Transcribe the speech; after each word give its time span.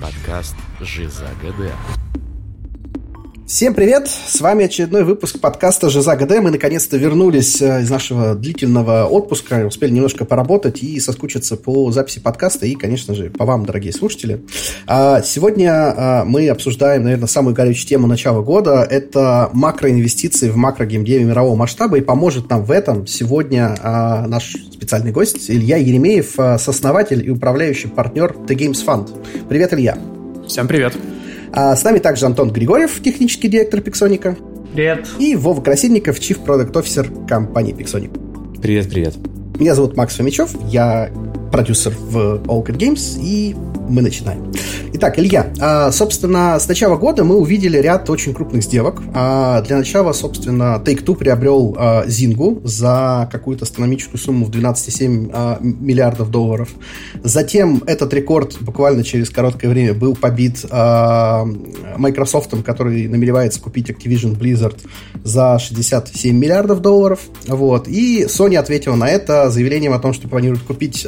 Подкаст 0.00 0.56
«Жиза 0.80 1.28
ГД». 1.42 2.05
Всем 3.56 3.72
привет! 3.72 4.06
С 4.08 4.42
вами 4.42 4.66
очередной 4.66 5.02
выпуск 5.02 5.40
подкаста 5.40 5.88
«Жиза 5.88 6.14
ГД». 6.14 6.40
Мы 6.42 6.50
наконец-то 6.50 6.98
вернулись 6.98 7.62
э, 7.62 7.80
из 7.80 7.88
нашего 7.88 8.34
длительного 8.34 9.06
отпуска, 9.06 9.64
успели 9.66 9.92
немножко 9.92 10.26
поработать 10.26 10.82
и 10.82 11.00
соскучиться 11.00 11.56
по 11.56 11.90
записи 11.90 12.20
подкаста 12.20 12.66
и, 12.66 12.74
конечно 12.74 13.14
же, 13.14 13.30
по 13.30 13.46
вам, 13.46 13.64
дорогие 13.64 13.94
слушатели. 13.94 14.42
А, 14.86 15.22
сегодня 15.22 15.72
а, 15.72 16.24
мы 16.26 16.50
обсуждаем, 16.50 17.04
наверное, 17.04 17.28
самую 17.28 17.54
горячую 17.54 17.88
тему 17.88 18.06
начала 18.06 18.42
года. 18.42 18.86
Это 18.90 19.48
макроинвестиции 19.54 20.50
в 20.50 20.56
макрогеймдеве 20.58 21.24
мирового 21.24 21.56
масштаба, 21.56 21.96
и 21.96 22.02
поможет 22.02 22.50
нам 22.50 22.62
в 22.62 22.70
этом 22.70 23.06
сегодня 23.06 23.74
а, 23.80 24.26
наш 24.26 24.54
специальный 24.70 25.12
гость 25.12 25.50
Илья 25.50 25.78
Еремеев, 25.78 26.34
сооснователь 26.34 27.24
и 27.26 27.30
управляющий 27.30 27.88
партнер 27.88 28.36
The 28.46 28.54
Games 28.54 28.84
Fund. 28.84 29.08
Привет, 29.48 29.72
Илья! 29.72 29.96
Всем 30.46 30.68
привет! 30.68 30.92
А 31.56 31.74
с 31.74 31.82
нами 31.84 32.00
также 32.00 32.26
Антон 32.26 32.50
Григорьев, 32.50 33.02
технический 33.02 33.48
директор 33.48 33.80
Пиксоника. 33.80 34.36
Привет. 34.74 35.08
И 35.18 35.34
Вова 35.34 35.62
Красильников, 35.62 36.18
Chief 36.18 36.38
Product 36.44 36.70
Officer 36.72 37.26
компании 37.26 37.74
Pixonic. 37.74 38.60
Привет, 38.60 38.90
привет. 38.90 39.14
Меня 39.58 39.74
зовут 39.74 39.96
Макс 39.96 40.14
Фомичев, 40.16 40.50
я 40.68 41.10
продюсер 41.50 41.94
в 41.98 42.42
All 42.44 42.62
Cat 42.62 42.76
Games, 42.76 43.18
и 43.22 43.56
мы 43.88 44.02
начинаем. 44.02 44.52
Итак, 44.92 45.18
Илья, 45.18 45.52
а, 45.60 45.90
собственно, 45.92 46.58
с 46.58 46.68
начала 46.68 46.96
года 46.96 47.24
мы 47.24 47.36
увидели 47.36 47.78
ряд 47.78 48.08
очень 48.08 48.32
крупных 48.32 48.62
сделок. 48.62 49.02
А, 49.14 49.60
для 49.62 49.76
начала, 49.76 50.12
собственно, 50.12 50.82
Take-Two 50.84 51.16
приобрел 51.16 51.76
Зингу 52.06 52.60
за 52.64 53.28
какую-то 53.30 53.64
астрономическую 53.64 54.18
сумму 54.18 54.46
в 54.46 54.50
12,7 54.50 55.60
миллиардов 55.62 56.30
долларов. 56.30 56.70
Затем 57.22 57.82
этот 57.86 58.14
рекорд 58.14 58.56
буквально 58.60 59.04
через 59.04 59.30
короткое 59.30 59.68
время 59.68 59.94
был 59.94 60.14
побит 60.14 60.64
Microsoft, 60.70 62.52
который 62.64 63.08
намеревается 63.08 63.60
купить 63.60 63.90
Activision 63.90 64.38
Blizzard 64.38 64.78
за 65.24 65.58
67 65.58 66.36
миллиардов 66.36 66.80
долларов. 66.80 67.20
Вот. 67.46 67.88
И 67.88 68.24
Sony 68.24 68.56
ответила 68.56 68.94
на 68.94 69.08
это 69.08 69.50
заявлением 69.50 69.92
о 69.92 69.98
том, 69.98 70.12
что 70.12 70.28
планирует 70.28 70.62
купить 70.62 71.06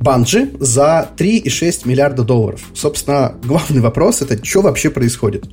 Банджи 0.00 0.50
за 0.60 1.08
3,6 1.16 1.88
миллиарда 1.88 2.24
долларов. 2.24 2.62
Собственно, 2.74 3.34
главный 3.42 3.80
вопрос 3.80 4.22
это, 4.22 4.42
что 4.44 4.62
вообще 4.62 4.90
происходит? 4.90 5.46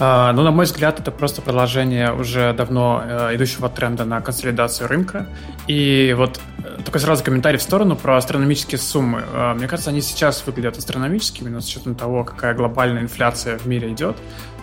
Uh, 0.00 0.32
ну, 0.32 0.42
на 0.42 0.50
мой 0.50 0.64
взгляд, 0.64 0.98
это 0.98 1.10
просто 1.10 1.42
продолжение 1.42 2.10
уже 2.14 2.54
давно 2.54 3.02
uh, 3.04 3.36
идущего 3.36 3.68
тренда 3.68 4.06
на 4.06 4.22
консолидацию 4.22 4.88
рынка. 4.88 5.26
И 5.66 6.14
вот 6.16 6.40
uh, 6.58 6.82
только 6.84 6.98
сразу 6.98 7.22
комментарий 7.22 7.58
в 7.58 7.62
сторону 7.62 7.96
про 7.96 8.16
астрономические 8.16 8.78
суммы. 8.78 9.22
Мне 9.56 9.68
кажется, 9.68 9.90
они 9.90 10.00
сейчас 10.00 10.42
выглядят 10.46 10.78
астрономическими, 10.78 11.50
но 11.50 11.60
с 11.60 11.66
учетом 11.66 11.96
того, 11.96 12.24
какая 12.24 12.54
глобальная 12.54 13.02
инфляция 13.02 13.58
в 13.58 13.66
мире 13.66 13.92
идет, 13.92 14.16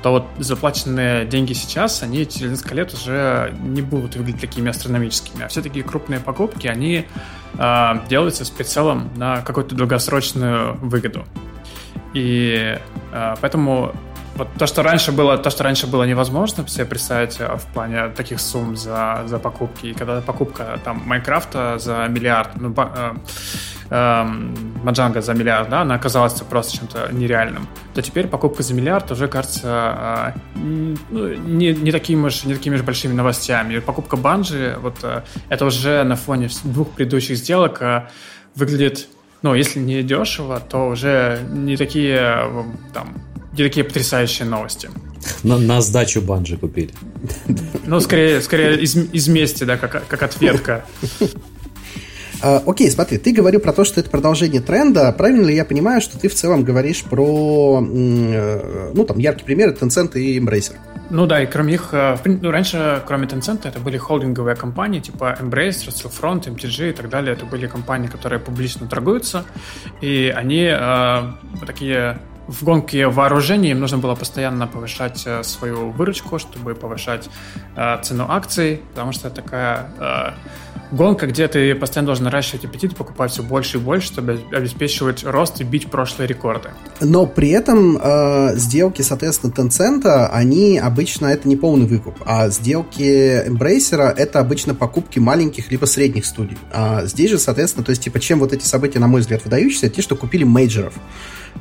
то 0.08 0.12
вот 0.12 0.26
заплаченные 0.38 1.26
деньги 1.26 1.52
сейчас, 1.52 2.02
они 2.02 2.26
через 2.26 2.52
несколько 2.52 2.76
лет 2.76 2.94
уже 2.94 3.54
не 3.60 3.82
будут 3.82 4.16
выглядеть 4.16 4.40
такими 4.40 4.70
астрономическими. 4.70 5.44
А 5.44 5.50
все 5.50 5.62
таки 5.62 5.82
крупные 5.82 6.22
покупки, 6.22 6.68
они 6.68 7.06
э, 7.58 7.94
делаются 8.08 8.46
с 8.46 8.50
прицелом 8.50 9.10
на 9.18 9.42
какую-то 9.42 9.76
долгосрочную 9.76 10.78
выгоду. 10.78 11.26
И 12.14 12.80
э, 13.12 13.36
поэтому 13.42 13.94
вот 14.38 14.48
то, 14.58 14.68
что 14.68 14.84
раньше 14.84 15.12
было, 15.12 15.38
то, 15.38 15.50
что 15.50 15.64
раньше 15.64 15.88
было 15.88 16.04
невозможно 16.04 16.68
себе 16.68 16.86
представить 16.86 17.40
в 17.40 17.66
плане 17.74 18.10
таких 18.10 18.40
сумм 18.40 18.76
за, 18.78 19.24
за 19.26 19.40
покупки. 19.40 19.88
И 19.88 19.94
когда 19.94 20.22
покупка 20.22 20.80
там 20.84 21.02
Майнкрафта 21.06 21.80
за 21.80 22.08
миллиард, 22.08 22.50
ну, 22.56 22.74
э, 22.78 23.14
эм, 23.90 24.56
Маджанга 24.84 25.22
за 25.22 25.34
миллиард, 25.34 25.70
да, 25.70 25.82
она 25.82 25.96
оказалась 25.96 26.34
просто 26.42 26.78
чем-то 26.78 27.10
нереальным, 27.12 27.68
то 27.94 28.02
теперь 28.02 28.28
покупка 28.28 28.64
за 28.64 28.74
миллиард 28.74 29.12
уже 29.12 29.28
кажется 29.28 30.34
э, 30.56 30.58
ну, 31.10 31.34
не, 31.34 31.74
не, 31.74 31.92
такими 31.92 32.30
же, 32.30 32.48
не 32.48 32.54
такими 32.54 32.76
же 32.76 32.84
большими 32.84 33.14
новостями. 33.14 33.76
И 33.76 33.80
покупка 33.80 34.18
Банжи, 34.18 34.78
вот 34.82 34.98
э, 35.04 35.24
это 35.50 35.66
уже 35.66 36.04
на 36.04 36.16
фоне 36.16 36.50
двух 36.64 36.92
предыдущих 36.92 37.38
сделок 37.38 37.82
э, 37.82 38.08
выглядит, 38.56 39.08
ну, 39.42 39.56
если 39.56 39.80
не 39.80 40.04
дешево, 40.04 40.60
то 40.60 40.90
уже 40.90 41.40
не 41.50 41.76
такие 41.76 42.20
э, 42.20 42.64
там 42.94 43.16
такие 43.64 43.84
потрясающие 43.84 44.48
новости. 44.48 44.90
На, 45.44 45.58
на 45.58 45.82
сдачу 45.82 46.22
банжи 46.22 46.58
купили. 46.58 46.92
Ну, 47.86 48.00
скорее, 48.00 48.42
скорее 48.42 48.80
из, 48.80 48.96
из 48.96 49.28
мести, 49.28 49.64
да, 49.64 49.78
как, 49.78 50.08
как 50.08 50.24
ответка. 50.24 50.86
А, 52.42 52.62
окей, 52.66 52.90
смотри, 52.92 53.18
ты 53.18 53.34
говорил 53.34 53.60
про 53.60 53.74
то, 53.74 53.84
что 53.84 54.00
это 54.00 54.10
продолжение 54.10 54.62
тренда. 54.62 55.12
Правильно 55.12 55.46
ли 55.46 55.56
я 55.56 55.66
понимаю, 55.66 56.02
что 56.02 56.20
ты 56.20 56.28
в 56.28 56.36
целом 56.36 56.64
говоришь 56.64 57.04
про, 57.04 57.82
э, 57.82 58.92
ну, 58.94 59.06
там, 59.06 59.18
яркий 59.18 59.44
пример, 59.44 59.70
Tencent 59.70 60.18
и 60.20 60.40
Embracer? 60.40 60.76
Ну 61.10 61.26
да, 61.26 61.42
и 61.42 61.48
кроме 61.48 61.72
них, 61.72 61.90
э, 61.94 62.18
ну, 62.26 62.52
раньше, 62.52 63.02
кроме 63.08 63.28
Tencent, 63.28 63.68
это 63.68 63.80
были 63.80 63.98
холдинговые 63.98 64.56
компании, 64.56 65.00
типа 65.00 65.38
Embracer, 65.42 65.90
Stillfront, 65.90 66.44
MTG 66.44 66.92
и 66.92 66.94
так 66.94 67.10
далее. 67.10 67.34
Это 67.34 67.46
были 67.46 67.66
компании, 67.66 68.08
которые 68.08 68.40
публично 68.40 68.88
торгуются, 68.88 69.46
и 70.02 70.32
они 70.36 70.70
э, 70.72 71.32
такие 71.66 72.20
в 72.48 72.64
гонке 72.64 73.08
вооружений 73.08 73.72
им 73.72 73.80
нужно 73.80 73.98
было 73.98 74.16
постоянно 74.16 74.68
повышать 74.68 75.24
э, 75.26 75.44
свою 75.44 75.92
выручку, 75.92 76.40
чтобы 76.40 76.76
повышать 76.76 77.30
э, 77.76 77.98
цену 78.02 78.26
акций, 78.30 78.82
потому 78.92 79.12
что 79.12 79.28
это 79.28 79.42
такая 79.42 79.90
э, 80.00 80.32
гонка, 80.92 81.28
где 81.28 81.48
ты 81.48 81.76
постоянно 81.76 82.08
должен 82.08 82.26
наращивать 82.26 82.66
аппетит, 82.66 82.96
покупать 82.96 83.32
все 83.32 83.44
больше 83.44 83.78
и 83.78 83.82
больше, 83.82 84.08
чтобы 84.08 84.40
обеспечивать 84.52 85.24
рост 85.26 85.60
и 85.60 85.64
бить 85.64 85.92
прошлые 85.92 86.28
рекорды. 86.28 86.70
Но 87.02 87.26
при 87.26 87.50
этом 87.50 87.98
э, 88.02 88.56
сделки, 88.56 89.02
соответственно, 89.02 89.52
Tencent, 89.52 90.30
они 90.32 90.80
обычно 90.80 91.28
это 91.28 91.48
не 91.48 91.56
полный 91.56 91.86
выкуп, 91.86 92.16
а 92.26 92.50
сделки 92.50 93.48
Embracer 93.48 94.02
это 94.02 94.40
обычно 94.40 94.74
покупки 94.74 95.20
маленьких 95.20 95.72
либо 95.72 95.86
средних 95.86 96.26
студий. 96.26 96.58
А 96.72 97.06
здесь 97.06 97.32
же, 97.32 97.40
соответственно, 97.40 97.84
то 97.84 97.90
есть, 97.90 98.04
типа, 98.04 98.20
чем 98.20 98.40
вот 98.40 98.54
эти 98.54 98.64
события, 98.64 99.00
на 99.00 99.08
мой 99.08 99.22
взгляд, 99.22 99.44
выдающиеся, 99.44 99.90
те, 99.90 100.02
что 100.02 100.16
купили 100.16 100.44
мейджеров. 100.44 100.94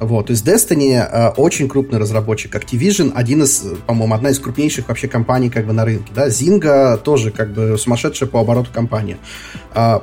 Вот, 0.00 0.30
есть 0.30 0.46
Destiny 0.46 0.94
э, 0.94 1.28
очень 1.36 1.68
крупный 1.68 1.98
разработчик, 1.98 2.54
Activision 2.54 3.12
один 3.14 3.42
из, 3.42 3.64
по-моему, 3.86 4.14
одна 4.14 4.30
из 4.30 4.38
крупнейших 4.38 4.88
вообще 4.88 5.08
компаний 5.08 5.48
как 5.48 5.66
бы 5.66 5.72
на 5.72 5.84
рынке, 5.84 6.12
да, 6.14 6.28
Zynga 6.28 6.98
тоже 6.98 7.30
как 7.30 7.52
бы 7.52 7.78
сумасшедшая 7.78 8.28
по 8.28 8.40
обороту 8.40 8.70
компания. 8.72 9.16
А, 9.72 10.02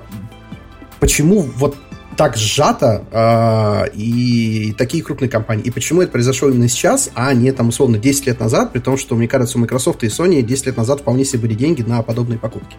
почему 1.00 1.42
вот 1.42 1.76
так 2.16 2.38
сжато 2.38 3.04
э, 3.12 3.96
и 3.96 4.74
такие 4.78 5.04
крупные 5.04 5.30
компании. 5.30 5.64
И 5.64 5.72
почему 5.72 6.02
это 6.02 6.12
произошло 6.12 6.50
именно 6.50 6.68
сейчас, 6.68 7.10
а 7.16 7.34
не 7.34 7.52
там 7.52 7.70
условно 7.70 7.98
10 7.98 8.28
лет 8.28 8.40
назад, 8.40 8.72
при 8.72 8.80
том, 8.80 8.98
что, 8.98 9.16
мне 9.16 9.28
кажется, 9.28 9.58
у 9.58 9.62
Microsoft 9.62 10.04
и 10.04 10.08
Sony 10.08 10.42
10 10.42 10.68
лет 10.68 10.78
назад 10.78 11.02
вполне 11.02 11.26
себе 11.26 11.40
были 11.40 11.54
деньги 11.56 11.82
на 11.82 12.02
подобные 12.04 12.38
покупки. 12.38 12.78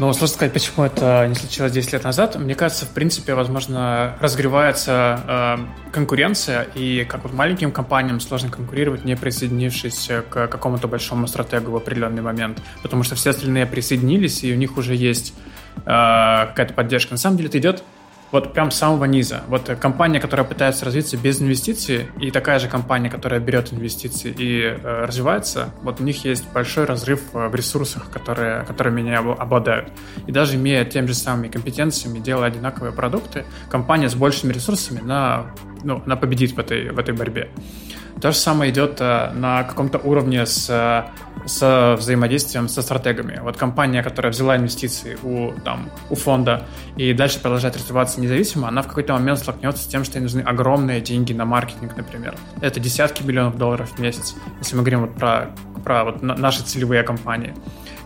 Ну, 0.00 0.12
сложно 0.12 0.28
сказать, 0.28 0.52
почему 0.52 0.86
это 0.86 1.26
не 1.26 1.34
случилось 1.34 1.72
10 1.72 1.94
лет 1.94 2.04
назад. 2.04 2.36
Мне 2.36 2.54
кажется, 2.54 2.86
в 2.86 2.90
принципе, 2.90 3.34
возможно, 3.34 4.16
разгревается 4.20 5.20
э, 5.26 5.90
конкуренция, 5.90 6.68
и 6.76 7.04
как 7.04 7.24
вот 7.24 7.32
маленьким 7.32 7.72
компаниям 7.72 8.20
сложно 8.20 8.48
конкурировать, 8.48 9.04
не 9.04 9.16
присоединившись 9.16 10.08
к 10.30 10.46
какому-то 10.46 10.86
большому 10.86 11.26
стратегу 11.26 11.72
в 11.72 11.76
определенный 11.76 12.22
момент, 12.22 12.62
потому 12.80 13.02
что 13.02 13.16
все 13.16 13.30
остальные 13.30 13.66
присоединились, 13.66 14.44
и 14.44 14.52
у 14.52 14.56
них 14.56 14.76
уже 14.76 14.94
есть 14.94 15.34
э, 15.78 15.80
какая-то 15.80 16.74
поддержка. 16.74 17.14
На 17.14 17.18
самом 17.18 17.36
деле 17.36 17.48
это 17.48 17.58
идет 17.58 17.82
вот 18.30 18.52
прям 18.52 18.70
с 18.70 18.76
самого 18.76 19.04
низа. 19.04 19.42
Вот 19.48 19.68
компания, 19.80 20.20
которая 20.20 20.46
пытается 20.46 20.84
развиться 20.84 21.16
без 21.16 21.40
инвестиций, 21.40 22.08
и 22.20 22.30
такая 22.30 22.58
же 22.58 22.68
компания, 22.68 23.10
которая 23.10 23.40
берет 23.40 23.72
инвестиции 23.72 24.34
и 24.36 24.62
э, 24.62 25.04
развивается, 25.04 25.70
вот 25.82 26.00
у 26.00 26.04
них 26.04 26.24
есть 26.24 26.44
большой 26.52 26.84
разрыв 26.84 27.20
в 27.32 27.54
ресурсах, 27.54 28.10
которые, 28.10 28.64
которыми 28.64 29.02
они 29.02 29.12
обладают. 29.14 29.92
И 30.26 30.32
даже 30.32 30.56
имея 30.56 30.84
теми 30.84 31.06
же 31.06 31.14
самыми 31.14 31.48
компетенциями, 31.48 32.18
делая 32.18 32.48
одинаковые 32.48 32.92
продукты, 32.92 33.44
компания 33.70 34.08
с 34.08 34.14
большими 34.14 34.52
ресурсами, 34.52 35.00
на, 35.00 35.46
ну, 35.82 36.02
она 36.04 36.16
победит 36.16 36.52
в 36.52 36.58
этой, 36.58 36.90
в 36.90 36.98
этой 36.98 37.14
борьбе. 37.14 37.48
То 38.20 38.32
же 38.32 38.36
самое 38.36 38.72
идет 38.72 39.00
э, 39.00 39.30
на 39.32 39.62
каком-то 39.62 39.98
уровне 39.98 40.44
с, 40.44 40.68
э, 40.68 41.04
с 41.48 41.96
взаимодействием 41.98 42.68
со 42.68 42.82
стратегами. 42.82 43.40
Вот 43.42 43.56
компания, 43.56 44.02
которая 44.02 44.32
взяла 44.32 44.56
инвестиции 44.56 45.18
у, 45.22 45.52
там, 45.64 45.90
у 46.10 46.14
фонда 46.14 46.64
и 46.96 47.12
дальше 47.12 47.40
продолжает 47.40 47.76
развиваться 47.76 48.20
независимо, 48.20 48.68
она 48.68 48.82
в 48.82 48.88
какой-то 48.88 49.14
момент 49.14 49.38
столкнется 49.38 49.82
с 49.82 49.86
тем, 49.86 50.04
что 50.04 50.18
ей 50.18 50.22
нужны 50.22 50.40
огромные 50.40 51.00
деньги 51.00 51.32
на 51.32 51.44
маркетинг, 51.44 51.96
например. 51.96 52.36
Это 52.60 52.80
десятки 52.80 53.22
миллионов 53.22 53.56
долларов 53.56 53.90
в 53.90 53.98
месяц, 53.98 54.34
если 54.58 54.76
мы 54.76 54.82
говорим 54.82 55.00
вот 55.00 55.14
про, 55.14 55.50
про 55.84 56.04
вот 56.04 56.22
наши 56.22 56.62
целевые 56.62 57.02
компании. 57.02 57.54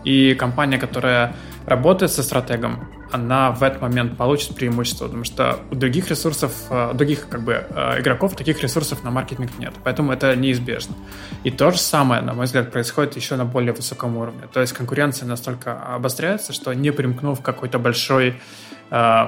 И 0.03 0.35
компания, 0.35 0.77
которая 0.77 1.35
работает 1.65 2.11
со 2.11 2.23
стратегом, 2.23 2.87
она 3.13 3.51
в 3.51 3.61
этот 3.61 3.81
момент 3.81 4.17
получит 4.17 4.55
преимущество, 4.55 5.05
потому 5.05 5.23
что 5.23 5.59
у 5.71 5.75
других 5.75 6.09
ресурсов, 6.09 6.51
э, 6.69 6.91
у 6.91 6.93
других 6.95 7.27
как 7.29 7.43
бы 7.43 7.65
э, 7.69 8.01
игроков 8.01 8.35
таких 8.35 8.61
ресурсов 8.61 9.03
на 9.03 9.11
маркетинг 9.11 9.51
нет, 9.59 9.73
поэтому 9.83 10.11
это 10.11 10.35
неизбежно. 10.35 10.95
И 11.43 11.51
то 11.51 11.71
же 11.71 11.77
самое, 11.77 12.21
на 12.21 12.33
мой 12.33 12.45
взгляд, 12.45 12.71
происходит 12.71 13.15
еще 13.15 13.35
на 13.35 13.45
более 13.45 13.73
высоком 13.73 14.17
уровне. 14.17 14.41
То 14.51 14.61
есть 14.61 14.73
конкуренция 14.73 15.27
настолько 15.27 15.79
обостряется, 15.95 16.53
что 16.53 16.73
не 16.73 16.91
примкнув 16.91 17.41
к 17.41 17.45
какой-то 17.45 17.77
большой 17.77 18.41
э, 18.89 19.27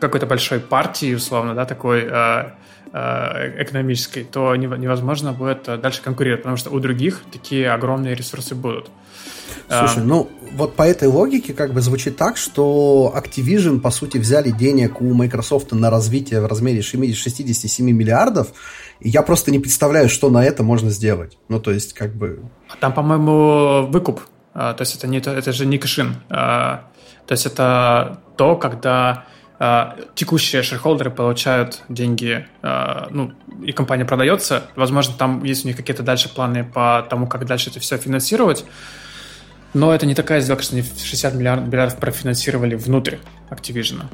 какой-то 0.00 0.26
большой 0.26 0.58
партии, 0.58 1.14
условно, 1.14 1.54
да, 1.54 1.64
такой 1.64 2.10
экономической, 2.90 4.24
то 4.24 4.56
невозможно 4.56 5.32
будет 5.32 5.64
дальше 5.80 6.02
конкурировать, 6.02 6.42
потому 6.42 6.56
что 6.56 6.70
у 6.70 6.80
других 6.80 7.20
такие 7.30 7.70
огромные 7.70 8.14
ресурсы 8.14 8.54
будут. 8.54 8.90
Слушай, 9.68 10.04
ну 10.04 10.30
вот 10.52 10.76
по 10.76 10.82
этой 10.82 11.08
логике 11.08 11.52
как 11.52 11.72
бы 11.72 11.80
звучит 11.80 12.16
так, 12.16 12.36
что 12.36 13.12
Activision, 13.16 13.80
по 13.80 13.90
сути, 13.90 14.18
взяли 14.18 14.50
денег 14.50 15.00
у 15.00 15.12
Microsoft 15.14 15.72
на 15.72 15.90
развитие 15.90 16.40
в 16.40 16.46
размере 16.46 16.82
67 16.82 17.90
миллиардов, 17.90 18.48
и 19.00 19.08
я 19.08 19.22
просто 19.22 19.50
не 19.50 19.58
представляю, 19.58 20.08
что 20.08 20.30
на 20.30 20.44
это 20.44 20.62
можно 20.62 20.90
сделать. 20.90 21.38
Ну, 21.48 21.60
то 21.60 21.70
есть, 21.70 21.92
как 21.92 22.14
бы... 22.14 22.42
Там, 22.80 22.92
по-моему, 22.92 23.86
выкуп. 23.86 24.20
А, 24.54 24.74
то 24.74 24.82
есть, 24.82 24.96
это, 24.96 25.06
не, 25.06 25.18
это 25.18 25.52
же 25.52 25.66
не 25.66 25.78
кэшин. 25.78 26.16
А, 26.30 26.88
то 27.26 27.32
есть, 27.32 27.46
это 27.46 28.20
то, 28.36 28.56
когда 28.56 29.26
а, 29.60 29.96
текущие 30.14 30.62
шерхолдеры 30.62 31.10
получают 31.10 31.82
деньги, 31.88 32.46
ну, 33.10 33.32
и 33.62 33.72
компания 33.72 34.04
продается. 34.04 34.64
Возможно, 34.76 35.14
там 35.16 35.44
есть 35.44 35.64
у 35.64 35.68
них 35.68 35.76
какие-то 35.76 36.02
дальше 36.02 36.32
планы 36.32 36.64
по 36.64 37.06
тому, 37.08 37.26
как 37.26 37.46
дальше 37.46 37.70
это 37.70 37.80
все 37.80 37.98
финансировать. 37.98 38.64
Но 39.74 39.94
это 39.94 40.06
не 40.06 40.14
такая 40.14 40.40
сделка, 40.40 40.62
что 40.62 40.76
они 40.76 40.82
60 40.82 41.34
миллиардов, 41.34 41.68
миллиардов 41.68 41.98
профинансировали 41.98 42.74
внутрь 42.74 43.16
Activision. 43.50 44.04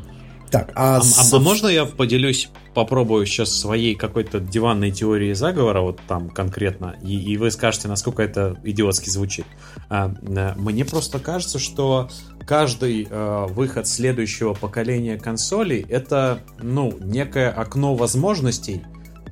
Так, 0.50 0.70
а, 0.76 0.98
а, 0.98 1.02
с... 1.02 1.32
а 1.32 1.40
можно 1.40 1.66
я 1.66 1.84
поделюсь, 1.84 2.48
попробую 2.74 3.26
сейчас 3.26 3.58
своей 3.58 3.96
какой-то 3.96 4.38
диванной 4.38 4.92
теории 4.92 5.32
заговора, 5.32 5.80
вот 5.80 6.00
там 6.06 6.30
конкретно, 6.30 6.94
и, 7.02 7.18
и 7.18 7.36
вы 7.36 7.50
скажете, 7.50 7.88
насколько 7.88 8.22
это 8.22 8.56
идиотски 8.62 9.10
звучит. 9.10 9.46
А, 9.88 10.14
э, 10.22 10.54
мне 10.56 10.84
просто 10.84 11.18
кажется, 11.18 11.58
что 11.58 12.08
каждый 12.46 13.08
э, 13.10 13.46
выход 13.48 13.88
следующего 13.88 14.54
поколения 14.54 15.18
консолей 15.18 15.84
это, 15.88 16.40
ну, 16.62 16.96
некое 17.00 17.50
окно 17.50 17.96
возможностей, 17.96 18.82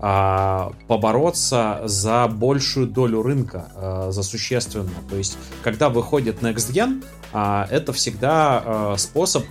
побороться 0.03 1.83
за 1.85 2.27
большую 2.27 2.89
долю 2.89 3.23
рынка, 3.23 3.69
а, 3.77 4.11
за 4.11 4.25
существенную. 4.25 4.91
То 5.09 5.17
есть, 5.17 5.39
когда 5.63 5.91
выходит 5.91 6.43
Next 6.43 6.73
Gen, 6.73 7.05
а, 7.33 7.69
это 7.71 7.93
всегда 7.93 8.97
способ 8.99 9.45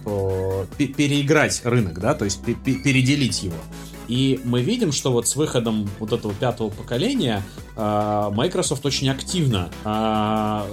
переиграть 0.78 1.62
рынок, 1.64 2.00
да, 2.00 2.14
то 2.16 2.26
есть 2.26 2.44
переделить 2.44 3.44
его. 3.44 3.56
И 4.12 4.42
мы 4.44 4.62
видим, 4.62 4.92
что 4.92 5.14
вот 5.14 5.26
с 5.26 5.38
выходом 5.38 5.90
вот 6.00 6.12
этого 6.12 6.34
пятого 6.34 6.70
поколения 6.70 7.42
Microsoft 7.78 8.86
очень 8.86 9.10
активно 9.10 9.70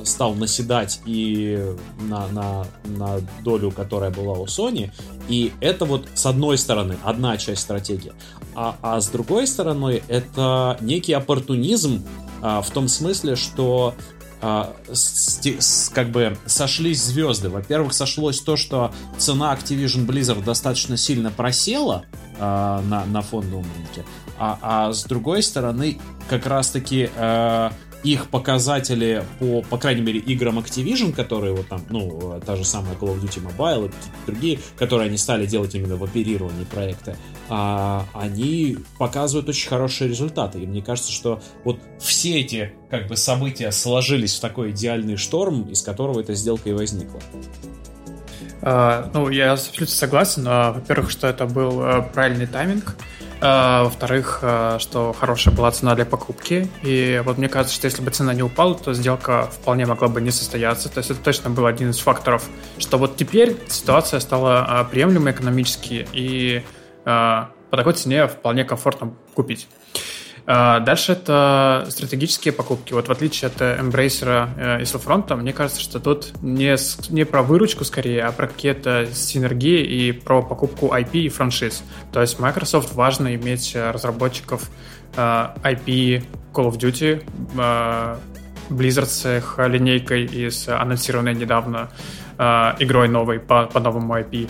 стал 0.04 0.34
наседать 0.34 1.00
и 1.06 1.72
на, 2.00 2.26
на, 2.28 2.66
на 2.84 3.20
долю, 3.44 3.70
которая 3.70 4.10
была 4.10 4.34
у 4.34 4.46
Sony. 4.46 4.90
И 5.28 5.52
это 5.60 5.84
вот 5.84 6.08
с 6.14 6.26
одной 6.26 6.58
стороны 6.58 6.96
одна 7.04 7.36
часть 7.36 7.62
стратегии. 7.62 8.12
А, 8.56 8.76
а 8.82 9.00
с 9.00 9.08
другой 9.08 9.46
стороны, 9.46 10.02
это 10.08 10.76
некий 10.80 11.12
оппортунизм 11.12 12.02
а, 12.42 12.60
в 12.60 12.70
том 12.70 12.88
смысле, 12.88 13.36
что 13.36 13.94
а, 14.40 14.74
с, 14.92 15.40
с, 15.42 15.88
как 15.88 16.10
бы 16.10 16.36
сошлись 16.46 17.02
звезды. 17.02 17.48
Во-первых, 17.48 17.92
сошлось 17.92 18.40
то, 18.40 18.56
что 18.56 18.92
цена 19.16 19.54
Activision 19.54 20.06
Blizzard 20.06 20.44
достаточно 20.44 20.96
сильно 20.96 21.30
просела 21.30 22.04
а, 22.38 22.82
на, 22.82 23.04
на 23.04 23.22
фондовом 23.22 23.66
рынке. 23.76 24.04
А, 24.38 24.58
а 24.62 24.92
с 24.92 25.04
другой 25.04 25.42
стороны, 25.42 25.98
как 26.28 26.46
раз-таки 26.46 27.10
а, 27.16 27.72
их 28.04 28.30
показатели 28.30 29.24
по, 29.38 29.62
по 29.62 29.76
крайней 29.76 30.02
мере, 30.02 30.20
играм 30.20 30.58
Activision, 30.58 31.12
которые 31.12 31.54
вот 31.54 31.68
там, 31.68 31.82
ну, 31.90 32.40
та 32.44 32.56
же 32.56 32.64
самая 32.64 32.94
Call 32.94 33.16
of 33.16 33.20
Duty 33.20 33.42
Mobile 33.44 33.88
и 33.88 34.26
другие, 34.26 34.60
которые 34.76 35.08
они 35.08 35.18
стали 35.18 35.46
делать 35.46 35.74
именно 35.74 35.96
в 35.96 36.04
оперировании 36.04 36.64
проекта, 36.64 37.16
а, 37.48 38.06
они 38.12 38.78
показывают 38.98 39.48
очень 39.48 39.68
хорошие 39.68 40.08
результаты. 40.08 40.62
И 40.62 40.66
мне 40.66 40.82
кажется, 40.82 41.12
что 41.12 41.42
вот 41.64 41.80
все 41.98 42.40
эти 42.40 42.72
как 42.90 43.08
бы 43.08 43.16
события 43.16 43.72
сложились 43.72 44.36
в 44.36 44.40
такой 44.40 44.70
идеальный 44.70 45.16
шторм, 45.16 45.68
из 45.68 45.82
которого 45.82 46.20
эта 46.20 46.34
сделка 46.34 46.70
и 46.70 46.72
возникла. 46.72 47.20
Uh, 48.60 49.08
ну, 49.14 49.28
я 49.30 49.52
абсолютно 49.52 49.86
согласен. 49.86 50.46
Uh, 50.46 50.74
во-первых, 50.74 51.10
что 51.10 51.28
это 51.28 51.46
был 51.46 51.80
uh, 51.80 52.12
правильный 52.12 52.46
тайминг. 52.46 52.96
А, 53.40 53.84
во-вторых, 53.84 54.40
а, 54.42 54.78
что 54.78 55.12
хорошая 55.12 55.54
была 55.54 55.70
цена 55.70 55.94
для 55.94 56.04
покупки. 56.04 56.68
И 56.82 57.22
вот 57.24 57.38
мне 57.38 57.48
кажется, 57.48 57.74
что 57.74 57.86
если 57.86 58.02
бы 58.02 58.10
цена 58.10 58.34
не 58.34 58.42
упала, 58.42 58.74
то 58.74 58.92
сделка 58.94 59.48
вполне 59.50 59.86
могла 59.86 60.08
бы 60.08 60.20
не 60.20 60.30
состояться. 60.30 60.88
То 60.88 60.98
есть 60.98 61.10
это 61.10 61.20
точно 61.20 61.50
был 61.50 61.66
один 61.66 61.90
из 61.90 61.98
факторов, 61.98 62.44
что 62.78 62.98
вот 62.98 63.16
теперь 63.16 63.56
ситуация 63.68 64.20
стала 64.20 64.64
а, 64.68 64.84
приемлемой 64.84 65.32
экономически, 65.32 66.06
и 66.12 66.62
по 67.04 67.76
такой 67.76 67.94
цене 67.94 68.26
вполне 68.26 68.64
комфортно 68.64 69.14
купить. 69.34 69.66
А, 70.50 70.80
дальше 70.80 71.12
это 71.12 71.84
стратегические 71.90 72.52
покупки. 72.52 72.94
Вот 72.94 73.08
в 73.08 73.12
отличие 73.12 73.48
от 73.48 73.60
Embracer 73.60 74.48
э, 74.56 74.80
и 74.80 74.84
Slowfront, 74.84 75.36
мне 75.36 75.52
кажется, 75.52 75.82
что 75.82 76.00
тут 76.00 76.32
не, 76.40 76.74
не 77.12 77.24
про 77.24 77.42
выручку 77.42 77.84
скорее, 77.84 78.24
а 78.24 78.32
про 78.32 78.46
какие-то 78.46 79.08
синергии 79.12 79.84
и 79.84 80.12
про 80.12 80.40
покупку 80.40 80.86
IP 80.86 81.18
и 81.18 81.28
франшиз. 81.28 81.84
То 82.12 82.22
есть 82.22 82.38
Microsoft 82.40 82.94
важно 82.94 83.34
иметь 83.34 83.76
разработчиков 83.76 84.70
э, 85.16 85.20
IP 85.20 86.24
Call 86.54 86.70
of 86.70 86.78
Duty, 86.78 87.22
э, 87.58 88.16
Blizzard 88.70 89.04
с 89.04 89.28
их 89.28 89.58
линейкой 89.58 90.24
и 90.24 90.48
с 90.48 90.66
анонсированной 90.68 91.34
недавно 91.34 91.90
игрой 92.78 93.08
новой 93.08 93.40
по, 93.40 93.66
по 93.66 93.80
новому 93.80 94.14
IP. 94.14 94.48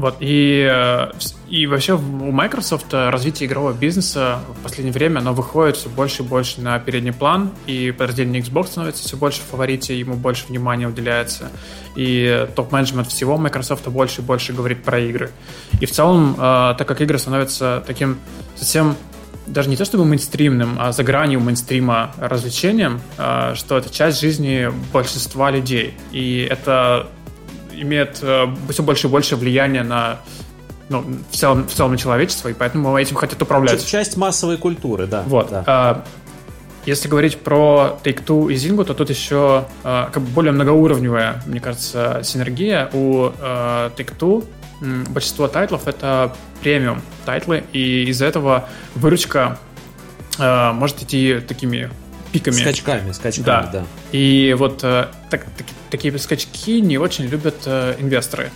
Вот, 0.00 0.16
и, 0.20 0.66
э, 0.70 1.10
и 1.50 1.66
вообще 1.66 1.92
у 1.92 2.30
Microsoft 2.30 2.86
развитие 2.94 3.46
игрового 3.46 3.74
бизнеса 3.74 4.38
в 4.48 4.62
последнее 4.62 4.94
время, 4.94 5.18
оно 5.18 5.34
выходит 5.34 5.76
все 5.76 5.90
больше 5.90 6.22
и 6.22 6.26
больше 6.26 6.62
на 6.62 6.78
передний 6.78 7.12
план, 7.12 7.50
и 7.66 7.90
подразделение 7.90 8.40
Xbox 8.40 8.68
становится 8.68 9.02
все 9.02 9.18
больше 9.18 9.42
в 9.42 9.44
фаворите, 9.50 9.98
ему 9.98 10.14
больше 10.14 10.46
внимания 10.48 10.88
уделяется, 10.88 11.50
и 11.96 12.48
топ-менеджмент 12.56 13.08
всего 13.08 13.36
Microsoft 13.36 13.86
больше 13.88 14.22
и 14.22 14.24
больше 14.24 14.54
говорит 14.54 14.82
про 14.84 14.98
игры. 15.00 15.30
И 15.82 15.84
в 15.84 15.90
целом, 15.90 16.34
э, 16.38 16.74
так 16.78 16.88
как 16.88 17.02
игры 17.02 17.18
становятся 17.18 17.84
таким 17.86 18.18
совсем 18.56 18.96
даже 19.46 19.68
не 19.68 19.76
то 19.76 19.84
чтобы 19.84 20.04
мейнстримным, 20.06 20.76
а 20.78 20.92
за 20.92 21.02
гранью 21.02 21.40
мейнстрима 21.40 22.14
развлечением, 22.18 23.02
э, 23.18 23.52
что 23.54 23.76
это 23.76 23.92
часть 23.92 24.20
жизни 24.20 24.72
большинства 24.92 25.50
людей. 25.50 25.94
И 26.10 26.48
это 26.50 27.08
имеет 27.80 28.18
э, 28.22 28.46
все 28.70 28.82
больше 28.82 29.06
и 29.06 29.10
больше 29.10 29.36
влияния 29.36 29.82
на 29.82 30.20
ну, 30.88 31.04
в 31.30 31.36
целом, 31.36 31.68
в 31.68 31.72
целом 31.72 31.92
на 31.92 31.98
человечество, 31.98 32.48
и 32.48 32.52
поэтому 32.52 32.96
этим 32.98 33.16
хотят 33.16 33.40
управлять. 33.40 33.86
Часть 33.86 34.16
массовой 34.16 34.56
культуры, 34.56 35.06
да. 35.06 35.22
Вот. 35.24 35.48
Да. 35.48 35.64
А, 35.66 36.04
если 36.84 37.08
говорить 37.08 37.38
про 37.38 37.98
Take-Two 38.02 38.52
и 38.52 38.56
Zynga, 38.56 38.84
то 38.84 38.94
тут 38.94 39.08
еще 39.08 39.66
а, 39.84 40.10
как 40.10 40.22
бы 40.22 40.30
более 40.30 40.52
многоуровневая, 40.52 41.42
мне 41.46 41.60
кажется, 41.60 42.20
синергия. 42.24 42.90
У 42.92 43.30
а, 43.40 43.92
Take-Two 43.96 44.44
большинство 45.10 45.46
тайтлов— 45.46 45.82
это 45.86 46.34
премиум 46.62 47.02
тайтлы, 47.24 47.64
и 47.72 48.04
из-за 48.06 48.26
этого 48.26 48.68
выручка 48.94 49.58
а, 50.38 50.72
может 50.72 51.02
идти 51.02 51.40
такими 51.46 51.90
пиками. 52.32 52.54
Скачками, 52.54 53.12
скачками, 53.12 53.46
да. 53.46 53.70
да. 53.72 53.84
И 54.12 54.54
вот 54.58 54.82
э, 54.82 55.06
так, 55.30 55.44
так, 55.56 55.66
такие 55.90 56.16
скачки 56.18 56.80
не 56.80 56.98
очень 56.98 57.26
любят 57.26 57.56
э, 57.66 57.96
инвесторы. 57.98 58.50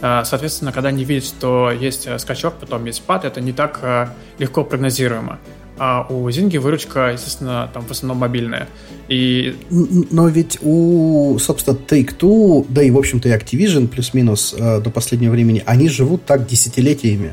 Э, 0.00 0.22
соответственно, 0.24 0.72
когда 0.72 0.88
они 0.88 1.04
видят, 1.04 1.24
что 1.24 1.70
есть 1.70 2.08
скачок, 2.20 2.54
потом 2.60 2.84
есть 2.84 2.98
спад, 2.98 3.24
это 3.24 3.40
не 3.40 3.52
так 3.52 4.12
легко 4.38 4.64
прогнозируемо. 4.64 5.38
А 5.82 6.06
у 6.10 6.30
Зинги 6.30 6.58
выручка, 6.58 7.12
естественно, 7.12 7.70
там 7.72 7.86
в 7.86 7.90
основном 7.90 8.18
мобильная. 8.18 8.68
И... 9.08 9.56
Но 9.70 10.28
ведь 10.28 10.58
у, 10.60 11.38
собственно, 11.38 11.74
Take-Two, 11.74 12.66
да 12.68 12.82
и, 12.82 12.90
в 12.90 12.98
общем-то, 12.98 13.30
и 13.30 13.32
Activision, 13.32 13.88
плюс-минус 13.88 14.54
до 14.58 14.90
последнего 14.90 15.32
времени, 15.32 15.62
они 15.64 15.88
живут 15.88 16.26
так 16.26 16.46
десятилетиями. 16.46 17.32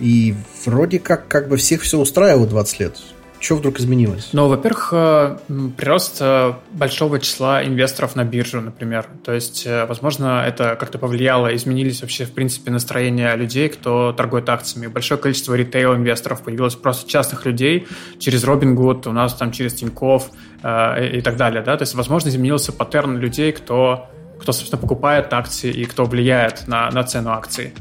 И 0.00 0.34
вроде 0.66 0.98
как, 0.98 1.28
как 1.28 1.48
бы 1.48 1.56
всех 1.56 1.82
все 1.82 2.00
устраивает 2.00 2.48
20 2.48 2.80
лет. 2.80 2.96
Что 3.42 3.56
вдруг 3.56 3.80
изменилось? 3.80 4.28
Ну, 4.32 4.46
во-первых, 4.46 4.90
э, 4.92 5.36
прирост 5.76 6.18
э, 6.20 6.52
большого 6.70 7.18
числа 7.18 7.64
инвесторов 7.64 8.14
на 8.14 8.22
биржу, 8.22 8.60
например. 8.60 9.08
То 9.24 9.32
есть, 9.32 9.66
э, 9.66 9.84
возможно, 9.84 10.44
это 10.46 10.76
как-то 10.76 10.98
повлияло, 10.98 11.52
изменились 11.56 12.02
вообще, 12.02 12.24
в 12.24 12.30
принципе, 12.30 12.70
настроения 12.70 13.34
людей, 13.34 13.68
кто 13.68 14.12
торгует 14.12 14.48
акциями. 14.48 14.86
Большое 14.86 15.20
количество 15.20 15.54
ритейл-инвесторов 15.54 16.42
появилось 16.42 16.76
просто 16.76 17.10
частных 17.10 17.44
людей 17.44 17.88
через 18.20 18.44
Robinhood, 18.44 19.08
у 19.08 19.12
нас 19.12 19.34
там 19.34 19.50
через 19.50 19.74
Тинькофф 19.74 20.30
и 20.60 21.20
так 21.20 21.36
далее. 21.36 21.62
Да? 21.62 21.76
То 21.76 21.82
есть, 21.82 21.96
возможно, 21.96 22.28
изменился 22.28 22.72
паттерн 22.72 23.16
людей, 23.16 23.50
кто 23.50 24.08
кто, 24.42 24.52
собственно, 24.52 24.80
покупает 24.80 25.32
акции 25.32 25.72
и 25.72 25.84
кто 25.84 26.04
влияет 26.04 26.66
на, 26.66 26.90
на 26.90 27.04
цену 27.04 27.30
акций. 27.30 27.72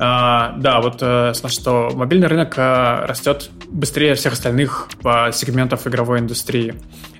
А, 0.00 0.54
да, 0.58 0.80
вот 0.80 0.98
э, 1.00 1.32
что 1.48 1.90
мобильный 1.92 2.28
рынок 2.28 2.54
э, 2.56 3.04
растет 3.06 3.50
быстрее 3.68 4.14
всех 4.14 4.34
остальных 4.34 4.88
по 5.02 5.30
сегментов 5.32 5.86
игровой 5.88 6.20
индустрии. 6.20 6.74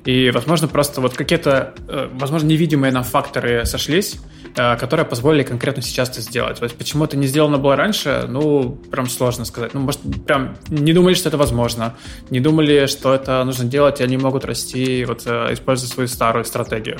И, 0.05 0.31
возможно, 0.31 0.69
просто 0.69 1.01
вот 1.01 1.15
какие-то, 1.15 1.75
э, 1.89 2.09
возможно, 2.13 2.47
невидимые 2.47 2.93
нам 2.93 3.03
факторы 3.03 3.67
сошлись, 3.67 4.17
которые 4.55 5.07
позволили 5.07 5.43
конкретно 5.43 5.83
сейчас 5.83 6.09
это 6.09 6.21
сделать. 6.21 6.61
Вот 6.61 6.73
почему 6.75 7.05
это 7.05 7.17
не 7.17 7.27
сделано 7.27 7.59
было 7.59 7.77
раньше, 7.77 8.25
ну, 8.29 8.71
прям 8.91 9.07
сложно 9.07 9.45
сказать. 9.45 9.75
Ну, 9.75 9.81
может, 9.81 10.01
прям 10.27 10.57
не 10.69 10.93
думали, 10.93 11.15
что 11.15 11.29
это 11.29 11.37
возможно, 11.37 11.95
не 12.31 12.41
думали, 12.41 12.87
что 12.87 13.15
это 13.15 13.45
нужно 13.45 13.67
делать, 13.67 14.01
и 14.01 14.05
они 14.05 14.17
могут 14.17 14.45
расти, 14.45 15.05
вот, 15.05 15.27
используя 15.27 15.89
свою 15.89 16.09
старую 16.09 16.45
стратегию. 16.45 16.99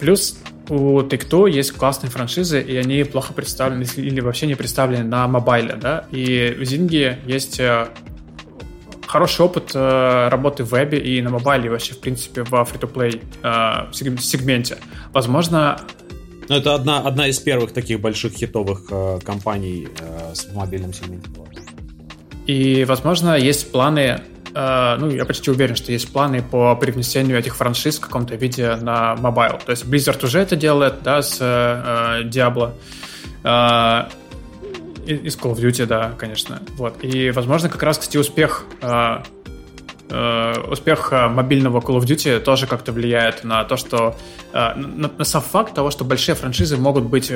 Плюс 0.00 0.38
у 0.70 1.00
Take-Two 1.00 1.50
есть 1.50 1.72
классные 1.72 2.10
франшизы, 2.10 2.60
и 2.60 2.76
они 2.76 3.04
плохо 3.04 3.32
представлены 3.32 3.84
или 3.96 4.20
вообще 4.20 4.46
не 4.46 4.54
представлены 4.54 5.04
на 5.04 5.26
мобайле, 5.28 5.74
да, 5.74 6.04
и 6.12 6.56
у 6.58 6.62
Zynga 6.62 7.18
есть 7.26 7.60
э, 7.60 7.88
хороший 9.06 9.44
опыт 9.44 9.72
э, 9.74 10.28
работы 10.28 10.62
в 10.62 10.70
вебе 10.70 10.98
и 10.98 11.20
на 11.20 11.30
мобайле, 11.30 11.66
и 11.66 11.68
вообще, 11.68 11.94
в 11.94 11.98
принципе, 12.00 12.44
в 12.44 12.52
free-to-play 12.52 13.20
э, 13.42 13.92
сегменте. 13.92 14.78
Возможно... 15.12 15.80
Ну, 16.48 16.56
это 16.56 16.74
одна, 16.74 17.00
одна 17.00 17.26
из 17.28 17.38
первых 17.38 17.72
таких 17.72 18.00
больших 18.00 18.32
хитовых 18.32 18.84
э, 18.90 19.18
компаний 19.24 19.88
э, 20.00 20.34
в 20.34 20.56
мобильном 20.56 20.92
сегменте. 20.92 21.28
И, 22.46 22.84
возможно, 22.84 23.36
есть 23.36 23.70
планы 23.70 24.20
Э, 24.54 24.96
ну, 24.98 25.10
я 25.10 25.24
почти 25.24 25.50
уверен, 25.50 25.76
что 25.76 25.92
есть 25.92 26.12
планы 26.12 26.42
по 26.42 26.74
привнесению 26.76 27.38
этих 27.38 27.56
франшиз 27.56 27.98
в 27.98 28.00
каком-то 28.00 28.34
виде 28.34 28.76
на 28.76 29.16
мобайл. 29.16 29.58
То 29.64 29.70
есть 29.70 29.84
Blizzard 29.84 30.24
уже 30.24 30.40
это 30.40 30.56
делает, 30.56 31.02
да, 31.02 31.22
с 31.22 31.38
э, 31.40 32.22
Diablo. 32.24 32.72
Э, 33.44 34.08
из 35.06 35.36
Call 35.36 35.54
of 35.54 35.60
Duty, 35.60 35.86
да, 35.86 36.12
конечно. 36.16 36.60
Вот. 36.76 37.02
И, 37.02 37.30
возможно, 37.30 37.68
как 37.68 37.82
раз, 37.82 37.98
кстати, 37.98 38.16
успех 38.16 38.64
э, 38.80 39.22
э, 40.10 40.60
успех 40.70 41.12
мобильного 41.12 41.80
Call 41.80 41.98
of 41.98 42.04
Duty 42.04 42.38
тоже 42.40 42.66
как-то 42.66 42.92
влияет 42.92 43.42
на 43.44 43.64
то, 43.64 43.76
что 43.76 44.16
на, 44.52 44.74
на 44.74 45.24
сам 45.24 45.42
факт 45.42 45.74
того, 45.74 45.90
что 45.90 46.04
большие 46.04 46.34
франшизы 46.34 46.76
могут 46.76 47.04
быть 47.04 47.32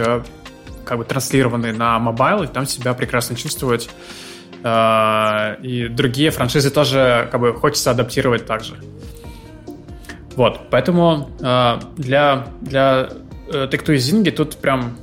как 0.85 0.99
бы 0.99 1.05
транслированы 1.05 1.73
на 1.73 1.99
мобайл 1.99 2.43
и 2.43 2.47
там 2.47 2.67
себя 2.67 2.93
прекрасно 2.93 3.35
чувствовать 3.37 3.89
и 4.65 5.89
другие 5.91 6.31
франшизы 6.31 6.71
тоже 6.71 7.29
как 7.31 7.41
бы 7.41 7.53
хочется 7.53 7.91
адаптировать 7.91 8.47
также. 8.47 8.77
Вот, 10.37 10.71
поэтому 10.71 11.29
а, 11.43 11.81
для, 11.97 12.47
для 12.63 13.11
э, 13.53 13.69
Take-Two 13.71 13.95
и 13.95 13.99
Zynga 13.99 14.31
тут 14.31 14.57
прям, 14.57 14.97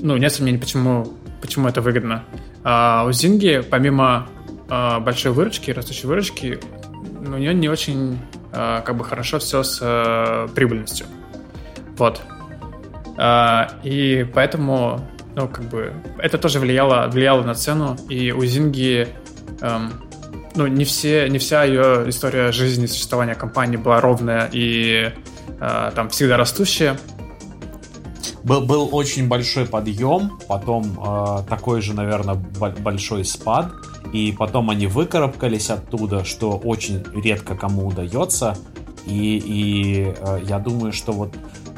ну, 0.00 0.16
нет 0.16 0.32
сомнений, 0.32 0.58
почему, 0.58 1.14
почему 1.40 1.66
это 1.66 1.80
выгодно. 1.80 2.24
А 2.62 3.04
у 3.06 3.10
Zynga, 3.10 3.62
помимо 3.62 4.28
большой 4.68 5.32
выручки, 5.32 5.70
растущей 5.70 6.06
выручки, 6.06 6.58
у 7.20 7.36
нее 7.36 7.54
не 7.54 7.68
очень 7.68 8.18
как 8.50 8.96
бы 8.96 9.04
хорошо 9.04 9.38
все 9.38 9.62
с 9.62 9.78
э, 9.80 10.48
прибыльностью. 10.54 11.06
Вот. 11.96 12.20
И 13.82 14.26
поэтому 14.34 15.00
ну, 15.36 15.48
как 15.48 15.68
бы, 15.68 15.92
это 16.18 16.38
тоже 16.38 16.58
влияло, 16.58 17.08
влияло 17.08 17.42
на 17.42 17.54
цену, 17.54 17.96
и 18.08 18.32
у 18.32 18.42
Зинги, 18.46 19.06
эм, 19.60 19.92
ну, 20.54 20.66
не, 20.66 20.86
все, 20.86 21.28
не 21.28 21.38
вся 21.38 21.64
ее 21.64 22.08
история 22.08 22.52
жизни, 22.52 22.86
существования 22.86 23.34
компании 23.34 23.76
была 23.76 24.00
ровная 24.00 24.48
и 24.50 25.12
э, 25.60 25.92
там 25.94 26.08
всегда 26.08 26.38
растущая. 26.38 26.96
Был, 28.44 28.62
был 28.62 28.88
очень 28.92 29.28
большой 29.28 29.66
подъем, 29.66 30.38
потом 30.48 30.98
э, 31.06 31.42
такой 31.50 31.82
же, 31.82 31.92
наверное, 31.92 32.36
большой 32.36 33.22
спад, 33.26 33.72
и 34.14 34.34
потом 34.38 34.70
они 34.70 34.86
выкарабкались 34.86 35.68
оттуда, 35.68 36.24
что 36.24 36.52
очень 36.56 37.04
редко 37.14 37.54
кому 37.54 37.88
удается, 37.88 38.56
и, 39.04 39.36
и 39.44 40.14
э, 40.18 40.40
я 40.44 40.58
думаю, 40.60 40.94
что 40.94 41.12
вот 41.12 41.34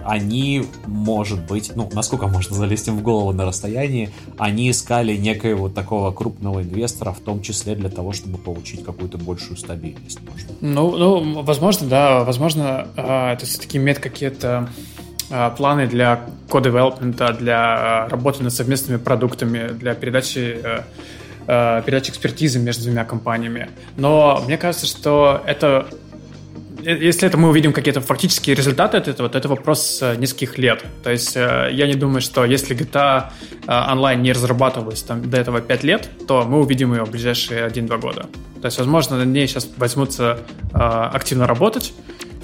они, 0.08 0.64
может 0.86 1.46
быть, 1.46 1.72
ну, 1.74 1.88
насколько 1.92 2.28
можно 2.28 2.56
залезть 2.56 2.88
им 2.88 2.96
в 2.96 3.02
голову 3.02 3.32
на 3.32 3.44
расстоянии, 3.44 4.10
они 4.38 4.70
искали 4.70 5.14
некоего 5.16 5.68
такого 5.68 6.12
крупного 6.12 6.62
инвестора, 6.62 7.12
в 7.12 7.20
том 7.20 7.42
числе 7.42 7.74
для 7.74 7.90
того, 7.90 8.12
чтобы 8.12 8.38
получить 8.38 8.82
какую-то 8.82 9.18
большую 9.18 9.58
стабильность. 9.58 10.18
Может. 10.26 10.48
Ну, 10.62 10.96
ну, 10.96 11.42
возможно, 11.42 11.86
да, 11.88 12.24
возможно, 12.24 12.88
а, 12.96 13.34
это 13.34 13.44
все-таки 13.44 13.76
имеет 13.76 13.98
какие-то 13.98 14.70
а, 15.30 15.50
планы 15.50 15.86
для 15.86 16.24
код-девелопмента, 16.48 17.34
для 17.34 17.58
а, 17.58 18.08
работы 18.08 18.42
над 18.42 18.54
совместными 18.54 18.96
продуктами, 18.96 19.68
для 19.72 19.94
передачи 19.94 20.58
передачи 21.46 22.10
экспертизы 22.10 22.58
между 22.58 22.84
двумя 22.84 23.06
компаниями. 23.06 23.70
Но 23.96 24.42
мне 24.44 24.58
кажется, 24.58 24.84
что 24.84 25.42
это 25.46 25.86
если 26.80 27.26
это 27.26 27.36
мы 27.36 27.48
увидим 27.48 27.72
какие-то 27.72 28.00
фактические 28.00 28.56
результаты 28.56 28.96
от 28.96 29.08
этого, 29.08 29.28
то 29.28 29.38
это 29.38 29.48
вопрос 29.48 30.00
э, 30.02 30.16
нескольких 30.16 30.58
лет. 30.58 30.84
То 31.02 31.10
есть 31.10 31.36
э, 31.36 31.70
я 31.72 31.86
не 31.86 31.94
думаю, 31.94 32.20
что 32.20 32.44
если 32.44 32.76
GTA 32.76 33.30
онлайн 33.66 34.22
не 34.22 34.32
разрабатывалась 34.32 35.02
там, 35.02 35.28
до 35.28 35.36
этого 35.36 35.60
5 35.60 35.84
лет, 35.84 36.08
то 36.26 36.44
мы 36.44 36.60
увидим 36.60 36.94
ее 36.94 37.04
в 37.04 37.10
ближайшие 37.10 37.66
1-2 37.66 38.00
года. 38.00 38.26
То 38.60 38.66
есть, 38.66 38.78
возможно, 38.78 39.18
на 39.18 39.24
ней 39.24 39.46
сейчас 39.46 39.68
возьмутся 39.76 40.40
активно 40.72 41.46
работать, 41.46 41.92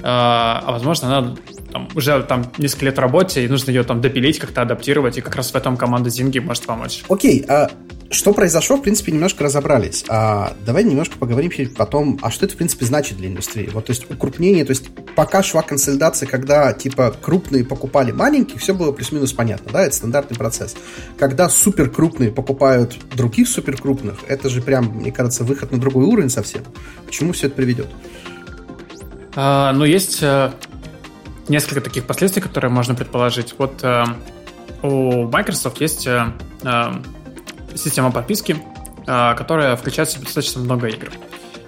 а 0.03 0.63
возможно, 0.69 1.19
она 1.19 1.37
там, 1.75 1.89
уже 1.97 2.23
там 2.23 2.53
несколько 2.57 2.85
лет 2.87 2.97
в 2.97 3.01
работе, 3.01 3.45
и 3.45 3.49
нужно 3.49 3.71
ее 3.73 3.83
там 3.83 4.01
допилить, 4.01 4.39
как-то 4.39 4.63
адаптировать, 4.63 5.19
и 5.19 5.21
как 5.21 5.35
раз 5.35 5.51
в 5.51 5.57
этом 5.57 5.77
команда 5.77 6.09
Зинги 6.09 6.39
может 6.39 6.65
помочь. 6.67 7.03
Окей, 7.09 7.45
а 7.49 7.69
что 8.11 8.33
произошло, 8.33 8.77
в 8.77 8.83
принципе, 8.83 9.11
немножко 9.11 9.43
разобрались. 9.43 10.05
А 10.09 10.53
давай 10.65 10.85
немножко 10.85 11.19
поговорим 11.19 11.51
потом, 11.77 12.21
а 12.23 12.31
что 12.31 12.47
это, 12.47 12.55
в 12.55 12.59
принципе, 12.59 12.87
значит 12.87 13.17
для 13.17 13.27
индустрии. 13.27 13.69
Вот, 13.73 13.87
то 13.87 13.91
есть, 13.91 14.09
укрупнение, 14.09 14.65
то 14.65 14.71
есть, 14.71 14.89
пока 15.17 15.43
шла 15.43 15.63
консолидация, 15.63 16.29
когда, 16.29 16.73
типа, 16.73 17.13
крупные 17.21 17.65
покупали 17.65 18.13
маленьких, 18.13 18.61
все 18.61 18.73
было 18.73 18.93
плюс-минус 18.93 19.33
понятно, 19.33 19.73
да, 19.73 19.85
это 19.85 19.97
стандартный 19.97 20.37
процесс. 20.37 20.77
Когда 21.19 21.49
супер 21.49 21.91
крупные 21.91 22.31
покупают 22.31 22.97
других 23.17 23.49
супер 23.49 23.77
крупных, 23.77 24.19
это 24.29 24.49
же 24.49 24.63
прям, 24.63 24.87
мне 24.87 25.11
кажется, 25.11 25.43
выход 25.43 25.73
на 25.73 25.79
другой 25.79 26.05
уровень 26.05 26.31
совсем. 26.31 26.63
К 27.09 27.11
чему 27.11 27.33
все 27.33 27.49
это 27.49 27.57
приведет? 27.57 27.89
А, 29.35 29.73
ну, 29.73 29.85
есть 29.85 30.23
э, 30.23 30.53
несколько 31.49 31.81
таких 31.81 32.07
последствий, 32.07 32.43
которые 32.43 32.71
можно 32.71 32.95
предположить. 32.95 33.55
Вот 33.59 33.83
э, 33.83 34.05
у 34.83 35.27
Microsoft 35.29 35.81
есть 35.81 36.07
э, 36.07 36.33
э, 36.63 36.93
система 37.75 38.11
подписки, 38.11 38.57
э, 39.07 39.35
которая 39.37 39.77
включает 39.77 40.09
в 40.09 40.13
себя 40.13 40.25
достаточно 40.25 40.61
много 40.61 40.89
игр. 40.89 41.11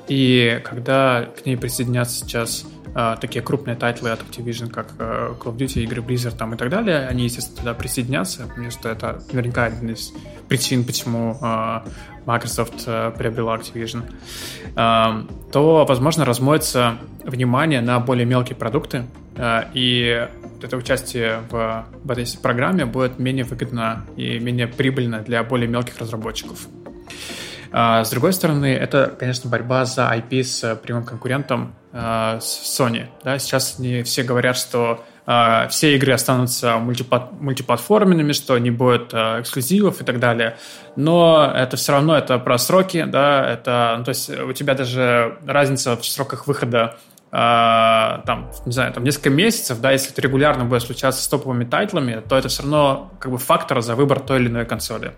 И 0.09 0.61
когда 0.65 1.27
к 1.37 1.47
ней 1.47 1.57
присоединятся 1.57 2.17
сейчас 2.17 2.65
э, 2.97 3.17
такие 3.21 3.43
крупные 3.43 3.77
тайтлы 3.77 4.11
от 4.11 4.23
Activision, 4.23 4.71
как 4.71 4.89
э, 4.99 5.35
Call 5.39 5.55
of 5.55 5.57
Duty, 5.57 5.83
игры 5.83 6.03
Blizzard 6.03 6.37
там 6.37 6.55
и 6.55 6.57
так 6.57 6.71
далее, 6.71 7.07
они, 7.07 7.25
естественно, 7.25 7.59
туда 7.59 7.75
присоединятся, 7.75 8.47
потому 8.47 8.71
что 8.71 8.89
это 8.89 9.23
наверняка 9.33 9.65
один 9.65 9.91
из 9.91 10.13
причин, 10.49 10.85
почему 10.85 11.39
э, 11.41 11.81
Microsoft 12.25 12.85
э, 12.87 13.13
приобрела 13.17 13.57
Activision, 13.57 14.03
э, 14.75 15.53
то, 15.53 15.85
возможно, 15.85 16.25
размоется 16.25 16.99
внимание 17.25 17.83
на 17.83 18.01
более 18.01 18.25
мелкие 18.25 18.57
продукты, 18.57 19.05
э, 19.37 19.63
и 19.75 20.29
это 20.63 20.77
участие 20.77 21.41
в, 21.51 21.87
в 22.03 22.11
этой 22.11 22.27
программе 22.41 22.87
будет 22.87 23.19
менее 23.19 23.45
выгодно 23.45 24.07
и 24.17 24.39
менее 24.39 24.67
прибыльно 24.67 25.21
для 25.21 25.45
более 25.45 25.69
мелких 25.69 25.99
разработчиков. 25.99 26.67
С 27.73 28.11
другой 28.11 28.33
стороны, 28.33 28.75
это, 28.75 29.15
конечно, 29.19 29.51
борьба 29.51 29.85
за 29.85 30.13
IP 30.15 30.43
с 30.43 30.77
прямым 30.77 31.05
конкурентом 31.05 31.75
с 31.93 32.79
Sony. 32.79 33.07
Да, 33.25 33.39
сейчас 33.39 33.79
не 33.79 34.03
все 34.03 34.23
говорят, 34.23 34.57
что 34.57 35.05
э, 35.27 35.69
все 35.69 35.97
игры 35.97 36.13
останутся 36.13 36.79
мультиплат 36.79 37.33
мультиплатформенными, 37.41 38.33
что 38.33 38.59
не 38.59 38.71
будет 38.71 39.13
э, 39.13 39.41
эксклюзивов 39.41 40.01
и 40.01 40.05
так 40.05 40.19
далее. 40.19 40.57
Но 40.97 41.53
это 41.55 41.77
все 41.77 41.93
равно 41.93 42.17
это 42.17 42.39
про 42.39 42.59
сроки, 42.59 43.05
да, 43.05 43.51
это, 43.51 43.97
ну, 43.99 44.05
то 44.05 44.11
есть 44.11 44.31
у 44.31 44.53
тебя 44.53 44.75
даже 44.75 45.39
разница 45.47 45.97
в 45.97 46.05
сроках 46.05 46.47
выхода 46.47 46.97
э, 47.33 47.37
там, 47.37 48.51
не 48.65 48.73
знаю, 48.73 48.93
там 48.93 49.05
несколько 49.05 49.31
месяцев, 49.31 49.81
да, 49.81 49.93
если 49.93 50.13
это 50.13 50.23
регулярно 50.23 50.65
будет 50.65 50.83
случаться 50.83 51.23
с 51.23 51.29
топовыми 51.29 51.65
тайтлами, 51.65 52.23
то 52.29 52.37
это 52.37 52.49
все 52.49 52.63
равно 52.63 53.13
как 53.21 53.33
бы 53.33 53.39
фактор 53.39 53.81
за 53.81 53.95
выбор 53.95 54.21
той 54.21 54.41
или 54.41 54.49
иной 54.49 54.65
консоли. 54.65 55.13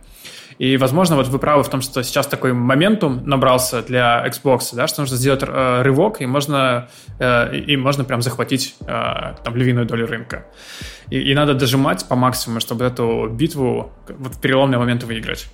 И, 0.58 0.76
возможно, 0.76 1.16
вот 1.16 1.28
вы 1.28 1.38
правы 1.38 1.62
в 1.62 1.68
том, 1.68 1.80
что 1.80 2.02
сейчас 2.02 2.26
такой 2.26 2.52
моментум 2.52 3.22
набрался 3.24 3.82
для 3.82 4.26
Xbox, 4.26 4.70
да, 4.72 4.88
что 4.88 5.02
нужно 5.02 5.16
сделать 5.16 5.42
э, 5.42 5.82
рывок, 5.82 6.20
и 6.20 6.26
можно, 6.26 6.88
э, 7.20 7.56
и 7.56 7.76
можно 7.76 8.04
прям 8.04 8.22
захватить 8.22 8.74
э, 8.80 8.86
там 8.86 9.56
львиную 9.56 9.86
долю 9.86 10.06
рынка. 10.06 10.46
И, 11.10 11.18
и 11.20 11.34
надо 11.34 11.54
дожимать 11.54 12.06
по 12.08 12.16
максимуму, 12.16 12.60
чтобы 12.60 12.84
эту 12.84 13.28
битву 13.28 13.92
вот 14.08 14.34
в 14.34 14.40
переломные 14.40 14.78
моменты 14.78 15.06
выиграть. 15.06 15.48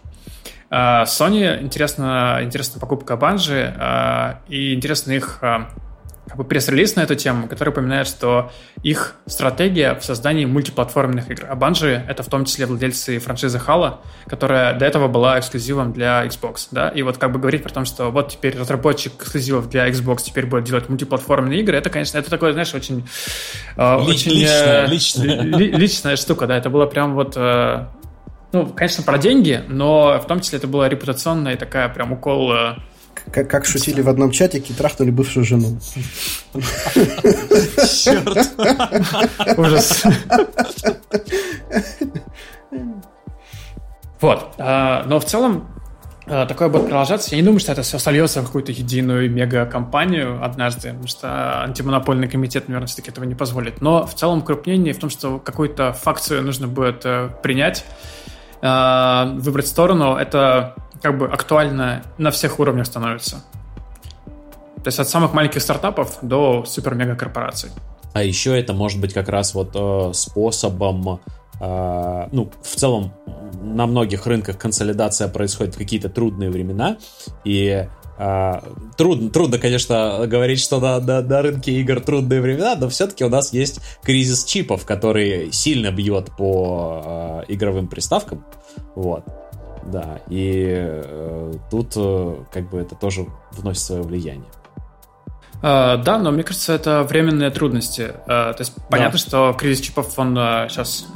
Uh, 0.70 1.04
Sony 1.04 1.62
интересна, 1.62 2.40
интересна 2.42 2.80
покупка 2.80 3.14
Bungie, 3.14 3.78
uh, 3.78 4.36
и 4.48 4.74
интересно 4.74 5.12
их 5.12 5.38
uh, 5.40 5.66
как 6.26 6.36
бы 6.36 6.44
пресс-релиз 6.44 6.96
на 6.96 7.02
эту 7.02 7.14
тему, 7.14 7.48
который 7.48 7.68
упоминает, 7.70 8.06
что 8.06 8.50
их 8.82 9.14
стратегия 9.26 9.94
в 9.94 10.04
создании 10.04 10.46
мультиплатформенных 10.46 11.30
игр. 11.30 11.46
А 11.48 11.54
Bungie— 11.54 12.02
это 12.08 12.22
в 12.22 12.28
том 12.28 12.44
числе 12.44 12.66
владельцы 12.66 13.18
франшизы 13.18 13.60
Halo, 13.64 13.98
которая 14.26 14.78
до 14.78 14.84
этого 14.86 15.08
была 15.08 15.38
эксклюзивом 15.38 15.92
для 15.92 16.24
Xbox, 16.26 16.68
да, 16.70 16.88
и 16.88 17.02
вот 17.02 17.18
как 17.18 17.32
бы 17.32 17.38
говорить 17.38 17.62
про 17.62 17.72
то, 17.72 17.84
что 17.84 18.10
вот 18.10 18.30
теперь 18.32 18.58
разработчик 18.58 19.12
эксклюзивов 19.20 19.68
для 19.68 19.88
Xbox 19.88 20.22
теперь 20.24 20.46
будет 20.46 20.64
делать 20.64 20.88
мультиплатформенные 20.88 21.60
игры, 21.60 21.76
это, 21.76 21.90
конечно, 21.90 22.18
это 22.18 22.30
такое, 22.30 22.52
знаешь, 22.52 22.74
очень... 22.74 23.06
Э, 23.76 23.96
очень 23.96 24.32
личная, 24.32 24.86
э, 24.86 24.88
личная. 24.88 25.40
Ли, 25.42 25.70
личная 25.70 26.16
штука, 26.16 26.46
да, 26.46 26.56
это 26.56 26.70
было 26.70 26.86
прям 26.86 27.14
вот... 27.14 27.34
Э, 27.36 27.86
ну, 28.52 28.66
конечно, 28.66 29.02
про 29.02 29.18
деньги, 29.18 29.64
но 29.68 30.18
в 30.20 30.26
том 30.26 30.40
числе 30.40 30.58
это 30.58 30.68
была 30.68 30.88
репутационная 30.88 31.56
такая 31.56 31.88
прям 31.88 32.12
укол 32.12 32.52
э, 32.52 32.76
как, 33.30 33.48
как 33.48 33.64
шутили 33.66 34.00
в 34.00 34.08
одном 34.08 34.30
чатике, 34.30 34.74
трахнули 34.74 35.10
бывшую 35.10 35.44
жену. 35.44 35.78
Черт. 38.02 38.52
Ужас. 39.58 40.02
Вот. 44.20 44.54
А, 44.58 45.04
но 45.06 45.20
в 45.20 45.24
целом 45.24 45.68
а, 46.26 46.46
такое 46.46 46.68
будет 46.68 46.84
продолжаться. 46.84 47.30
Я 47.32 47.36
не 47.36 47.42
думаю, 47.42 47.60
что 47.60 47.72
это 47.72 47.82
все 47.82 47.98
сольется 47.98 48.40
в 48.40 48.46
какую-то 48.46 48.72
единую 48.72 49.30
мега-компанию 49.30 50.42
однажды, 50.42 50.88
потому 50.88 51.06
что 51.06 51.62
антимонопольный 51.62 52.28
комитет, 52.28 52.68
наверное, 52.68 52.86
все-таки 52.86 53.10
этого 53.10 53.24
не 53.24 53.34
позволит. 53.34 53.82
Но 53.82 54.06
в 54.06 54.14
целом 54.14 54.40
крупнение 54.42 54.94
в 54.94 54.98
том, 54.98 55.10
что 55.10 55.38
какую-то 55.38 55.92
факцию 55.92 56.42
нужно 56.42 56.68
будет 56.68 57.02
э, 57.04 57.28
принять, 57.42 57.84
а, 58.62 59.34
выбрать 59.34 59.66
сторону, 59.66 60.16
это 60.16 60.74
как 61.04 61.18
бы 61.18 61.26
актуально 61.26 62.02
на 62.16 62.30
всех 62.30 62.58
уровнях 62.58 62.86
становится. 62.86 63.44
То 64.76 64.86
есть 64.86 64.98
от 64.98 65.06
самых 65.06 65.34
маленьких 65.34 65.60
стартапов 65.60 66.16
до 66.22 66.64
супер-мега 66.64 67.14
корпораций. 67.14 67.68
А 68.14 68.22
еще 68.22 68.58
это 68.58 68.72
может 68.72 69.02
быть 69.02 69.12
как 69.12 69.28
раз 69.28 69.52
вот 69.52 69.72
э, 69.74 70.14
способом, 70.14 71.20
э, 71.60 72.28
ну, 72.32 72.50
в 72.62 72.74
целом 72.74 73.12
на 73.62 73.86
многих 73.86 74.26
рынках 74.26 74.56
консолидация 74.56 75.28
происходит 75.28 75.74
в 75.74 75.78
какие-то 75.78 76.08
трудные 76.08 76.48
времена, 76.48 76.96
и 77.44 77.86
э, 78.18 78.60
трудно, 78.96 79.28
трудно, 79.28 79.58
конечно, 79.58 80.26
говорить, 80.26 80.60
что 80.60 80.80
на, 80.80 81.00
на, 81.00 81.20
на 81.20 81.42
рынке 81.42 81.72
игр 81.72 82.00
трудные 82.00 82.40
времена, 82.40 82.76
но 82.76 82.88
все-таки 82.88 83.26
у 83.26 83.28
нас 83.28 83.52
есть 83.52 83.80
кризис 84.02 84.44
чипов, 84.44 84.86
который 84.86 85.52
сильно 85.52 85.90
бьет 85.90 86.30
по 86.38 87.42
э, 87.46 87.52
игровым 87.52 87.88
приставкам, 87.88 88.42
вот. 88.94 89.24
Да, 89.86 90.20
и 90.28 90.66
э, 90.76 91.52
тут 91.70 91.92
э, 91.96 92.36
как 92.52 92.70
бы 92.70 92.78
это 92.78 92.94
тоже 92.94 93.26
вносит 93.52 93.82
свое 93.82 94.02
влияние. 94.02 94.48
Uh, 95.62 95.96
да, 96.02 96.18
но 96.18 96.30
мне 96.30 96.42
кажется, 96.42 96.74
это 96.74 97.04
временные 97.04 97.48
трудности. 97.48 98.12
Uh, 98.26 98.52
то 98.52 98.56
есть 98.58 98.74
понятно, 98.90 99.12
да. 99.12 99.18
что 99.18 99.56
кризис 99.58 99.80
чипов 99.82 100.18
он 100.18 100.36
uh, 100.36 100.68
сейчас 100.68 101.06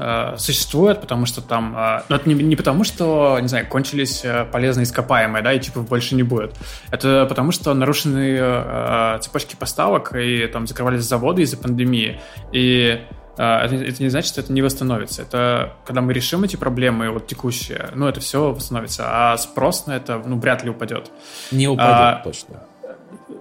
существует, 0.42 1.02
потому 1.02 1.26
что 1.26 1.42
там, 1.42 1.76
но 2.08 2.16
это 2.16 2.26
не, 2.26 2.34
не 2.34 2.56
потому, 2.56 2.84
что, 2.84 3.38
не 3.42 3.48
знаю, 3.48 3.68
кончились 3.68 4.24
полезные 4.50 4.84
ископаемые, 4.84 5.42
да, 5.42 5.52
и 5.52 5.60
чипов 5.60 5.86
больше 5.86 6.14
не 6.14 6.22
будет. 6.22 6.54
Это 6.90 7.26
потому, 7.28 7.52
что 7.52 7.74
нарушены 7.74 9.18
цепочки 9.20 9.54
поставок 9.54 10.14
и 10.14 10.46
там 10.46 10.66
закрывались 10.66 11.02
заводы 11.02 11.42
из-за 11.42 11.58
пандемии. 11.58 12.18
И 12.52 13.02
а, 13.02 13.17
это, 13.42 13.76
это 13.76 14.02
не 14.02 14.08
значит, 14.08 14.32
что 14.32 14.40
это 14.40 14.52
не 14.52 14.62
восстановится. 14.62 15.22
Это 15.22 15.74
когда 15.84 16.00
мы 16.00 16.12
решим 16.12 16.44
эти 16.44 16.56
проблемы, 16.56 17.10
вот 17.10 17.26
текущие, 17.26 17.90
ну, 17.94 18.06
это 18.06 18.20
все 18.20 18.52
восстановится. 18.52 19.04
А 19.06 19.36
спрос 19.36 19.86
на 19.86 19.92
это, 19.92 20.22
ну, 20.24 20.38
вряд 20.38 20.64
ли 20.64 20.70
упадет. 20.70 21.10
Не 21.52 21.68
упадет, 21.68 21.90
а, 21.90 22.20
точно. 22.24 22.62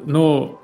Ну, 0.05 0.59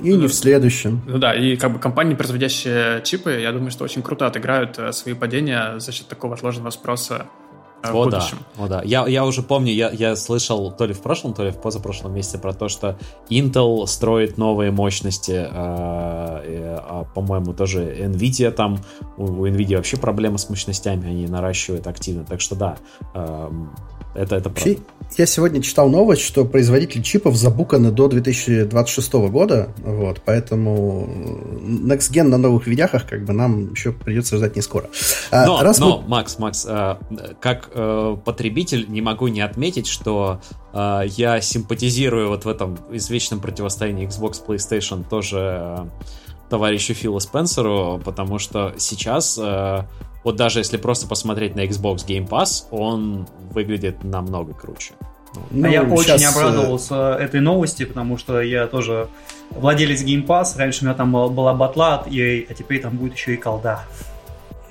и 0.00 0.14
не 0.14 0.26
в 0.26 0.34
следующем. 0.34 1.02
Ну 1.06 1.18
да, 1.18 1.34
и 1.34 1.56
как 1.56 1.72
бы 1.72 1.78
компании, 1.78 2.14
производящие 2.14 3.02
чипы, 3.02 3.40
я 3.40 3.52
думаю, 3.52 3.70
что 3.70 3.84
очень 3.84 4.02
круто 4.02 4.26
отыграют 4.26 4.78
э, 4.78 4.92
свои 4.92 5.14
падения 5.14 5.78
за 5.78 5.92
счет 5.92 6.08
такого 6.08 6.34
отложенного 6.34 6.70
спроса 6.70 7.26
Э, 7.82 7.92
о, 7.92 8.06
Да, 8.10 8.26
о, 8.56 8.66
да. 8.68 8.82
Я, 8.84 9.06
я 9.06 9.24
уже 9.24 9.42
помню, 9.42 9.72
я, 9.72 9.90
я 9.90 10.16
слышал 10.16 10.72
то 10.72 10.86
ли 10.86 10.94
в 10.94 11.00
прошлом, 11.00 11.34
то 11.34 11.44
ли 11.44 11.50
в 11.50 11.60
позапрошлом 11.60 12.14
месяце 12.14 12.38
про 12.38 12.52
то, 12.52 12.68
что 12.68 12.98
Intel 13.30 13.86
строит 13.86 14.36
новые 14.36 14.70
мощности, 14.70 15.32
э, 15.32 15.46
э, 15.50 16.78
а, 16.80 17.04
по-моему, 17.14 17.54
тоже 17.54 17.84
Nvidia 17.84 18.50
там, 18.50 18.78
у, 19.16 19.24
у 19.24 19.46
Nvidia 19.46 19.76
вообще 19.76 19.96
проблемы 19.96 20.38
с 20.38 20.50
мощностями, 20.50 21.08
они 21.08 21.26
наращивают 21.26 21.86
активно, 21.86 22.24
так 22.24 22.40
что 22.40 22.56
да, 22.56 22.78
э, 23.14 23.50
это, 24.18 24.36
это 24.36 24.50
правда. 24.50 24.76
Я 25.16 25.26
сегодня 25.26 25.62
читал 25.62 25.88
новость, 25.88 26.22
что 26.22 26.44
производители 26.44 27.02
чипов 27.02 27.34
забуканы 27.34 27.90
до 27.90 28.08
2026 28.08 29.12
года, 29.30 29.70
вот, 29.78 30.20
поэтому 30.24 31.08
Next 31.62 32.12
Gen 32.12 32.24
на 32.24 32.36
новых 32.36 32.66
видяхах 32.66 33.06
как 33.06 33.24
бы 33.24 33.32
нам 33.32 33.72
еще 33.72 33.92
придется 33.92 34.36
ждать 34.36 34.56
не 34.56 34.62
скоро. 34.62 34.90
А, 35.30 35.46
но, 35.46 35.62
Раз 35.62 35.78
но 35.78 36.00
мы... 36.02 36.08
Макс, 36.08 36.38
Макс, 36.38 36.66
э, 36.68 36.96
как 37.40 37.70
э, 37.72 38.16
потребитель 38.24 38.86
не 38.88 39.00
могу 39.00 39.28
не 39.28 39.40
отметить, 39.40 39.86
что 39.86 40.40
э, 40.74 41.02
я 41.16 41.40
симпатизирую 41.40 42.28
вот 42.28 42.44
в 42.44 42.48
этом 42.48 42.78
извечном 42.90 43.40
противостоянии 43.40 44.06
Xbox 44.06 44.44
PlayStation 44.46 45.04
тоже 45.08 45.88
товарищу 46.50 46.94
Филу 46.94 47.20
Спенсеру, 47.20 48.00
потому 48.04 48.38
что 48.38 48.74
сейчас 48.78 49.38
вот 50.24 50.36
даже 50.36 50.60
если 50.60 50.76
просто 50.76 51.06
посмотреть 51.06 51.54
на 51.54 51.64
Xbox 51.64 52.06
Game 52.06 52.28
Pass, 52.28 52.64
он 52.70 53.26
выглядит 53.52 54.04
намного 54.04 54.52
круче. 54.52 54.94
Ну, 55.50 55.68
я 55.68 55.84
сейчас... 55.84 56.20
очень 56.20 56.24
э, 56.24 56.28
обрадовался 56.28 57.14
этой 57.14 57.40
новости, 57.40 57.84
потому 57.84 58.16
что 58.16 58.40
я 58.40 58.66
тоже 58.66 59.08
владелец 59.50 60.02
Game 60.02 60.26
Pass. 60.26 60.56
Раньше 60.56 60.82
у 60.82 60.84
меня 60.86 60.94
там 60.94 61.12
была 61.12 61.54
батла 61.54 62.04
EA, 62.06 62.46
а 62.48 62.54
теперь 62.54 62.80
там 62.80 62.96
будет 62.96 63.14
еще 63.14 63.34
и 63.34 63.36
колда 63.36 63.84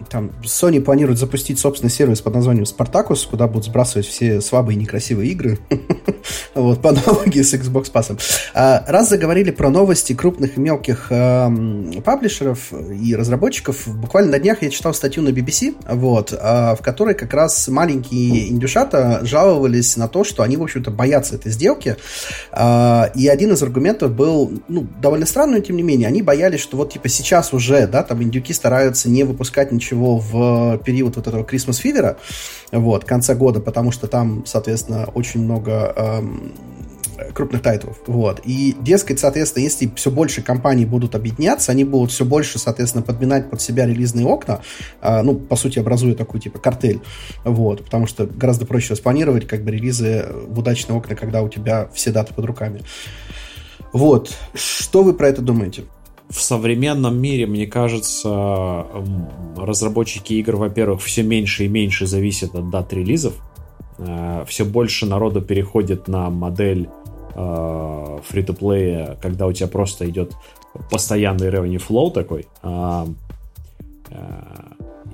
там 0.09 0.31
Sony 0.43 0.81
планирует 0.81 1.19
запустить 1.19 1.59
собственный 1.59 1.89
сервис 1.89 2.21
под 2.21 2.35
названием 2.35 2.65
Spartacus, 2.65 3.27
куда 3.29 3.47
будут 3.47 3.65
сбрасывать 3.65 4.07
все 4.07 4.41
слабые 4.41 4.77
и 4.77 4.79
некрасивые 4.79 5.31
игры. 5.31 5.59
вот, 6.53 6.81
по 6.81 6.89
аналогии 6.89 7.41
с 7.41 7.53
Xbox 7.53 7.91
Pass. 7.91 8.17
А, 8.53 8.83
раз 8.87 9.09
заговорили 9.09 9.51
про 9.51 9.69
новости 9.69 10.13
крупных 10.13 10.57
и 10.57 10.59
мелких 10.59 11.07
э, 11.09 11.49
паблишеров 12.03 12.71
и 12.73 13.15
разработчиков, 13.15 13.87
буквально 13.87 14.31
на 14.31 14.39
днях 14.39 14.61
я 14.61 14.69
читал 14.69 14.93
статью 14.93 15.23
на 15.23 15.29
BBC, 15.29 15.75
вот, 15.89 16.33
э, 16.33 16.75
в 16.75 16.79
которой 16.81 17.15
как 17.15 17.33
раз 17.33 17.67
маленькие 17.67 18.49
индюшата 18.49 19.21
жаловались 19.23 19.97
на 19.97 20.07
то, 20.07 20.23
что 20.23 20.43
они, 20.43 20.57
в 20.57 20.63
общем-то, 20.63 20.91
боятся 20.91 21.35
этой 21.35 21.51
сделки. 21.51 21.97
Э, 22.51 23.05
и 23.15 23.27
один 23.27 23.53
из 23.53 23.63
аргументов 23.63 24.11
был, 24.11 24.51
ну, 24.67 24.87
довольно 25.01 25.25
странный, 25.25 25.61
тем 25.61 25.75
не 25.75 25.83
менее, 25.83 26.07
они 26.07 26.21
боялись, 26.21 26.59
что 26.59 26.77
вот, 26.77 26.93
типа, 26.93 27.09
сейчас 27.09 27.53
уже, 27.53 27.87
да, 27.87 28.03
там 28.03 28.21
индюки 28.21 28.53
стараются 28.53 29.09
не 29.09 29.23
выпускать 29.23 29.71
ничего 29.71 29.86
всего 29.87 30.17
в 30.17 30.77
период 30.79 31.15
вот 31.15 31.27
этого 31.27 31.43
Christmas 31.43 31.83
Fever, 31.83 32.17
вот, 32.71 33.05
конца 33.05 33.35
года, 33.35 33.59
потому 33.59 33.91
что 33.91 34.07
там, 34.07 34.45
соответственно, 34.45 35.09
очень 35.13 35.41
много 35.41 35.93
эм, 35.95 36.53
крупных 37.33 37.61
тайтлов. 37.61 37.97
Вот. 38.07 38.41
И, 38.43 38.75
дескать, 38.79 39.19
соответственно, 39.19 39.63
если 39.63 39.91
все 39.95 40.11
больше 40.11 40.41
компаний 40.41 40.85
будут 40.85 41.15
объединяться, 41.15 41.71
они 41.71 41.83
будут 41.83 42.11
все 42.11 42.25
больше, 42.25 42.59
соответственно, 42.59 43.03
подминать 43.03 43.49
под 43.49 43.61
себя 43.61 43.85
релизные 43.85 44.25
окна, 44.25 44.61
э, 45.01 45.21
ну, 45.21 45.35
по 45.35 45.55
сути, 45.55 45.79
образуя 45.79 46.15
такой, 46.15 46.39
типа, 46.39 46.59
картель. 46.59 47.01
Вот. 47.43 47.83
Потому 47.83 48.07
что 48.07 48.25
гораздо 48.25 48.65
проще 48.65 48.93
распланировать, 48.93 49.47
как 49.47 49.63
бы, 49.63 49.71
релизы 49.71 50.27
в 50.47 50.59
удачные 50.59 50.97
окна, 50.97 51.15
когда 51.15 51.41
у 51.41 51.49
тебя 51.49 51.89
все 51.93 52.11
даты 52.11 52.33
под 52.33 52.45
руками. 52.45 52.81
Вот. 53.93 54.35
Что 54.53 55.03
вы 55.03 55.13
про 55.13 55.29
это 55.29 55.41
думаете? 55.41 55.85
В 56.29 56.41
современном 56.41 57.17
мире, 57.17 57.47
мне 57.47 57.67
кажется, 57.67 58.85
разработчики 59.55 60.33
игр, 60.33 60.57
во-первых, 60.57 61.01
все 61.01 61.23
меньше 61.23 61.65
и 61.65 61.67
меньше 61.67 62.05
зависят 62.05 62.55
от 62.55 62.69
дат 62.69 62.93
релизов. 62.93 63.33
Э, 63.97 64.43
все 64.47 64.65
больше 64.65 65.05
народу 65.05 65.41
переходит 65.41 66.07
на 66.07 66.29
модель 66.29 66.89
фри-то-плея, 67.33 69.11
э, 69.11 69.15
когда 69.21 69.47
у 69.47 69.53
тебя 69.53 69.67
просто 69.67 70.09
идет 70.09 70.33
постоянный 70.89 71.49
revenue 71.49 71.81
flow 71.85 72.11
такой. 72.11 72.47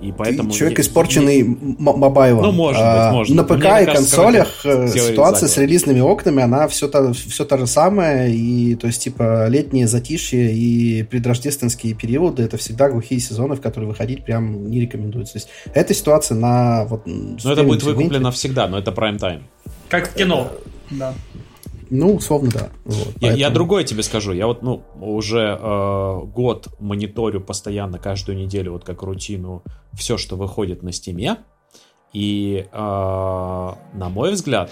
Э, 0.03 0.07
И 0.07 0.11
поэтому... 0.11 0.51
Ты 0.51 0.57
человек, 0.57 0.79
испорченный 0.79 1.43
мобайлом. 1.43 2.43
Ну, 2.43 2.51
может 2.51 2.81
а, 2.83 3.09
быть, 3.09 3.13
может. 3.13 3.35
На 3.35 3.43
ПК 3.43 3.51
Мне 3.51 3.83
и 3.83 3.85
кажется, 3.85 3.95
консолях 3.95 4.65
э, 4.65 4.87
ситуация 4.87 5.47
с 5.47 5.57
релизными 5.57 5.99
окнами, 5.99 6.43
она 6.43 6.67
все 6.67 6.87
то, 6.87 7.13
все 7.13 7.45
то 7.45 7.57
же 7.57 7.67
самое. 7.67 8.33
И, 8.33 8.75
то 8.75 8.87
есть, 8.87 9.03
типа, 9.03 9.47
летнее 9.47 9.87
затишье 9.87 10.53
и 10.53 11.03
предрождественские 11.03 11.93
периоды 11.93 12.43
это 12.43 12.57
всегда 12.57 12.89
глухие 12.89 13.19
сезоны, 13.19 13.55
в 13.55 13.61
которые 13.61 13.89
выходить 13.89 14.23
прям 14.25 14.69
не 14.69 14.81
рекомендуется. 14.81 15.33
То 15.33 15.37
есть, 15.39 15.49
эта 15.73 15.93
ситуация 15.93 16.35
на... 16.35 16.85
Вот, 16.85 17.03
ну, 17.05 17.37
это 17.43 17.63
будет 17.63 17.83
выкуплено 17.83 18.31
всегда, 18.31 18.67
но 18.67 18.77
это 18.77 18.91
прайм-тайм. 18.91 19.43
Как 19.89 20.09
в 20.09 20.13
кино. 20.15 20.51
Да. 20.91 21.13
Ну, 21.95 22.15
условно, 22.15 22.49
да. 22.51 22.69
Вот, 22.85 22.97
я, 22.97 23.13
поэтому... 23.21 23.37
я 23.37 23.49
другое 23.51 23.83
тебе 23.83 24.01
скажу. 24.01 24.31
Я 24.33 24.47
вот, 24.47 24.63
ну, 24.63 24.83
уже 24.99 25.59
э, 25.61 26.21
год 26.25 26.67
мониторю 26.79 27.39
постоянно, 27.39 27.99
каждую 27.99 28.35
неделю, 28.35 28.71
вот 28.71 28.83
как 28.83 29.03
рутину, 29.03 29.63
все, 29.93 30.17
что 30.17 30.35
выходит 30.35 30.81
на 30.81 30.91
стиме. 30.91 31.37
И, 32.11 32.65
э, 32.71 32.75
на 32.75 34.09
мой 34.09 34.31
взгляд, 34.31 34.71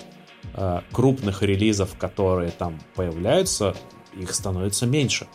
э, 0.56 0.80
крупных 0.92 1.44
релизов, 1.44 1.96
которые 1.96 2.50
там 2.50 2.80
появляются, 2.96 3.76
их 4.20 4.34
становится 4.34 4.88
меньше 4.88 5.28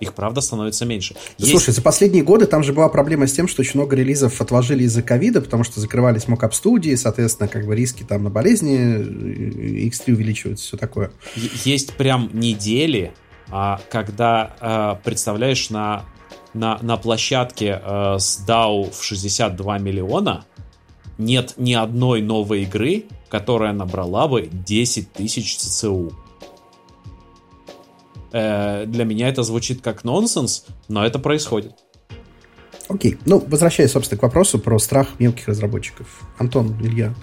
их 0.00 0.14
правда 0.14 0.40
становится 0.40 0.84
меньше. 0.84 1.14
Есть... 1.38 1.50
Слушай, 1.50 1.72
за 1.72 1.82
последние 1.82 2.22
годы 2.22 2.46
там 2.46 2.62
же 2.62 2.72
была 2.72 2.88
проблема 2.88 3.26
с 3.26 3.32
тем, 3.32 3.48
что 3.48 3.62
очень 3.62 3.72
много 3.74 3.96
релизов 3.96 4.40
отложили 4.40 4.84
из-за 4.84 5.02
ковида, 5.02 5.40
потому 5.40 5.64
что 5.64 5.80
закрывались 5.80 6.28
мокап 6.28 6.54
студии, 6.54 6.94
соответственно, 6.94 7.48
как 7.48 7.66
бы 7.66 7.74
риски 7.74 8.02
там 8.02 8.24
на 8.24 8.30
болезни, 8.30 9.88
X3 9.88 10.12
увеличиваются, 10.12 10.66
все 10.66 10.76
такое. 10.76 11.12
Есть 11.64 11.94
прям 11.94 12.30
недели, 12.32 13.12
а, 13.48 13.80
когда, 13.90 14.56
а, 14.60 14.94
представляешь, 15.04 15.70
на, 15.70 16.04
на, 16.54 16.78
на 16.82 16.96
площадке 16.96 17.80
а, 17.82 18.18
с 18.18 18.44
DAO 18.46 18.90
в 18.90 19.02
62 19.02 19.78
миллиона 19.78 20.44
нет 21.18 21.54
ни 21.56 21.72
одной 21.72 22.20
новой 22.22 22.62
игры, 22.62 23.04
которая 23.28 23.72
набрала 23.72 24.28
бы 24.28 24.48
10 24.50 25.12
тысяч 25.12 25.56
ЦЦУ. 25.56 26.12
Э, 28.36 28.84
для 28.84 29.04
меня 29.04 29.28
это 29.30 29.42
звучит 29.42 29.80
как 29.80 30.04
нонсенс, 30.04 30.66
но 30.88 31.06
это 31.06 31.18
происходит. 31.18 31.72
Окей. 32.88 33.16
Ну, 33.24 33.42
возвращаясь, 33.46 33.92
собственно, 33.92 34.18
к 34.18 34.22
вопросу 34.22 34.58
про 34.58 34.78
страх 34.78 35.08
мелких 35.18 35.48
разработчиков. 35.48 36.06
Антон, 36.36 36.76
Илья. 36.82 37.14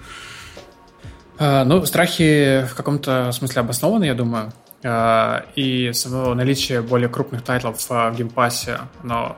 А, 1.38 1.64
ну, 1.64 1.86
страхи 1.86 2.66
в 2.68 2.74
каком-то 2.74 3.30
смысле 3.30 3.60
обоснованы, 3.60 4.04
я 4.04 4.14
думаю. 4.14 4.52
А, 4.82 5.44
и 5.54 5.92
само 5.92 6.34
наличие 6.34 6.82
более 6.82 7.08
крупных 7.08 7.42
тайтлов 7.42 7.78
в 7.78 8.14
геймпассе, 8.16 8.80
оно 9.02 9.36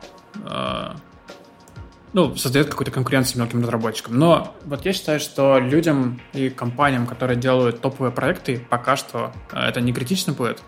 ну, 2.12 2.34
создает 2.36 2.68
какую-то 2.68 2.90
конкуренцию 2.90 3.42
мелким 3.42 3.60
разработчикам. 3.60 4.18
Но 4.18 4.54
вот 4.64 4.86
я 4.86 4.94
считаю, 4.94 5.20
что 5.20 5.58
людям 5.58 6.20
и 6.32 6.48
компаниям, 6.48 7.06
которые 7.06 7.38
делают 7.38 7.82
топовые 7.82 8.10
проекты, 8.10 8.64
пока 8.70 8.96
что 8.96 9.32
это 9.52 9.82
не 9.82 9.92
критично 9.92 10.32
будет. 10.32 10.62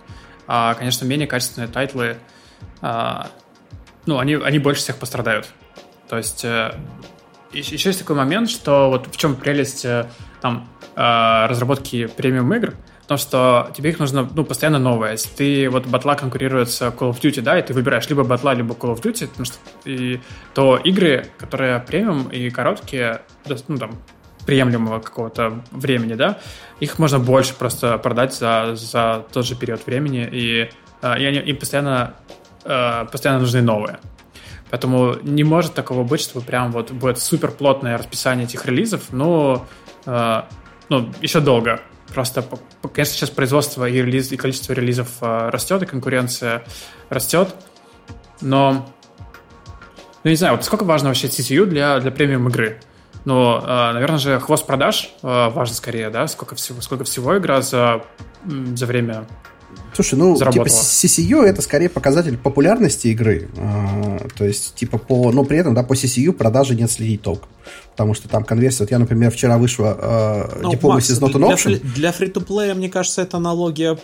А, 0.49 0.75
конечно, 0.75 1.05
менее 1.05 1.29
качественные 1.29 1.69
тайтлы, 1.69 2.17
а, 2.81 3.29
ну, 4.07 4.19
они, 4.19 4.35
они 4.35 4.59
больше 4.59 4.81
всех 4.81 4.97
пострадают. 4.97 5.53
То 6.09 6.17
есть 6.17 6.43
э, 6.45 6.75
еще 7.53 7.91
есть 7.91 7.99
такой 7.99 8.17
момент, 8.17 8.49
что 8.49 8.89
вот 8.89 9.07
в 9.07 9.17
чем 9.19 9.37
прелесть 9.37 9.85
э, 9.85 10.07
там 10.41 10.67
э, 10.97 11.47
разработки 11.47 12.07
премиум 12.07 12.53
игр, 12.55 12.75
в 13.03 13.07
том, 13.07 13.19
что 13.19 13.71
тебе 13.77 13.91
их 13.91 13.99
нужно 13.99 14.27
ну, 14.35 14.45
постоянно 14.45 14.79
новое. 14.79 15.13
Если 15.13 15.29
ты 15.29 15.71
вот 15.71 15.87
батла 15.87 16.15
конкурирует 16.15 16.71
с 16.71 16.81
Call 16.81 17.11
of 17.11 17.21
Duty, 17.21 17.43
да, 17.43 17.59
и 17.59 17.63
ты 17.63 17.75
выбираешь 17.75 18.09
либо 18.09 18.25
батла, 18.25 18.55
либо 18.55 18.75
Call 18.75 18.95
of 18.95 19.03
Duty, 19.03 19.29
потому 19.29 19.45
что 19.45 19.57
и, 19.85 20.21
то 20.55 20.79
игры, 20.79 21.27
которые 21.37 21.79
премиум 21.81 22.29
и 22.29 22.49
короткие, 22.49 23.21
ну 23.69 23.77
там 23.77 23.99
приемлемого 24.49 24.99
какого-то 25.01 25.63
времени, 25.73 26.15
да, 26.15 26.39
их 26.81 26.99
можно 26.99 27.19
больше 27.19 27.53
просто 27.53 27.99
продать 27.99 28.33
за, 28.33 28.77
за 28.77 29.27
тот 29.31 29.45
же 29.45 29.55
период 29.55 29.85
времени, 29.85 30.27
и, 30.33 30.71
а, 31.03 31.19
и 31.19 31.25
они, 31.27 31.37
им 31.41 31.57
постоянно, 31.59 32.15
а, 32.65 33.05
постоянно 33.05 33.41
нужны 33.41 33.61
новые. 33.61 33.99
Поэтому 34.71 35.17
не 35.23 35.45
может 35.45 35.75
такого 35.75 36.03
быть, 36.03 36.23
что 36.23 36.41
прям 36.41 36.73
вот 36.73 36.93
будет 36.93 37.19
супер 37.19 37.51
плотное 37.51 37.99
расписание 37.99 38.47
этих 38.47 38.65
релизов, 38.65 39.13
но 39.13 39.67
а, 40.07 40.49
ну, 40.89 41.13
еще 41.21 41.41
долго. 41.41 41.83
Просто, 42.15 42.43
конечно, 42.95 43.17
сейчас 43.17 43.29
производство 43.29 43.87
и, 43.87 44.01
релиз, 44.01 44.33
и 44.33 44.39
количество 44.39 44.73
релизов 44.73 45.11
растет, 45.21 45.83
и 45.83 45.85
конкуренция 45.85 46.65
растет, 47.11 47.55
но 48.41 48.89
ну, 50.25 50.31
не 50.31 50.37
знаю, 50.37 50.57
вот 50.57 50.65
сколько 50.65 50.85
важно 50.85 51.09
вообще 51.09 51.27
CCU 51.27 51.67
для, 51.67 52.01
для 52.01 52.11
премиум 52.11 52.49
игры? 52.49 52.81
Но, 53.25 53.63
а, 53.63 53.93
наверное 53.93 54.19
же, 54.19 54.41
хвост 54.41 54.67
продаж 54.67 55.11
а, 55.23 55.51
важен 55.51 55.75
скорее, 55.75 56.11
да? 56.11 56.27
Сколько 56.29 56.55
всего, 56.55 56.81
сколько 56.81 57.05
всего 57.05 57.37
игра 57.39 57.63
за, 57.63 58.03
за 58.45 58.87
время 58.87 59.27
Слушай, 59.95 60.15
ну, 60.15 60.35
типа, 60.35 60.39
заработала. 60.39 60.69
типа 60.69 60.79
CCU 60.79 61.43
это 61.43 61.63
скорее 61.63 61.89
показатель 61.89 62.37
популярности 62.39 63.09
игры. 63.09 63.49
А, 63.57 64.29
то 64.37 64.45
есть, 64.45 64.75
типа, 64.75 64.99
по, 64.99 65.33
но 65.33 65.45
при 65.45 65.59
этом, 65.59 65.75
да, 65.75 65.83
по 65.83 65.95
CCU 65.95 66.33
продажи 66.33 66.75
нет 66.75 66.91
следить 66.91 67.23
толком. 67.23 67.49
Потому 67.93 68.15
что 68.15 68.29
там 68.29 68.45
конверсия, 68.45 68.85
вот 68.85 68.91
я, 68.91 68.99
например, 68.99 69.31
вчера 69.31 69.59
вышла 69.59 69.97
э, 70.01 70.61
ну, 70.63 70.73
Diplomacy 70.73 71.13
is 71.13 71.21
not 71.21 71.33
an 71.33 71.53
option. 71.53 71.81
Для, 71.81 71.95
для 71.95 72.13
фри-то-плея, 72.13 72.75
мне 72.75 72.89
кажется, 72.89 73.23
эта 73.23 73.39
аналогия 73.39 73.99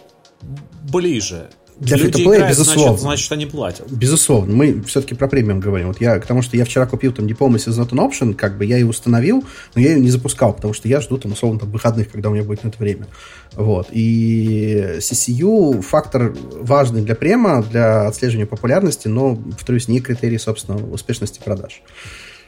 ближе. 0.82 1.48
Для 1.78 1.96
фри-то-плея, 1.98 2.48
безусловно. 2.48 2.96
Значит, 2.96 3.00
значит, 3.00 3.32
они 3.32 3.46
платят. 3.46 3.90
Безусловно. 3.90 4.54
Мы 4.54 4.82
все-таки 4.82 5.14
про 5.14 5.28
премиум 5.28 5.60
говорим. 5.60 5.88
Вот 5.88 6.00
я, 6.00 6.20
потому 6.20 6.42
что 6.42 6.56
я 6.56 6.64
вчера 6.64 6.86
купил 6.86 7.12
там 7.12 7.26
Diplomacy 7.26 7.68
is 7.68 7.78
not 7.78 7.90
an 7.90 7.98
option, 7.98 8.34
как 8.34 8.56
бы 8.56 8.64
я 8.64 8.76
ее 8.76 8.86
установил, 8.86 9.44
но 9.74 9.80
я 9.80 9.94
ее 9.94 10.00
не 10.00 10.10
запускал, 10.10 10.52
потому 10.54 10.72
что 10.72 10.86
я 10.88 11.00
жду 11.00 11.18
там, 11.18 11.32
условно, 11.32 11.60
там, 11.60 11.70
выходных, 11.70 12.10
когда 12.10 12.30
у 12.30 12.32
меня 12.32 12.44
будет 12.44 12.62
на 12.62 12.68
это 12.68 12.78
время. 12.78 13.06
Вот. 13.54 13.88
И 13.90 14.98
CCU 14.98 15.82
фактор 15.82 16.34
важный 16.60 17.02
для 17.02 17.14
према, 17.14 17.62
для 17.62 18.06
отслеживания 18.06 18.46
популярности, 18.46 19.08
но, 19.08 19.36
повторюсь, 19.36 19.88
не 19.88 20.00
критерий, 20.00 20.38
собственно, 20.38 20.76
успешности 20.92 21.40
продаж. 21.44 21.82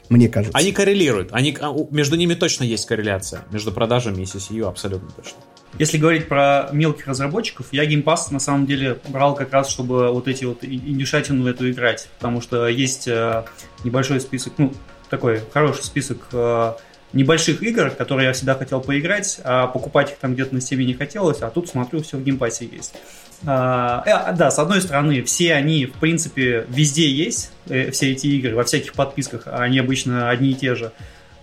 Мне 0.09 0.29
кажется. 0.29 0.57
Они 0.57 0.71
коррелируют. 0.71 1.29
Они, 1.31 1.55
а, 1.59 1.73
между 1.91 2.15
ними 2.15 2.33
точно 2.33 2.63
есть 2.63 2.85
корреляция. 2.85 3.43
Между 3.51 3.71
продажами 3.71 4.21
и 4.21 4.25
CCU 4.25 4.67
абсолютно 4.67 5.09
точно. 5.11 5.37
Если 5.79 5.97
говорить 5.97 6.27
про 6.27 6.69
мелких 6.71 7.07
разработчиков, 7.07 7.67
я 7.71 7.85
Game 7.85 8.03
Pass 8.03 8.31
на 8.31 8.39
самом 8.39 8.65
деле 8.65 8.99
брал 9.09 9.35
как 9.35 9.53
раз, 9.53 9.69
чтобы 9.69 10.11
вот 10.11 10.27
эти 10.27 10.45
вот 10.45 10.63
индюшатину 10.63 11.47
эту 11.47 11.69
играть. 11.69 12.09
Потому 12.17 12.41
что 12.41 12.67
есть 12.67 13.07
э, 13.07 13.43
небольшой 13.83 14.19
список, 14.21 14.53
ну, 14.57 14.73
такой 15.09 15.41
хороший 15.53 15.83
список 15.83 16.27
э, 16.31 16.73
небольших 17.13 17.61
игр, 17.61 17.89
которые 17.91 18.27
я 18.27 18.33
всегда 18.33 18.55
хотел 18.55 18.81
поиграть, 18.81 19.39
а 19.43 19.67
покупать 19.67 20.11
их 20.11 20.17
там 20.17 20.33
где-то 20.33 20.53
на 20.53 20.61
стиме 20.61 20.85
не 20.85 20.93
хотелось, 20.93 21.41
а 21.41 21.49
тут 21.49 21.69
смотрю, 21.69 22.01
все 22.01 22.17
в 22.17 22.23
геймпассе 22.23 22.65
есть. 22.65 22.95
А, 23.45 24.03
э, 24.05 24.35
да, 24.35 24.49
с 24.49 24.59
одной 24.59 24.81
стороны, 24.81 25.23
все 25.23 25.53
они, 25.53 25.85
в 25.85 25.93
принципе, 25.93 26.65
везде 26.69 27.09
есть, 27.09 27.51
э, 27.67 27.91
все 27.91 28.11
эти 28.11 28.27
игры, 28.27 28.55
во 28.55 28.63
всяких 28.63 28.93
подписках, 28.93 29.43
а 29.45 29.63
они 29.63 29.79
обычно 29.79 30.29
одни 30.29 30.51
и 30.51 30.55
те 30.55 30.75
же. 30.75 30.91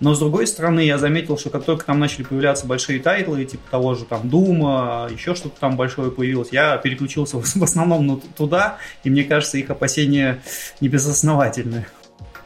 Но 0.00 0.14
с 0.14 0.18
другой 0.18 0.46
стороны, 0.46 0.80
я 0.80 0.98
заметил, 0.98 1.38
что 1.38 1.50
как 1.50 1.64
только 1.64 1.85
там 1.85 2.00
начали 2.00 2.24
появляться 2.24 2.66
большие 2.66 3.00
тайтлы, 3.00 3.44
типа 3.44 3.62
того 3.70 3.94
же 3.94 4.04
там 4.04 4.28
Дума, 4.28 5.09
еще 5.11 5.35
что-то 5.35 5.59
там 5.61 5.76
большое 5.76 6.11
появилось, 6.11 6.48
я 6.50 6.76
переключился 6.78 7.38
в 7.40 7.62
основном 7.62 8.20
туда, 8.37 8.78
и 9.04 9.11
мне 9.11 9.24
кажется, 9.24 9.59
их 9.59 9.70
опасения 9.70 10.42
не 10.80 10.88
безосновательны. 10.88 11.87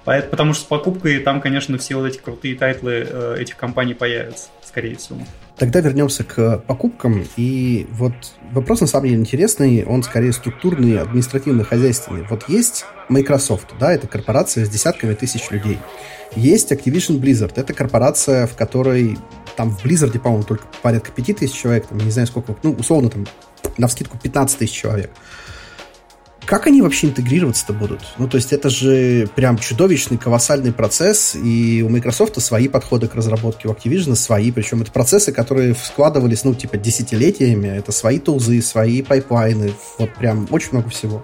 Потому 0.05 0.55
что 0.55 0.63
с 0.63 0.67
покупкой 0.67 1.19
там, 1.19 1.41
конечно, 1.41 1.77
все 1.77 1.97
вот 1.97 2.07
эти 2.07 2.19
крутые 2.19 2.55
тайтлы 2.55 3.07
э, 3.07 3.37
этих 3.41 3.57
компаний 3.57 3.93
появятся, 3.93 4.49
скорее 4.65 4.97
всего. 4.97 5.19
Тогда 5.59 5.81
вернемся 5.81 6.23
к 6.23 6.59
покупкам. 6.67 7.25
И 7.37 7.87
вот 7.91 8.13
вопрос 8.53 8.81
на 8.81 8.87
самом 8.87 9.09
деле 9.09 9.21
интересный, 9.21 9.85
он 9.85 10.03
скорее 10.03 10.33
структурный, 10.33 11.01
административно-хозяйственный. 11.01 12.25
Вот 12.31 12.49
есть 12.49 12.85
Microsoft, 13.09 13.75
да, 13.81 13.93
это 13.93 14.07
корпорация 14.07 14.65
с 14.65 14.69
десятками 14.69 15.15
тысяч 15.15 15.51
людей. 15.51 15.79
Есть 16.37 16.71
Activision 16.71 17.19
Blizzard. 17.21 17.53
Это 17.57 17.73
корпорация, 17.75 18.47
в 18.47 18.55
которой 18.55 19.19
там 19.57 19.71
в 19.71 19.85
Blizzard, 19.85 20.17
по-моему, 20.21 20.45
только 20.45 20.65
порядка 20.83 21.11
5 21.11 21.39
тысяч 21.39 21.55
человек, 21.55 21.87
там, 21.89 21.99
не 21.99 22.11
знаю 22.13 22.29
сколько, 22.29 22.55
ну, 22.63 22.73
условно, 22.73 23.11
там, 23.11 23.27
на 23.77 23.89
вскидку 23.89 24.17
15 24.17 24.59
тысяч 24.59 24.75
человек. 24.75 25.11
Как 26.49 26.67
они 26.67 26.81
вообще 26.81 27.09
интегрироваться-то 27.09 27.75
будут? 27.75 28.01
Ну, 28.17 28.27
то 28.27 28.37
есть 28.39 28.55
это 28.55 28.71
же 28.71 29.29
прям 29.35 29.59
чудовищный, 29.59 30.17
колоссальный 30.17 30.73
процесс, 30.73 31.35
и 31.35 31.85
у 31.87 31.91
Microsoft 31.91 32.41
свои 32.41 32.69
подходы 32.69 33.07
к 33.07 33.15
разработке, 33.15 33.69
у 33.69 33.73
Activision 33.73 34.15
свои, 34.15 34.51
причем 34.51 34.81
это 34.81 34.91
процессы, 34.91 35.31
которые 35.31 35.75
складывались, 35.75 36.45
ну, 36.45 36.55
типа, 36.55 36.79
десятилетиями, 36.79 37.69
это 37.69 37.93
свои 37.93 38.19
тулзы, 38.19 38.63
свои 38.63 39.03
пайплайны, 39.03 39.75
вот 39.99 40.15
прям 40.15 40.49
очень 40.51 40.71
много 40.73 40.89
всего. 40.89 41.23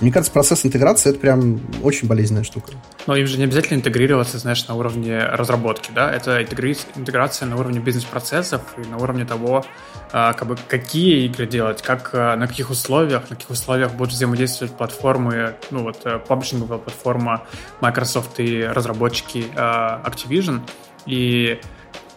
Мне 0.00 0.10
кажется, 0.10 0.32
процесс 0.32 0.66
интеграции— 0.66 1.10
это 1.10 1.20
прям 1.20 1.60
очень 1.84 2.08
болезненная 2.08 2.42
штука. 2.42 2.72
Но 3.06 3.14
им 3.14 3.28
же 3.28 3.38
не 3.38 3.44
обязательно 3.44 3.76
интегрироваться, 3.76 4.38
знаешь, 4.38 4.66
на 4.66 4.74
уровне 4.74 5.20
разработки, 5.20 5.92
да? 5.94 6.10
Это 6.10 6.42
интеграция 6.42 7.46
на 7.46 7.56
уровне 7.56 7.78
бизнес-процессов 7.78 8.62
и 8.76 8.88
на 8.88 8.96
уровне 8.96 9.24
того, 9.24 9.64
а, 10.16 10.32
как 10.32 10.46
бы, 10.46 10.56
какие 10.68 11.26
игры 11.26 11.44
делать, 11.46 11.82
как, 11.82 12.10
а, 12.12 12.36
на 12.36 12.46
каких 12.46 12.70
условиях, 12.70 13.30
на 13.30 13.36
каких 13.36 13.50
условиях 13.50 13.92
будут 13.94 14.14
взаимодействовать 14.14 14.63
платформы, 14.72 15.56
ну 15.70 15.82
вот 15.82 16.00
э, 16.04 16.18
паблишинговая 16.18 16.78
платформа 16.78 17.44
Microsoft 17.80 18.40
и 18.40 18.64
разработчики 18.64 19.46
э, 19.54 19.58
Activision. 19.58 20.60
И 21.06 21.60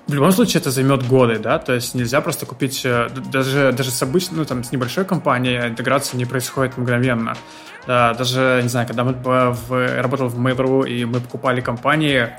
в 0.07 0.13
любом 0.13 0.31
случае 0.31 0.61
это 0.61 0.71
займет 0.71 1.05
годы, 1.05 1.37
да, 1.37 1.59
то 1.59 1.73
есть 1.73 1.93
нельзя 1.93 2.21
просто 2.21 2.45
купить, 2.45 2.81
э, 2.85 3.09
даже, 3.31 3.73
даже 3.73 3.91
с 3.91 4.01
обычной, 4.01 4.37
ну 4.37 4.45
там 4.45 4.63
с 4.63 4.71
небольшой 4.71 5.05
компанией 5.05 5.67
интеграция 5.67 6.17
не 6.17 6.25
происходит 6.25 6.77
мгновенно. 6.77 7.35
Да, 7.85 8.13
даже, 8.13 8.59
не 8.63 8.69
знаю, 8.69 8.87
когда 8.87 9.03
мы 9.03 9.13
в, 9.13 10.01
работал 10.01 10.27
в 10.27 10.39
Mail.ru 10.39 10.87
и 10.87 11.05
мы 11.05 11.21
покупали 11.21 11.61
компании, 11.61 12.29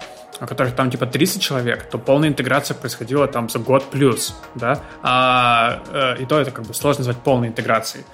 у 0.41 0.47
которых 0.47 0.75
там 0.75 0.91
типа 0.91 1.07
30 1.07 1.43
человек, 1.43 1.89
то 1.91 1.99
полная 1.99 2.29
интеграция 2.29 2.75
происходила 2.75 3.27
там 3.27 3.49
за 3.49 3.59
год 3.59 3.91
плюс, 3.91 4.37
да, 4.55 4.81
а, 5.03 5.81
и 6.19 6.27
то 6.27 6.39
это 6.39 6.51
как 6.51 6.67
бы 6.67 6.75
сложно 6.75 7.01
назвать 7.01 7.19
полной 7.19 7.49
интеграцией. 7.49 8.05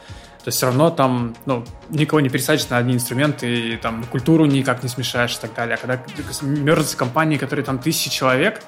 То 0.45 0.49
есть 0.49 0.59
все 0.59 0.67
равно 0.67 0.91
там, 0.91 1.35
ну, 1.47 1.65
никого 1.89 2.21
не 2.21 2.29
пересадишь 2.29 2.69
на 2.69 2.77
одни 2.77 2.93
инструменты, 2.93 3.73
и 3.73 3.77
там 3.79 4.05
культуру 4.05 4.45
никак 4.45 4.83
не 4.83 4.91
смешаешь 4.91 5.37
и 5.37 5.41
так 5.41 5.55
далее. 5.55 5.77
А 5.77 5.79
когда 5.79 6.03
мерзнутся 6.43 6.99
компании, 6.99 7.39
которые 7.39 7.65
там 7.65 7.79
тысячи 7.79 8.11
человек, 8.11 8.61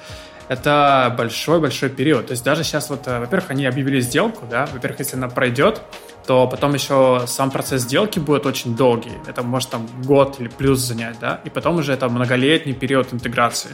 это 0.48 1.14
большой-большой 1.16 1.88
период. 1.88 2.26
То 2.26 2.32
есть 2.32 2.44
даже 2.44 2.64
сейчас 2.64 2.90
вот, 2.90 3.06
э, 3.06 3.20
во-первых, 3.20 3.50
они 3.50 3.66
объявили 3.66 4.00
сделку, 4.00 4.46
да, 4.48 4.66
во-первых, 4.72 5.00
если 5.00 5.16
она 5.16 5.28
пройдет, 5.28 5.82
то 6.26 6.46
потом 6.46 6.74
еще 6.74 7.24
сам 7.26 7.50
процесс 7.50 7.82
сделки 7.82 8.18
будет 8.18 8.46
очень 8.46 8.76
долгий. 8.76 9.12
Это 9.26 9.42
может 9.42 9.70
там 9.70 9.86
год 10.04 10.40
или 10.40 10.48
плюс 10.48 10.80
занять, 10.80 11.18
да, 11.20 11.40
и 11.44 11.50
потом 11.50 11.76
уже 11.76 11.92
это 11.92 12.08
многолетний 12.08 12.74
период 12.74 13.12
интеграции. 13.12 13.70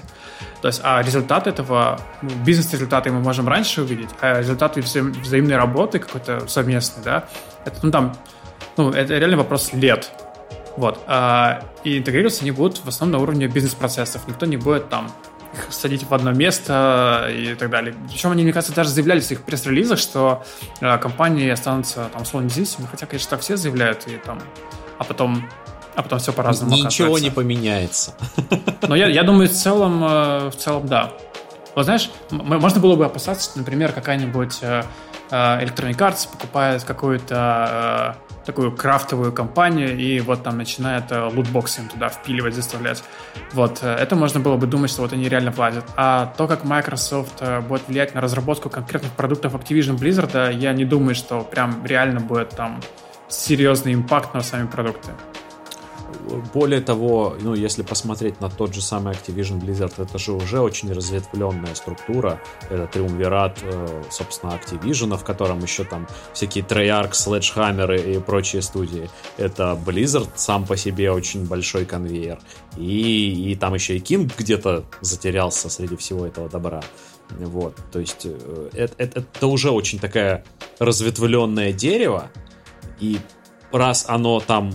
То 0.61 0.68
есть, 0.68 0.80
а 0.85 1.02
результат 1.02 1.46
этого, 1.46 2.00
ну, 2.22 2.30
бизнес-результаты 2.44 3.11
мы 3.11 3.20
можем 3.20 3.48
раньше 3.48 3.82
увидеть, 3.82 4.11
а 4.20 4.38
результаты 4.38 4.80
взаим, 4.80 5.12
взаимной 5.12 5.56
работы 5.56 5.98
какой-то 5.98 6.46
совместной, 6.46 7.02
да, 7.04 7.24
это, 7.64 7.78
ну, 7.82 7.90
там, 7.90 8.16
ну, 8.76 8.90
это 8.90 9.18
реально 9.18 9.38
вопрос 9.38 9.72
лет. 9.72 10.11
Вот. 10.76 11.00
А, 11.06 11.62
и 11.85 11.98
интегрироваться 11.98 12.42
они 12.42 12.50
будут 12.50 12.78
в 12.78 12.88
основном 12.88 13.18
на 13.18 13.22
уровне 13.22 13.46
бизнес-процессов. 13.46 14.26
Никто 14.26 14.46
не 14.46 14.56
будет 14.56 14.88
там 14.88 15.12
их 15.53 15.67
садить 15.71 16.05
в 16.09 16.15
одно 16.15 16.33
место 16.33 17.29
и 17.31 17.55
так 17.55 17.71
далее. 17.71 17.95
Причем 18.11 18.31
они, 18.31 18.43
мне 18.43 18.53
кажется, 18.53 18.75
даже 18.75 18.91
заявляли 18.91 19.21
в 19.21 19.25
своих 19.25 19.43
пресс-релизах, 19.43 19.99
что 19.99 20.45
э, 20.81 20.99
компании 20.99 21.49
останутся 21.51 22.09
там 22.12 22.23
условно 22.23 22.47
независимыми, 22.47 22.88
хотя, 22.91 23.07
конечно, 23.07 23.31
так 23.31 23.41
все 23.41 23.57
заявляют, 23.57 24.07
и 24.07 24.17
там, 24.17 24.41
а 24.99 25.05
потом 25.05 25.49
а 25.95 26.03
потом 26.03 26.19
все 26.19 26.33
по-разному 26.33 26.75
Ничего 26.75 27.19
не 27.19 27.31
поменяется. 27.31 28.15
Но 28.88 28.97
я, 28.97 29.09
я 29.09 29.23
думаю, 29.25 29.49
в 29.49 29.53
целом, 29.53 30.03
э, 30.05 30.51
в 30.51 30.57
целом, 30.57 30.87
да. 30.87 31.12
Вот 31.75 31.85
знаешь, 31.85 32.11
можно 32.31 32.81
было 32.81 32.97
бы 32.97 33.05
опасаться, 33.05 33.51
что, 33.51 33.59
например, 33.59 33.93
какая-нибудь 33.93 34.59
э, 34.62 34.85
э, 35.31 35.35
Electronic 35.65 35.97
Arts 35.97 36.29
покупает 36.31 36.85
какую-то 36.85 38.17
такую 38.44 38.72
крафтовую 38.72 39.33
компанию, 39.33 39.96
и 39.96 40.20
вот 40.20 40.42
там 40.42 40.59
начинает 40.59 41.11
э, 41.11 41.24
лутбоксы 41.24 41.83
им 41.83 41.88
туда 41.88 42.09
впиливать, 42.09 42.55
заставлять. 42.55 43.02
Вот, 43.52 43.81
э, 43.83 43.94
это 43.94 44.16
можно 44.16 44.40
было 44.40 44.57
бы 44.57 44.66
думать, 44.66 44.90
что 44.90 45.02
вот 45.02 45.12
они 45.12 45.28
реально 45.28 45.52
платят. 45.52 45.85
А 45.96 46.35
то, 46.37 46.46
как 46.46 46.64
Microsoft 46.64 47.37
э, 47.40 47.61
будет 47.61 47.88
влиять 47.88 48.14
на 48.14 48.20
разработку 48.20 48.68
конкретных 48.68 49.12
продуктов 49.12 49.55
Activision 49.55 49.96
Blizzard, 49.96 50.55
я 50.55 50.72
не 50.72 50.85
думаю, 50.85 51.14
что 51.14 51.42
прям 51.42 51.85
реально 51.85 52.20
будет 52.20 52.50
там 52.50 52.81
серьезный 53.28 53.94
импакт 53.94 54.35
на 54.35 54.42
сами 54.42 54.66
продукты. 54.66 55.11
Более 56.54 56.80
того, 56.80 57.37
ну, 57.40 57.54
если 57.54 57.82
посмотреть 57.82 58.40
на 58.40 58.48
тот 58.48 58.74
же 58.74 58.80
самый 58.80 59.14
Activision 59.14 59.61
Blizzard, 59.61 59.94
это 59.96 60.18
же 60.18 60.32
уже 60.32 60.61
очень 60.61 60.92
разветвленная 60.92 61.74
структура. 61.74 62.40
Это 62.70 62.87
триумвират, 62.87 63.58
э, 63.62 64.02
собственно, 64.11 64.52
Activision, 64.52 65.16
в 65.16 65.24
котором 65.24 65.61
еще 65.61 65.85
там 65.85 66.06
всякие 66.32 66.64
Treyarch, 66.64 67.12
Sledgehammer 67.12 68.14
и 68.14 68.20
прочие 68.20 68.62
студии. 68.62 69.11
Это 69.37 69.78
Blizzard 69.85 70.30
сам 70.37 70.64
по 70.64 70.76
себе 70.76 71.11
очень 71.11 71.46
большой 71.46 71.85
конвейер. 71.85 72.38
И, 72.76 73.50
и 73.50 73.56
там 73.56 73.74
еще 73.74 73.96
и 73.96 74.00
King 74.00 74.30
где-то 74.37 74.85
затерялся 75.00 75.68
среди 75.68 75.96
всего 75.96 76.26
этого 76.26 76.48
добра. 76.48 76.82
Вот, 77.30 77.76
то 77.90 77.98
есть 77.98 78.26
это, 78.72 78.94
это, 78.98 79.20
это 79.20 79.46
уже 79.46 79.70
очень 79.70 79.98
такая 79.98 80.44
разветвленное 80.78 81.72
дерево, 81.72 82.30
и 83.00 83.18
раз 83.72 84.04
оно 84.08 84.40
там 84.40 84.72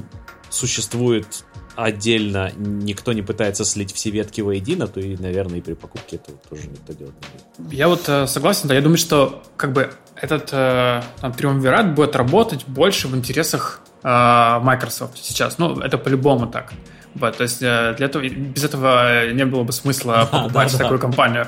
существует 0.50 1.46
отдельно, 1.76 2.52
никто 2.58 3.14
не 3.14 3.22
пытается 3.22 3.64
слить 3.64 3.94
все 3.94 4.10
ветки 4.10 4.42
воедино, 4.42 4.88
то 4.88 5.00
и, 5.00 5.16
наверное, 5.16 5.60
и 5.60 5.62
при 5.62 5.74
покупке 5.74 6.16
этого 6.16 6.38
тоже 6.50 6.68
никто 6.68 6.94
делать 6.94 7.14
не 7.22 7.64
будет. 7.64 7.74
Я 7.74 7.88
вот 7.88 8.10
э, 8.10 8.26
согласен, 8.26 8.68
да, 8.68 8.74
я 8.74 8.82
думаю, 8.82 8.98
что 8.98 9.44
как 9.58 9.74
бы 9.74 9.94
этот 10.16 10.50
э, 10.52 11.04
там, 11.22 11.34
триумвират 11.34 11.94
будет 11.94 12.16
работать 12.16 12.66
больше 12.66 13.08
в 13.08 13.16
интересах 13.16 13.82
э, 14.04 14.08
Microsoft 14.08 15.20
сейчас. 15.24 15.60
Ну, 15.60 15.80
это 15.80 16.00
по-любому 16.00 16.48
так. 16.48 16.74
Вот, 17.20 17.38
то 17.38 17.44
есть 17.44 17.62
э, 17.62 17.96
для 17.98 18.06
этого, 18.06 18.28
без 18.28 18.64
этого 18.64 19.32
не 19.32 19.46
было 19.46 19.64
бы 19.64 19.74
смысла 19.74 20.28
покупать 20.32 20.72
да, 20.72 20.78
такую 20.78 21.00
да. 21.00 21.02
компанию. 21.02 21.48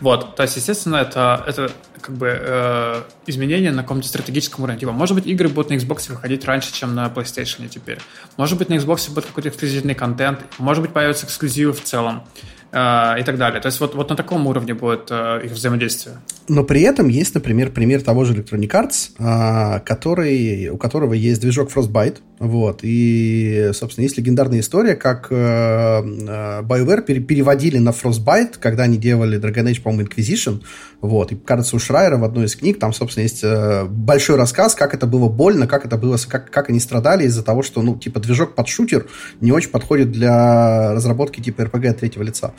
Вот, 0.00 0.36
то 0.36 0.42
есть, 0.42 0.56
естественно, 0.56 0.96
это, 0.96 1.44
это 1.46 1.70
как 2.00 2.16
бы 2.16 2.28
э, 2.28 3.02
изменения 3.26 3.70
на 3.70 3.82
каком-то 3.82 4.08
стратегическом 4.08 4.64
уровне. 4.64 4.80
Типа, 4.80 4.92
может 4.92 5.14
быть, 5.14 5.26
игры 5.26 5.48
будут 5.48 5.70
на 5.70 5.74
Xbox 5.74 6.10
выходить 6.10 6.44
раньше, 6.44 6.72
чем 6.72 6.94
на 6.94 7.06
PlayStation 7.06 7.68
теперь. 7.68 7.98
Может 8.36 8.58
быть, 8.58 8.68
на 8.68 8.74
Xbox 8.74 9.12
будет 9.12 9.26
какой-то 9.26 9.50
эксклюзивный 9.50 9.94
контент. 9.94 10.40
Может 10.58 10.82
быть, 10.82 10.92
появятся 10.92 11.26
эксклюзивы 11.26 11.72
в 11.72 11.82
целом. 11.82 12.24
Э, 12.72 13.18
и 13.18 13.24
так 13.24 13.36
далее. 13.36 13.60
То 13.60 13.66
есть 13.66 13.80
вот, 13.80 13.94
вот 13.94 14.10
на 14.10 14.16
таком 14.16 14.46
уровне 14.46 14.74
будет 14.74 15.08
э, 15.10 15.40
их 15.44 15.52
взаимодействие. 15.52 16.18
Но 16.50 16.64
при 16.64 16.80
этом 16.80 17.06
есть, 17.06 17.32
например, 17.34 17.70
пример 17.70 18.02
того 18.02 18.24
же 18.24 18.34
Electronic 18.34 18.70
Arts, 18.70 19.10
э, 19.20 19.80
который, 19.84 20.68
у 20.70 20.78
которого 20.78 21.14
есть 21.14 21.40
движок 21.40 21.70
Frostbite. 21.70 22.16
Вот, 22.40 22.80
и, 22.82 23.70
собственно, 23.72 24.04
есть 24.04 24.16
легендарная 24.16 24.60
история, 24.60 24.96
как 24.96 25.30
BioWare 25.30 27.02
переводили 27.02 27.76
на 27.76 27.90
Frostbite, 27.90 28.54
когда 28.58 28.84
они 28.84 28.96
делали 28.96 29.38
Dragon 29.38 29.70
Age, 29.70 29.82
по-моему, 29.82 30.08
Inquisition. 30.08 30.62
Вот, 31.02 31.32
и, 31.32 31.36
кажется, 31.36 31.76
у 31.76 31.78
Шрайера 31.78 32.16
в 32.16 32.24
одной 32.24 32.46
из 32.46 32.56
книг 32.56 32.80
там, 32.80 32.94
собственно, 32.94 33.24
есть 33.24 33.44
большой 33.90 34.36
рассказ, 34.36 34.74
как 34.74 34.94
это 34.94 35.06
было 35.06 35.28
больно, 35.28 35.66
как 35.66 35.84
это 35.84 35.98
было, 35.98 36.16
как, 36.28 36.50
как 36.50 36.70
они 36.70 36.80
страдали 36.80 37.24
из-за 37.24 37.42
того, 37.42 37.62
что, 37.62 37.82
ну, 37.82 37.96
типа, 37.96 38.20
движок 38.20 38.54
под 38.54 38.68
шутер 38.68 39.06
не 39.42 39.52
очень 39.52 39.70
подходит 39.70 40.10
для 40.10 40.94
разработки 40.94 41.42
типа 41.42 41.62
RPG 41.62 41.92
третьего 41.92 42.22
лица. 42.22 42.54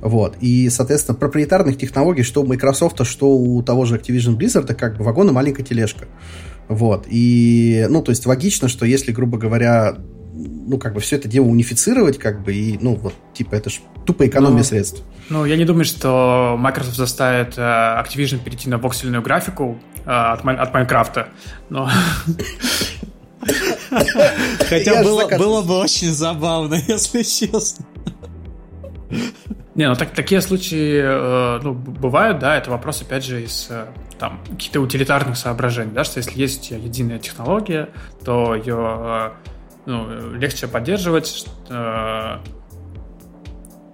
Вот. 0.00 0.36
И, 0.40 0.68
соответственно, 0.70 1.16
проприетарных 1.16 1.78
технологий, 1.78 2.22
что 2.22 2.42
у 2.42 2.46
Microsoft, 2.46 3.04
что 3.06 3.33
у 3.34 3.62
того 3.62 3.84
же 3.84 3.96
Activision 3.96 4.36
Blizzard, 4.36 4.72
как 4.74 4.96
бы 4.96 5.04
вагон 5.04 5.28
и 5.28 5.32
маленькая 5.32 5.62
тележка. 5.62 6.06
Вот. 6.68 7.06
И, 7.08 7.86
ну, 7.90 8.02
то 8.02 8.10
есть 8.10 8.26
логично, 8.26 8.68
что 8.68 8.86
если, 8.86 9.12
грубо 9.12 9.38
говоря, 9.38 9.96
ну, 10.34 10.78
как 10.78 10.94
бы 10.94 11.00
все 11.00 11.16
это 11.16 11.28
дело 11.28 11.46
унифицировать, 11.46 12.18
как 12.18 12.42
бы, 12.42 12.54
и, 12.54 12.78
ну, 12.80 12.94
вот, 12.94 13.14
типа, 13.34 13.54
это 13.54 13.70
ж 13.70 13.80
тупо 14.06 14.26
экономия 14.26 14.58
ну, 14.58 14.64
средств. 14.64 15.02
Ну, 15.28 15.44
я 15.44 15.56
не 15.56 15.64
думаю, 15.64 15.84
что 15.84 16.56
Microsoft 16.58 16.96
заставит 16.96 17.54
э, 17.56 17.60
Activision 17.60 18.42
перейти 18.42 18.68
на 18.68 18.78
воксельную 18.78 19.22
графику 19.22 19.78
э, 20.04 20.10
от, 20.10 20.44
от 20.44 20.74
Майнкрафта, 20.74 21.28
но... 21.68 21.88
Хотя 24.68 25.02
было 25.02 25.62
бы 25.62 25.78
очень 25.78 26.10
забавно, 26.10 26.74
если 26.88 27.22
честно. 27.22 27.84
Не, 29.74 29.88
ну 29.88 29.94
так, 29.94 30.10
такие 30.10 30.40
случаи 30.40 31.00
э, 31.02 31.60
ну, 31.62 31.74
бывают, 31.74 32.38
да, 32.38 32.56
это 32.56 32.70
вопрос, 32.70 33.02
опять 33.02 33.24
же, 33.24 33.42
из 33.42 33.66
э, 33.70 33.86
там, 34.18 34.40
каких-то 34.48 34.80
утилитарных 34.80 35.36
соображений, 35.36 35.92
да, 35.92 36.04
что 36.04 36.18
если 36.18 36.38
есть 36.38 36.70
единая 36.70 37.18
технология, 37.18 37.88
то 38.24 38.54
ее 38.54 38.76
э, 38.78 39.30
ну, 39.86 40.34
легче 40.34 40.68
поддерживать. 40.68 41.46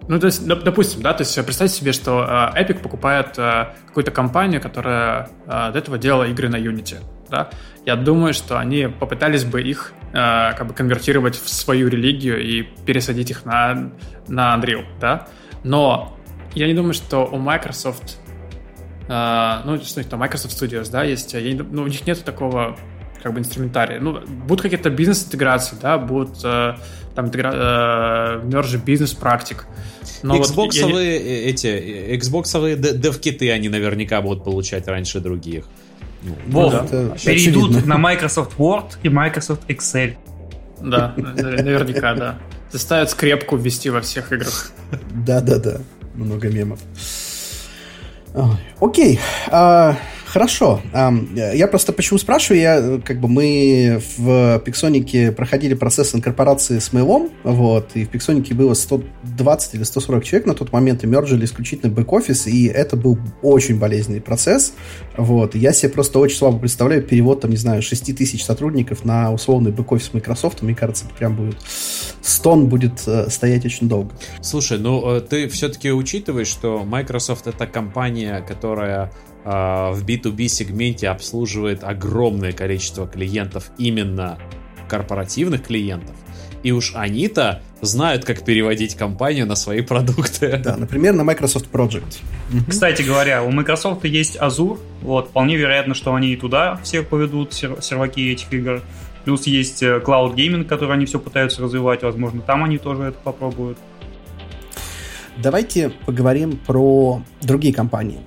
Ну, 0.08 0.18
то 0.18 0.26
есть, 0.26 0.44
допустим, 0.44 1.02
да, 1.02 1.12
то 1.14 1.22
есть 1.22 1.36
представьте 1.44 1.76
себе, 1.76 1.92
что 1.92 2.52
Epic 2.56 2.82
покупает 2.82 3.36
какую-то 3.36 4.10
компанию, 4.10 4.60
которая 4.60 5.28
до 5.46 5.72
этого 5.72 5.98
делала 5.98 6.24
игры 6.24 6.48
на 6.48 6.56
Unity, 6.56 6.96
да. 7.30 7.50
Я 7.86 7.96
думаю, 7.96 8.34
что 8.34 8.58
они 8.58 8.88
попытались 8.88 9.44
бы 9.44 9.62
их 9.62 9.92
э, 10.12 10.14
как 10.14 10.66
бы 10.66 10.74
конвертировать 10.74 11.36
в 11.36 11.48
свою 11.48 11.88
религию 11.88 12.42
и 12.42 12.62
пересадить 12.62 13.30
их 13.30 13.44
на, 13.44 13.92
на 14.28 14.56
Unreal, 14.56 14.84
да. 15.00 15.28
Но 15.64 16.16
я 16.54 16.66
не 16.66 16.74
думаю, 16.74 16.94
что 16.94 17.24
у 17.26 17.38
Microsoft, 17.38 18.18
э, 19.08 19.58
ну, 19.64 19.80
что 19.80 20.00
это, 20.00 20.16
Microsoft 20.16 20.60
Studios, 20.60 20.90
да, 20.90 21.04
есть, 21.04 21.32
я 21.34 21.40
не, 21.40 21.54
ну, 21.54 21.82
у 21.82 21.86
них 21.86 22.06
нет 22.06 22.22
такого 22.24 22.76
как 23.22 23.34
бы 23.34 23.40
инструментария. 23.40 24.00
Ну, 24.00 24.20
будут 24.20 24.62
какие-то 24.62 24.90
бизнес-интеграции, 24.90 25.76
да, 25.80 25.98
будут 25.98 26.38
э, 26.44 26.76
там 27.14 27.26
интегра... 27.26 27.52
э, 27.54 28.40
мержи 28.44 28.78
бизнес-практик. 28.78 29.66
Но 30.22 30.36
Xboxовые 30.36 30.92
вот 30.92 31.00
я... 31.00 31.20
Э, 31.20 31.50
эти, 31.50 32.16
Xboxовые 32.16 32.76
дев-киты 32.76 33.50
они 33.50 33.68
наверняка 33.68 34.20
будут 34.22 34.44
получать 34.44 34.86
раньше 34.88 35.20
других. 35.20 35.66
Ну, 36.22 36.34
вот, 36.46 36.90
да. 36.90 37.16
перейдут 37.24 37.70
очевидно. 37.70 37.96
на 37.96 37.98
Microsoft 37.98 38.56
Word 38.58 38.96
и 39.02 39.08
Microsoft 39.08 39.62
Excel. 39.68 40.16
Да, 40.80 41.14
наверняка, 41.16 42.14
да. 42.14 42.38
Заставят 42.70 43.10
скрепку 43.10 43.56
ввести 43.56 43.90
во 43.90 44.00
всех 44.00 44.32
играх. 44.32 44.70
Да-да-да, 45.14 45.80
много 46.14 46.48
мемов. 46.48 46.80
Окей, 48.80 49.18
а, 49.50 49.96
Хорошо. 50.30 50.80
Я 51.34 51.66
просто 51.66 51.92
почему 51.92 52.16
спрашиваю, 52.16 52.60
я 52.60 53.00
как 53.04 53.18
бы 53.18 53.26
мы 53.26 54.00
в 54.16 54.62
Пиксонике 54.64 55.32
проходили 55.32 55.74
процесс 55.74 56.14
инкорпорации 56.14 56.78
с 56.78 56.92
мейлом, 56.92 57.30
вот, 57.42 57.90
и 57.94 58.04
в 58.04 58.10
Пиксонике 58.10 58.54
было 58.54 58.74
120 58.74 59.74
или 59.74 59.82
140 59.82 60.24
человек 60.24 60.46
на 60.46 60.54
тот 60.54 60.72
момент, 60.72 61.02
и 61.02 61.08
мержили 61.08 61.44
исключительно 61.44 61.92
бэк-офис, 61.92 62.46
и 62.46 62.66
это 62.66 62.96
был 62.96 63.18
очень 63.42 63.80
болезненный 63.80 64.20
процесс, 64.20 64.74
вот. 65.16 65.56
Я 65.56 65.72
себе 65.72 65.90
просто 65.90 66.20
очень 66.20 66.36
слабо 66.36 66.60
представляю 66.60 67.02
перевод, 67.02 67.40
там, 67.40 67.50
не 67.50 67.56
знаю, 67.56 67.82
6 67.82 68.16
тысяч 68.16 68.44
сотрудников 68.44 69.04
на 69.04 69.32
условный 69.32 69.72
бэк-офис 69.72 70.10
Microsoft, 70.12 70.62
мне 70.62 70.76
кажется, 70.76 71.06
это 71.06 71.14
прям 71.14 71.34
будет 71.34 71.56
стон 72.22 72.68
будет 72.68 73.02
э, 73.06 73.28
стоять 73.30 73.64
очень 73.64 73.88
долго. 73.88 74.14
Слушай, 74.40 74.78
ну 74.78 75.16
э, 75.16 75.20
ты 75.20 75.48
все-таки 75.48 75.90
учитываешь, 75.90 76.48
что 76.48 76.84
Microsoft 76.84 77.46
это 77.46 77.66
компания, 77.66 78.44
которая 78.46 79.12
в 79.44 80.04
B2B 80.04 80.48
сегменте 80.48 81.08
обслуживает 81.08 81.82
огромное 81.82 82.52
количество 82.52 83.06
клиентов, 83.06 83.70
именно 83.78 84.38
корпоративных 84.88 85.62
клиентов. 85.62 86.14
И 86.62 86.72
уж 86.72 86.92
они-то 86.94 87.62
знают, 87.80 88.24
как 88.24 88.44
переводить 88.44 88.94
компанию 88.94 89.46
на 89.46 89.54
свои 89.54 89.80
продукты. 89.80 90.58
Да, 90.62 90.76
например, 90.76 91.14
на 91.14 91.24
Microsoft 91.24 91.70
Project. 91.72 92.18
Кстати 92.68 93.02
говоря, 93.02 93.42
у 93.42 93.50
Microsoft 93.50 94.04
есть 94.04 94.36
Azure. 94.36 94.78
Вот, 95.00 95.28
вполне 95.28 95.56
вероятно, 95.56 95.94
что 95.94 96.14
они 96.14 96.32
и 96.32 96.36
туда 96.36 96.78
всех 96.82 97.08
поведут, 97.08 97.54
серваки 97.54 98.32
этих 98.32 98.52
игр. 98.52 98.82
Плюс 99.24 99.46
есть 99.46 99.82
э, 99.82 100.02
Cloud 100.04 100.34
Gaming, 100.34 100.64
который 100.64 100.94
они 100.94 101.06
все 101.06 101.18
пытаются 101.18 101.62
развивать. 101.62 102.02
Возможно, 102.02 102.40
там 102.40 102.64
они 102.64 102.78
тоже 102.78 103.04
это 103.04 103.18
попробуют. 103.22 103.78
Давайте 105.42 105.90
поговорим 106.06 106.58
про 106.66 107.22
другие 107.40 107.72
компании. 107.72 108.20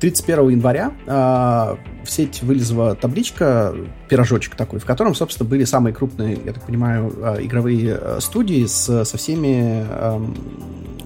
31 0.00 0.38
а, 0.38 0.50
января 0.50 0.92
а, 1.06 1.78
в 2.04 2.10
сеть 2.10 2.42
вылезла 2.42 2.94
табличка, 2.94 3.74
пирожочек 4.08 4.54
такой, 4.56 4.78
в 4.78 4.84
котором, 4.84 5.14
собственно, 5.14 5.48
были 5.48 5.64
самые 5.64 5.94
крупные, 5.94 6.38
я 6.44 6.52
так 6.52 6.64
понимаю, 6.66 7.12
а, 7.22 7.42
игровые 7.42 8.20
студии 8.20 8.66
с, 8.66 9.04
со 9.04 9.16
всеми 9.16 9.84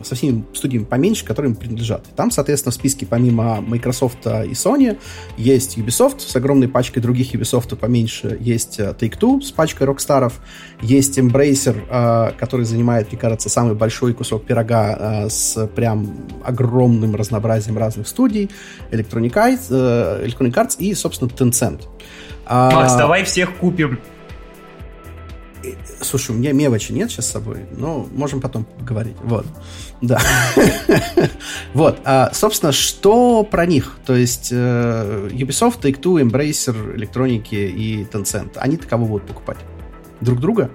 со 0.02 0.14
всеми 0.14 0.44
студиями 0.54 0.84
поменьше, 0.84 1.24
которым 1.24 1.54
принадлежат. 1.54 2.04
Там, 2.16 2.30
соответственно, 2.30 2.72
в 2.72 2.74
списке 2.74 3.06
помимо 3.06 3.61
Microsoft 3.61 4.26
и 4.26 4.52
Sony 4.52 4.98
есть 5.37 5.78
Ubisoft 5.78 6.20
с 6.20 6.34
огромной 6.37 6.68
пачкой 6.68 7.02
других 7.02 7.34
Ubisoft 7.34 7.76
поменьше, 7.76 8.37
есть 8.40 8.78
э, 8.80 8.94
Take-Two 8.98 9.42
с 9.42 9.50
пачкой 9.52 9.87
Рокстаров, 9.87 10.40
есть 10.80 11.18
Embracer, 11.18 11.76
э, 11.88 12.32
который 12.38 12.64
занимает, 12.64 13.08
мне 13.11 13.20
кажется, 13.20 13.48
самый 13.48 13.74
большой 13.74 14.14
кусок 14.14 14.44
пирога 14.44 14.96
э, 14.98 15.28
с 15.28 15.66
прям 15.68 16.08
огромным 16.44 17.14
разнообразием 17.14 17.78
разных 17.78 18.08
студий, 18.08 18.50
Electronic 18.90 19.32
Arts, 19.32 19.70
Electronic 19.70 20.54
Arts 20.54 20.76
и, 20.78 20.88
собственно, 20.94 21.29
Tencent. 21.29 21.87
Макс, 22.48 22.94
а... 22.94 22.98
давай 22.98 23.24
всех 23.24 23.57
купим. 23.57 23.98
Слушай, 26.01 26.31
у 26.31 26.38
меня 26.38 26.53
мелочи 26.53 26.92
нет 26.92 27.11
сейчас 27.11 27.27
с 27.27 27.33
собой, 27.33 27.66
но 27.77 28.07
можем 28.12 28.40
потом 28.40 28.64
поговорить. 28.64 29.16
Вот. 29.22 29.44
Да. 30.01 30.20
вот. 31.74 31.98
А, 32.05 32.31
собственно, 32.33 32.72
что 32.72 33.42
про 33.42 33.66
них? 33.66 33.98
То 34.07 34.14
есть 34.14 34.51
э, 34.53 35.29
Ubisoft, 35.33 35.81
Take-Two, 35.81 36.22
Embracer, 36.22 36.96
Электроники 36.96 37.57
и 37.57 38.05
Tencent. 38.05 38.57
Они-то 38.57 38.87
кого 38.87 39.07
будут 39.07 39.27
покупать? 39.27 39.59
Друг 40.20 40.40
друга? 40.40 40.70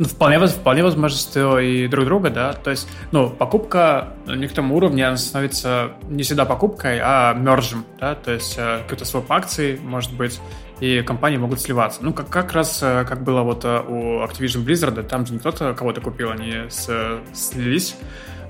Ну, 0.00 0.06
вполне, 0.06 0.38
вполне 0.46 0.82
возможно, 0.82 1.18
что 1.18 1.58
и 1.58 1.86
друг 1.86 2.06
друга, 2.06 2.30
да. 2.30 2.54
То 2.54 2.70
есть, 2.70 2.88
ну, 3.12 3.28
покупка 3.28 4.14
на 4.24 4.32
некотором 4.32 4.72
уровне 4.72 5.06
она 5.06 5.18
становится 5.18 5.90
не 6.08 6.22
всегда 6.22 6.46
покупкой, 6.46 7.00
а 7.02 7.34
мержем, 7.34 7.84
да. 7.98 8.14
То 8.14 8.32
есть 8.32 8.54
э, 8.56 8.78
какой-то 8.84 9.04
своп 9.04 9.30
акций, 9.30 9.78
может 9.78 10.14
быть, 10.14 10.40
и 10.80 11.02
компании 11.02 11.36
могут 11.36 11.60
сливаться. 11.60 12.02
Ну, 12.02 12.14
как, 12.14 12.30
как 12.30 12.54
раз, 12.54 12.78
э, 12.82 13.04
как 13.06 13.22
было 13.22 13.42
вот 13.42 13.66
э, 13.66 13.82
у 13.86 14.24
Activision 14.24 14.64
Blizzard, 14.64 15.02
там 15.02 15.26
же 15.26 15.34
не 15.34 15.38
кто-то 15.38 15.74
кого-то 15.74 16.00
купил, 16.00 16.30
они 16.30 16.70
с, 16.70 16.88
слились. 17.34 17.94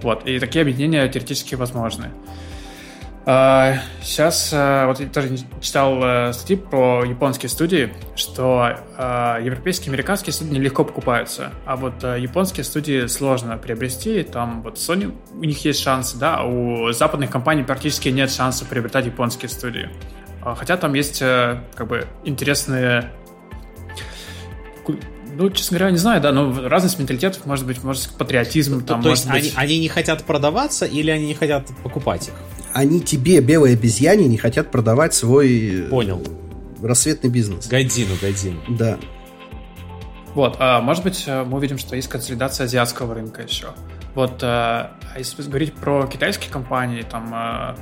Вот, 0.02 0.28
и 0.28 0.38
такие 0.38 0.62
объединения 0.62 1.08
теоретически 1.08 1.56
возможны. 1.56 2.12
Сейчас, 3.22 4.50
а, 4.52 4.86
вот 4.86 4.98
я 4.98 5.06
тоже 5.06 5.36
читал 5.60 6.32
статьи 6.32 6.56
про 6.56 7.04
японские 7.04 7.50
студии, 7.50 7.92
что 8.16 8.78
а, 8.96 9.38
европейские 9.40 9.88
и 9.88 9.90
американские 9.90 10.32
студии 10.32 10.56
легко 10.58 10.84
покупаются, 10.84 11.52
а 11.66 11.76
вот 11.76 12.02
а, 12.02 12.16
японские 12.16 12.64
студии 12.64 13.06
сложно 13.06 13.58
приобрести, 13.58 14.22
там 14.22 14.62
вот 14.62 14.76
Sony, 14.76 15.14
у 15.34 15.44
них 15.44 15.62
есть 15.66 15.80
шансы, 15.80 16.16
да, 16.16 16.38
а 16.38 16.44
у 16.44 16.92
западных 16.92 17.30
компаний 17.30 17.62
практически 17.62 18.08
нет 18.08 18.32
шанса 18.32 18.64
приобретать 18.64 19.06
японские 19.06 19.50
студии. 19.50 19.90
Хотя 20.42 20.78
там 20.78 20.94
есть 20.94 21.20
э, 21.20 21.60
как 21.74 21.86
бы 21.86 22.06
интересные 22.24 23.12
ну, 25.36 25.50
честно 25.50 25.78
говоря, 25.78 25.92
не 25.92 25.98
знаю, 25.98 26.20
да, 26.20 26.32
но 26.32 26.68
разность 26.68 26.98
менталитетов, 26.98 27.46
может 27.46 27.66
быть, 27.66 27.82
может, 27.82 28.10
патриотизм. 28.10 28.84
Там, 28.84 29.02
то 29.02 29.10
есть 29.10 29.26
быть... 29.26 29.34
они, 29.34 29.52
они 29.56 29.78
не 29.78 29.88
хотят 29.88 30.24
продаваться 30.24 30.86
или 30.86 31.10
они 31.10 31.26
не 31.26 31.34
хотят 31.34 31.68
покупать 31.82 32.28
их? 32.28 32.34
Они 32.72 33.00
тебе, 33.00 33.40
белые 33.40 33.74
обезьяне, 33.74 34.26
не 34.26 34.36
хотят 34.36 34.70
продавать 34.70 35.14
свой... 35.14 35.86
Понял. 35.90 36.22
Рассветный 36.82 37.30
бизнес. 37.30 37.68
Гайдзину, 37.68 38.14
гайдзину. 38.20 38.60
Да. 38.68 38.98
Вот, 40.34 40.56
а, 40.60 40.80
может 40.80 41.02
быть, 41.02 41.24
э, 41.26 41.44
мы 41.44 41.58
увидим, 41.58 41.78
что 41.78 41.96
есть 41.96 42.08
консолидация 42.08 42.64
азиатского 42.64 43.14
рынка 43.14 43.42
еще. 43.42 43.68
Вот, 44.14 44.42
а, 44.42 44.92
а 45.14 45.18
если 45.18 45.42
говорить 45.42 45.74
про 45.74 46.06
китайские 46.06 46.50
компании, 46.52 47.02
там, 47.02 47.30
а, 47.34 47.76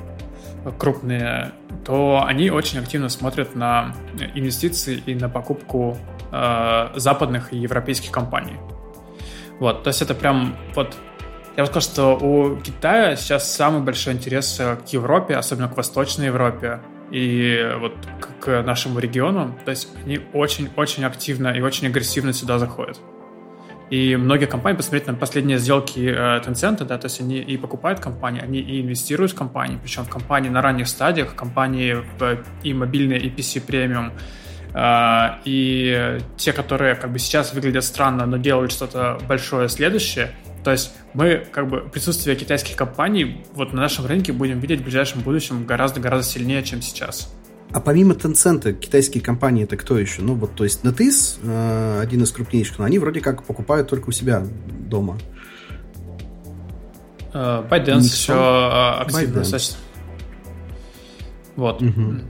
крупные, 0.79 1.53
то 1.85 2.25
они 2.27 2.51
очень 2.51 2.79
активно 2.79 3.09
смотрят 3.09 3.55
на 3.55 3.95
инвестиции 4.35 5.03
и 5.07 5.15
на 5.15 5.29
покупку 5.29 5.97
э, 6.31 6.89
западных 6.97 7.53
и 7.53 7.59
европейских 7.59 8.11
компаний. 8.11 8.57
Вот, 9.61 9.83
то 9.83 9.89
есть 9.89 10.03
это 10.03 10.15
прям 10.15 10.57
вот 10.75 10.97
я 11.59 11.65
бы 11.65 11.71
сказал, 11.71 11.83
что 11.83 12.17
у 12.25 12.57
Китая 12.57 13.17
сейчас 13.17 13.53
самый 13.53 13.83
большой 13.83 14.13
интерес 14.13 14.61
к 14.61 14.89
Европе, 14.91 15.35
особенно 15.35 15.69
к 15.69 15.77
Восточной 15.77 16.27
Европе 16.27 16.79
и 17.11 17.69
вот 17.81 17.95
к 18.39 18.63
нашему 18.63 19.01
региону. 19.01 19.59
То 19.65 19.73
есть 19.73 19.89
они 20.05 20.21
очень-очень 20.33 21.05
активно 21.05 21.49
и 21.49 21.61
очень 21.61 21.89
агрессивно 21.89 22.33
сюда 22.33 22.61
заходят. 22.61 23.01
И 23.91 24.15
многие 24.15 24.47
компании, 24.47 24.77
посмотреть 24.77 25.09
на 25.09 25.15
последние 25.15 25.59
сделки 25.59 25.99
э, 25.99 26.41
Tencent, 26.47 26.85
да, 26.85 26.97
то 26.97 27.07
есть 27.07 27.21
они 27.21 27.39
и 27.39 27.57
покупают 27.57 27.99
компании, 27.99 28.41
они 28.41 28.61
и 28.61 28.81
инвестируют 28.81 29.33
в 29.33 29.35
компании, 29.35 29.81
причем 29.83 30.05
в 30.05 30.09
компании 30.11 30.51
на 30.51 30.63
ранних 30.63 30.87
стадиях, 30.87 31.35
компании 31.35 31.97
в 32.19 32.39
и 32.63 32.73
мобильные, 32.73 33.19
и 33.19 33.31
PC 33.31 33.63
премиум, 33.63 34.13
э, 34.75 35.29
и 35.45 36.19
те, 36.37 36.53
которые 36.53 36.95
как 36.95 37.11
бы 37.11 37.19
сейчас 37.19 37.53
выглядят 37.53 37.83
странно, 37.83 38.27
но 38.27 38.37
делают 38.37 38.71
что-то 38.71 39.19
большое 39.27 39.69
следующее. 39.69 40.31
То 40.69 40.73
есть 40.73 40.93
мы 41.15 41.47
как 41.51 41.67
бы 41.67 41.81
присутствие 41.81 42.37
китайских 42.37 42.77
компаний 42.77 43.43
вот 43.55 43.73
на 43.73 43.81
нашем 43.81 44.05
рынке 44.05 44.35
будем 44.35 44.61
видеть 44.61 44.81
в 44.81 44.83
ближайшем 44.83 45.23
будущем 45.23 45.65
гораздо-гораздо 45.65 46.31
сильнее, 46.31 46.63
чем 46.63 46.83
сейчас. 46.83 47.33
А 47.73 47.81
помимо 47.81 48.13
Tencent, 48.13 48.75
китайские 48.75 49.23
компании 49.23 49.65
это 49.65 49.79
кто 49.79 49.99
еще? 49.99 50.21
Ну 50.21 50.35
вот, 50.35 50.55
то 50.57 50.65
есть 50.65 50.85
NetEase, 50.85 51.39
э, 51.43 52.01
один 52.03 52.23
из 52.23 52.33
крупнейших, 52.33 52.81
но 52.81 52.85
они 52.85 52.99
вроде 52.99 53.23
как 53.23 53.45
покупают 53.45 53.89
только 53.89 54.11
у 54.11 54.13
себя 54.13 54.47
дома. 54.67 55.17
ByteDance 57.33 58.01
еще 58.01 58.33
uh, 58.35 58.99
активно 58.99 59.37
достаточно. 59.37 59.77
Вот. 61.57 61.81
Угу. 61.81 62.21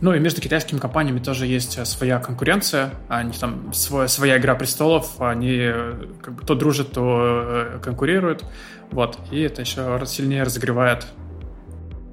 Ну 0.00 0.14
и 0.14 0.18
между 0.18 0.40
китайскими 0.40 0.78
компаниями 0.78 1.18
тоже 1.18 1.46
есть 1.46 1.86
своя 1.86 2.18
конкуренция. 2.18 2.90
Они 3.08 3.32
там 3.32 3.72
своя, 3.74 4.08
своя 4.08 4.38
игра 4.38 4.54
престолов, 4.54 5.20
они 5.20 5.70
как 6.22 6.34
бы 6.34 6.44
то 6.44 6.54
дружат, 6.54 6.92
то 6.92 7.80
конкурируют. 7.82 8.44
Вот. 8.90 9.18
И 9.30 9.40
это 9.40 9.60
еще 9.60 10.00
сильнее 10.06 10.42
разогревает, 10.42 11.06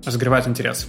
разогревает 0.06 0.48
интерес. 0.48 0.88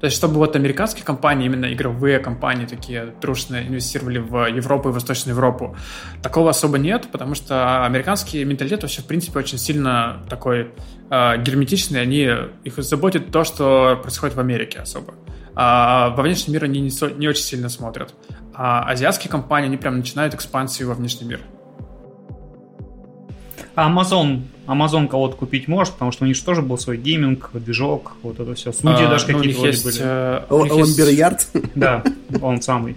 То 0.00 0.04
есть, 0.04 0.16
чтобы 0.16 0.34
вот 0.34 0.54
американские 0.56 1.04
компании, 1.04 1.46
именно 1.46 1.72
игровые 1.72 2.18
компании 2.18 2.66
такие 2.66 3.14
дружно 3.20 3.66
инвестировали 3.66 4.18
в 4.18 4.46
Европу 4.46 4.90
и 4.90 4.92
Восточную 4.92 5.34
Европу, 5.34 5.74
такого 6.22 6.50
особо 6.50 6.76
нет, 6.76 7.08
потому 7.10 7.34
что 7.34 7.86
американский 7.86 8.44
менталитет 8.44 8.82
вообще, 8.82 9.00
в 9.00 9.06
принципе, 9.06 9.38
очень 9.38 9.56
сильно 9.56 10.22
такой 10.28 10.70
э, 11.10 11.42
герметичный, 11.42 12.02
они, 12.02 12.30
их 12.64 12.74
заботит 12.76 13.32
то, 13.32 13.44
что 13.44 13.98
происходит 14.02 14.36
в 14.36 14.40
Америке 14.40 14.80
особо. 14.80 15.14
А 15.58 16.10
во 16.10 16.22
внешний 16.22 16.52
мир 16.52 16.64
они 16.64 16.80
не, 16.80 17.18
не 17.18 17.28
очень 17.28 17.42
сильно 17.42 17.70
смотрят. 17.70 18.14
А 18.54 18.82
азиатские 18.82 19.30
компании, 19.30 19.68
они 19.68 19.78
прям 19.78 19.96
начинают 19.96 20.34
экспансию 20.34 20.88
во 20.88 20.94
внешний 20.94 21.26
мир. 21.26 21.40
А 23.74 23.90
Amazon, 23.90 24.42
Amazon 24.66 25.08
кого-то 25.08 25.36
купить 25.36 25.66
может, 25.66 25.94
потому 25.94 26.12
что 26.12 26.24
у 26.24 26.26
них 26.26 26.36
же 26.36 26.44
тоже 26.44 26.62
был 26.62 26.78
свой 26.78 26.98
гейминг, 26.98 27.50
движок, 27.54 28.12
вот 28.22 28.38
это 28.38 28.54
все. 28.54 28.72
Студии 28.72 29.04
а, 29.04 29.08
даже 29.08 29.26
ну, 29.28 29.38
какие-то 29.38 29.60
были. 29.60 30.72
Ламберярд? 30.72 31.48
Да, 31.74 32.02
он 32.42 32.60
самый. 32.60 32.96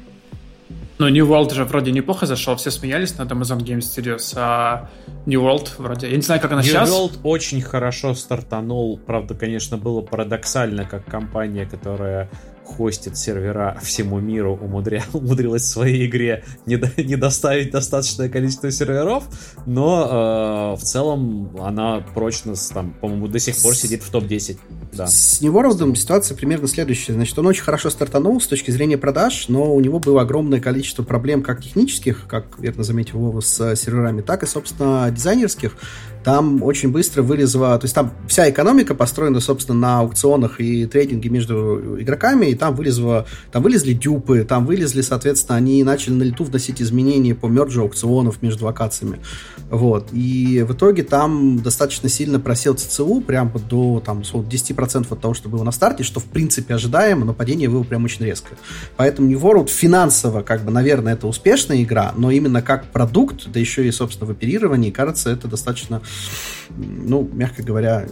Ну, 1.00 1.08
New 1.08 1.26
World 1.26 1.54
же 1.54 1.64
вроде 1.64 1.92
неплохо 1.92 2.26
зашел, 2.26 2.58
все 2.58 2.72
смеялись 2.72 3.18
над 3.18 3.32
Amazon 3.32 3.60
Game 3.60 3.80
Studios, 3.80 4.34
а 4.36 4.90
New 5.26 5.42
World 5.42 5.70
вроде... 5.78 6.10
Я 6.10 6.18
не 6.18 6.22
знаю, 6.22 6.42
как 6.42 6.52
она 6.52 6.62
New 6.62 6.68
сейчас. 6.68 6.90
New 6.90 6.98
World 6.98 7.20
очень 7.24 7.62
хорошо 7.62 8.14
стартанул. 8.14 8.98
Правда, 8.98 9.34
конечно, 9.34 9.78
было 9.78 10.02
парадоксально, 10.02 10.84
как 10.84 11.06
компания, 11.06 11.66
которая 11.66 12.30
хостит 12.78 13.18
сервера 13.18 13.78
всему 13.82 14.20
миру, 14.20 14.58
умудря... 14.62 15.04
умудрилась 15.14 15.64
в 15.64 15.68
своей 15.68 16.08
игре 16.08 16.44
не, 16.66 16.78
до... 16.78 16.90
не 16.98 17.16
доставить 17.16 17.72
достаточное 17.72 18.30
количество 18.30 18.72
серверов, 18.72 19.26
но 19.66 20.76
э, 20.76 20.80
в 20.80 20.84
целом 20.84 21.56
она 21.60 22.04
прочно, 22.14 22.54
там, 22.74 22.94
по-моему, 23.02 23.28
до 23.28 23.40
сих 23.40 23.58
пор 23.58 23.76
сидит 23.76 24.04
в 24.04 24.10
топ-10. 24.12 24.58
Да. 24.94 25.08
С 25.08 25.42
New 25.42 25.54
World 25.54 25.96
ситуация 25.96 26.36
примерно 26.36 26.68
следующая. 26.68 27.14
Значит, 27.14 27.38
он 27.38 27.48
очень 27.48 27.64
хорошо 27.64 27.90
стартанул 27.90 28.40
с 28.40 28.48
точки 28.48 28.72
зрения 28.72 28.98
продаж, 28.98 29.48
но 29.50 29.74
у 29.74 29.80
него 29.80 30.00
было 30.00 30.22
огромное 30.22 30.60
количество 30.60 31.04
проблем 31.04 31.44
как 31.44 31.64
технических, 31.64 32.26
как 32.28 32.60
верно 32.60 32.84
заметил 32.84 33.20
Вова, 33.20 33.42
с 33.42 33.76
серверами, 33.76 34.22
так 34.22 34.44
и, 34.44 34.46
собственно, 34.46 35.10
дизайнерских 35.12 35.76
там 36.30 36.62
очень 36.62 36.92
быстро 36.92 37.24
вылезла, 37.24 37.76
то 37.80 37.86
есть 37.86 37.96
там 37.96 38.12
вся 38.28 38.48
экономика 38.52 38.94
построена, 38.94 39.40
собственно, 39.40 39.80
на 39.80 40.00
аукционах 40.02 40.62
и 40.62 40.86
трейдинге 40.86 41.28
между 41.30 42.00
игроками, 42.00 42.46
и 42.46 42.54
там 42.54 42.76
вылезла, 42.76 43.26
там 43.52 43.64
вылезли 43.64 43.94
дюпы, 43.94 44.46
там 44.48 44.68
вылезли, 44.68 45.02
соответственно, 45.02 45.58
они 45.58 45.84
начали 45.84 46.14
на 46.14 46.22
лету 46.22 46.44
вносить 46.44 46.84
изменения 46.84 47.34
по 47.34 47.48
мерджу 47.48 47.82
аукционов 47.82 48.44
между 48.44 48.66
локациями, 48.66 49.18
вот, 49.72 50.10
и 50.12 50.64
в 50.68 50.74
итоге 50.74 51.02
там 51.02 51.64
достаточно 51.64 52.10
сильно 52.10 52.40
просел 52.40 52.76
ЦЦУ, 52.76 53.22
прям 53.22 53.52
до, 53.68 54.00
там, 54.06 54.20
10% 54.22 55.08
от 55.10 55.20
того, 55.20 55.34
что 55.34 55.50
было 55.50 55.64
на 55.64 55.72
старте, 55.72 56.04
что, 56.04 56.20
в 56.20 56.26
принципе, 56.26 56.76
ожидаемо, 56.76 57.26
но 57.26 57.34
падение 57.34 57.70
было 57.70 57.82
прям 57.82 58.06
очень 58.06 58.24
резко. 58.24 58.50
Поэтому 58.98 59.28
New 59.28 59.40
World 59.40 59.70
финансово, 59.70 60.44
как 60.44 60.64
бы, 60.64 60.70
наверное, 60.70 61.14
это 61.14 61.26
успешная 61.26 61.82
игра, 61.82 62.14
но 62.16 62.30
именно 62.30 62.62
как 62.62 62.86
продукт, 62.92 63.48
да 63.52 63.60
еще 63.60 63.88
и, 63.88 63.92
собственно, 63.92 64.28
в 64.28 64.32
оперировании, 64.32 64.92
кажется, 64.92 65.32
это 65.32 65.48
достаточно 65.48 66.04
ну, 66.78 67.30
мягко 67.34 67.64
говоря, 67.64 68.06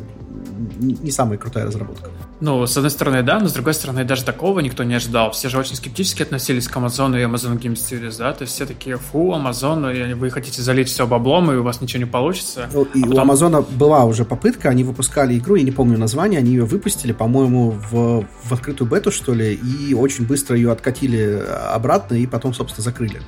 не 0.80 1.12
самая 1.12 1.38
крутая 1.38 1.66
разработка. 1.66 2.10
Ну, 2.40 2.66
с 2.68 2.78
одной 2.78 2.92
стороны, 2.92 3.24
да, 3.24 3.40
но 3.40 3.48
с 3.48 3.54
другой 3.54 3.74
стороны, 3.74 4.04
даже 4.04 4.24
такого 4.24 4.60
никто 4.60 4.84
не 4.84 4.94
ожидал. 4.94 5.32
Все 5.32 5.50
же 5.50 5.58
очень 5.58 5.76
скептически 5.76 6.22
относились 6.22 6.68
к 6.68 6.78
Amazon 6.78 7.20
и 7.20 7.24
Amazon 7.24 7.60
Game 7.60 7.74
Studios, 7.74 8.18
да, 8.20 8.32
то 8.34 8.44
есть 8.44 8.54
все 8.54 8.68
такие, 8.68 8.98
фу, 8.98 9.34
Amazon, 9.34 10.14
вы 10.14 10.30
хотите 10.30 10.62
залить 10.62 10.88
все 10.88 11.08
баблом, 11.08 11.52
и 11.52 11.56
у 11.56 11.64
вас 11.64 11.82
ничего 11.82 12.00
не 12.00 12.10
получится. 12.10 12.70
Ну, 12.72 12.84
и 12.84 13.02
а 13.02 13.08
потом... 13.08 13.30
у 13.30 13.34
Amazon 13.34 13.66
была 13.76 14.06
уже 14.06 14.24
попытка, 14.24 14.70
они 14.70 14.84
выпускали 14.84 15.38
игру, 15.38 15.56
я 15.56 15.64
не 15.64 15.72
помню 15.72 15.98
название, 15.98 16.40
они 16.40 16.52
ее 16.52 16.66
выпустили, 16.66 17.12
по-моему, 17.12 17.72
в, 17.72 18.28
в 18.44 18.54
открытую 18.54 18.90
бету, 18.90 19.12
что 19.12 19.34
ли, 19.34 19.54
и 19.56 19.96
очень 19.96 20.28
быстро 20.28 20.56
ее 20.56 20.72
откатили 20.72 21.44
обратно, 21.72 22.16
и 22.16 22.28
потом, 22.28 22.54
собственно, 22.54 22.84
закрыли. 22.84 23.20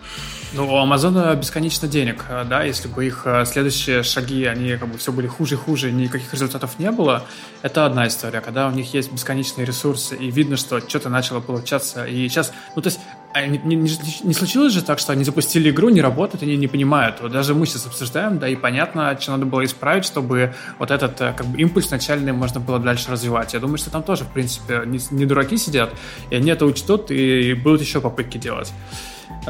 Ну, 0.52 0.68
у 0.68 0.78
Амазона 0.78 1.36
бесконечно 1.36 1.88
денег, 1.88 2.26
да, 2.50 2.64
если 2.64 2.88
бы 2.88 3.06
их 3.06 3.22
э, 3.26 3.46
следующие 3.46 4.02
шаги, 4.02 4.46
они 4.46 4.78
как 4.78 4.90
бы 4.90 4.98
все 4.98 5.12
были 5.12 5.28
хуже 5.28 5.54
и 5.54 5.58
хуже, 5.60 5.92
никаких 5.92 6.34
результатов 6.34 6.80
не 6.80 6.90
было, 6.90 7.24
это 7.62 7.86
одна 7.86 8.08
история. 8.08 8.42
Когда 8.42 8.68
у 8.68 8.72
них 8.72 8.92
есть 8.96 9.12
бесконечные 9.12 9.66
ресурсы, 9.66 10.16
и 10.16 10.32
видно, 10.32 10.58
что 10.58 10.80
что-то 10.80 11.10
начало 11.10 11.40
получаться, 11.40 12.04
и 12.06 12.28
сейчас, 12.28 12.52
ну, 12.76 12.82
то 12.82 12.88
есть, 12.88 13.00
а 13.32 13.46
не, 13.46 13.60
не, 13.60 13.76
не 13.76 14.34
случилось 14.34 14.74
же 14.74 14.82
так, 14.82 14.98
что 14.98 15.14
они 15.14 15.24
запустили 15.24 15.70
игру, 15.70 15.90
не 15.90 16.02
работают, 16.02 16.42
они 16.42 16.58
не 16.58 16.68
понимают. 16.68 17.18
Вот 17.22 17.32
даже 17.32 17.54
мы 17.54 17.68
сейчас 17.68 17.86
обсуждаем, 17.86 18.40
да, 18.40 18.48
и 18.48 18.56
понятно, 18.56 19.16
что 19.22 19.34
надо 19.34 19.46
было 19.46 19.64
исправить, 19.64 20.04
чтобы 20.04 20.56
вот 20.80 20.90
этот 20.90 21.22
э, 21.22 21.32
как 21.38 21.46
бы 21.46 21.62
импульс 21.62 21.92
начальный 21.92 22.32
можно 22.32 22.60
было 22.60 22.80
дальше 22.80 23.12
развивать. 23.12 23.54
Я 23.54 23.60
думаю, 23.60 23.78
что 23.78 23.92
там 23.92 24.02
тоже, 24.02 24.24
в 24.24 24.30
принципе, 24.30 24.82
не, 24.88 25.00
не 25.12 25.26
дураки 25.26 25.58
сидят, 25.58 25.94
и 26.32 26.36
они 26.36 26.50
это 26.50 26.66
учтут, 26.66 27.12
и 27.12 27.54
будут 27.54 27.82
еще 27.82 28.02
попытки 28.02 28.40
делать. 28.40 28.74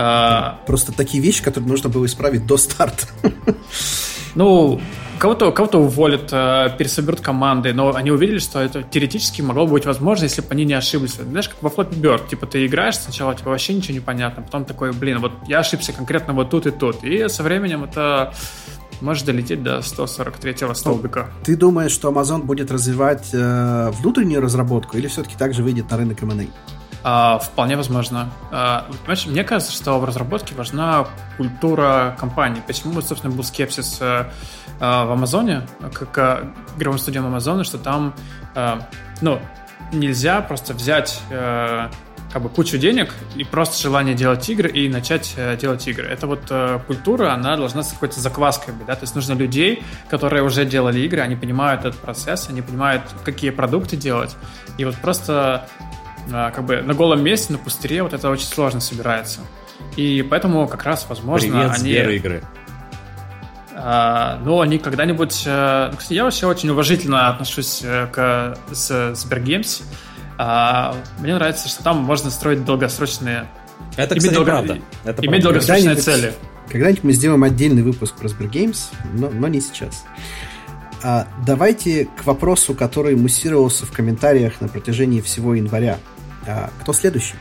А... 0.01 0.61
Просто 0.65 0.93
такие 0.93 1.21
вещи, 1.21 1.43
которые 1.43 1.69
нужно 1.69 1.89
было 1.89 2.05
исправить 2.05 2.45
до 2.45 2.57
старта. 2.57 3.05
Ну, 4.35 4.79
кого-то 5.17 5.51
кого 5.51 5.85
уволят, 5.85 6.29
э, 6.31 6.69
пересоберут 6.77 7.19
команды, 7.19 7.73
но 7.73 7.95
они 7.95 8.11
увидели, 8.11 8.37
что 8.37 8.61
это 8.61 8.83
теоретически 8.83 9.41
могло 9.41 9.65
быть 9.65 9.87
возможно, 9.87 10.25
если 10.25 10.41
бы 10.41 10.47
они 10.51 10.65
не 10.65 10.75
ошиблись. 10.75 11.13
Знаешь, 11.13 11.49
как 11.49 11.63
во 11.63 11.69
Flappy 11.71 11.99
Bird, 11.99 12.29
типа 12.29 12.45
ты 12.45 12.65
играешь, 12.67 12.95
сначала 12.95 13.33
типа 13.33 13.49
вообще 13.49 13.73
ничего 13.73 13.95
не 13.95 13.99
понятно, 13.99 14.43
потом 14.43 14.65
такой, 14.65 14.93
блин, 14.93 15.19
вот 15.19 15.31
я 15.47 15.59
ошибся 15.59 15.93
конкретно 15.93 16.33
вот 16.33 16.51
тут 16.51 16.67
и 16.67 16.71
тут. 16.71 17.03
И 17.03 17.27
со 17.27 17.41
временем 17.41 17.83
это 17.83 18.33
может 19.01 19.25
долететь 19.25 19.63
до 19.63 19.79
143-го 19.79 20.73
столбика. 20.75 21.31
Ты 21.43 21.55
думаешь, 21.55 21.91
что 21.91 22.11
Amazon 22.11 22.43
будет 22.43 22.71
развивать 22.71 23.29
э, 23.33 23.91
внутреннюю 23.99 24.41
разработку 24.41 24.97
или 24.97 25.07
все-таки 25.07 25.35
также 25.35 25.63
выйдет 25.63 25.89
на 25.89 25.97
рынок 25.97 26.21
M&A? 26.21 26.45
А, 27.03 27.39
вполне 27.39 27.77
возможно. 27.77 28.29
А, 28.51 28.85
понимаешь, 29.01 29.25
мне 29.25 29.43
кажется, 29.43 29.73
что 29.73 29.99
в 29.99 30.05
разработке 30.05 30.55
важна 30.55 31.07
культура 31.37 32.15
компании. 32.19 32.61
Почему, 32.65 33.01
собственно, 33.01 33.33
был 33.33 33.43
скепсис 33.43 33.99
а, 34.01 34.31
а, 34.79 35.05
в 35.05 35.11
Амазоне, 35.11 35.63
к, 35.93 36.05
к 36.05 36.43
игровым 36.77 36.99
студиям 36.99 37.25
Амазона, 37.25 37.63
что 37.63 37.77
там, 37.77 38.13
а, 38.55 38.87
ну, 39.21 39.39
нельзя 39.93 40.41
просто 40.41 40.73
взять 40.73 41.21
а, 41.31 41.89
как 42.31 42.43
бы 42.43 42.49
кучу 42.49 42.77
денег 42.77 43.13
и 43.35 43.43
просто 43.43 43.81
желание 43.81 44.13
делать 44.13 44.47
игры 44.49 44.69
и 44.69 44.87
начать 44.87 45.33
э, 45.35 45.57
делать 45.57 45.87
игры. 45.87 46.05
Это 46.07 46.27
вот 46.27 46.41
э, 46.49 46.79
культура, 46.85 47.33
она 47.33 47.57
должна 47.57 47.81
с 47.81 47.91
какой-то 47.91 48.19
закваской 48.19 48.73
быть, 48.73 48.85
да, 48.85 48.95
то 48.95 49.03
есть 49.03 49.15
нужно 49.15 49.33
людей, 49.33 49.83
которые 50.09 50.43
уже 50.43 50.65
делали 50.65 50.99
игры, 50.99 51.21
они 51.21 51.35
понимают 51.35 51.85
этот 51.85 51.99
процесс, 51.99 52.47
они 52.49 52.61
понимают, 52.61 53.03
какие 53.25 53.49
продукты 53.49 53.97
делать, 53.97 54.35
и 54.77 54.85
вот 54.85 54.95
просто 54.97 55.67
а, 55.79 56.09
как 56.30 56.65
бы 56.65 56.82
на 56.82 56.93
голом 56.93 57.24
месте, 57.24 57.53
на 57.53 57.59
пустыре 57.59 58.03
вот 58.03 58.13
это 58.13 58.30
очень 58.30 58.47
сложно 58.47 58.80
собирается. 58.80 59.41
И 59.95 60.26
поэтому 60.30 60.67
как 60.67 60.84
раз, 60.84 61.05
возможно, 61.09 61.49
Привет, 61.49 61.72
они... 61.72 61.80
Сбер 61.80 62.09
игры. 62.09 62.43
А, 63.74 64.39
ну, 64.43 64.59
они 64.59 64.78
когда-нибудь... 64.78 65.43
А, 65.47 65.91
кстати, 65.95 66.13
я 66.13 66.26
вообще 66.26 66.47
очень 66.47 66.70
уважительно 66.70 67.30
отношусь 67.30 67.82
э, 67.84 68.07
к 68.11 68.57
с 68.72 69.15
Сбергеймс. 69.15 69.82
А, 70.38 70.95
мне 71.20 71.34
нравится, 71.36 71.70
что 71.70 71.84
там 71.84 71.97
можно 71.99 72.30
строить 72.30 72.65
долгосрочные... 72.65 73.47
Это, 73.95 74.15
кстати, 74.15 74.34
долго... 74.34 74.51
правда. 74.51 74.80
Это 75.05 75.22
иметь 75.26 75.41
правда. 75.41 75.43
долгосрочные 75.43 75.95
цели. 75.95 76.34
Когда-нибудь 76.70 77.03
мы 77.03 77.13
сделаем 77.13 77.43
отдельный 77.43 77.82
выпуск 77.82 78.15
про 78.15 78.28
Сбергеймс, 78.28 78.89
но, 79.13 79.30
но 79.30 79.47
не 79.47 79.61
сейчас. 79.61 80.05
А, 81.03 81.27
давайте 81.45 82.05
к 82.05 82.25
вопросу, 82.25 82.73
который 82.73 83.15
муссировался 83.15 83.85
в 83.85 83.91
комментариях 83.91 84.59
на 84.61 84.67
протяжении 84.67 85.21
всего 85.21 85.55
января. 85.55 85.99
А, 86.45 86.69
кто 86.81 86.93
следующий? 86.93 87.35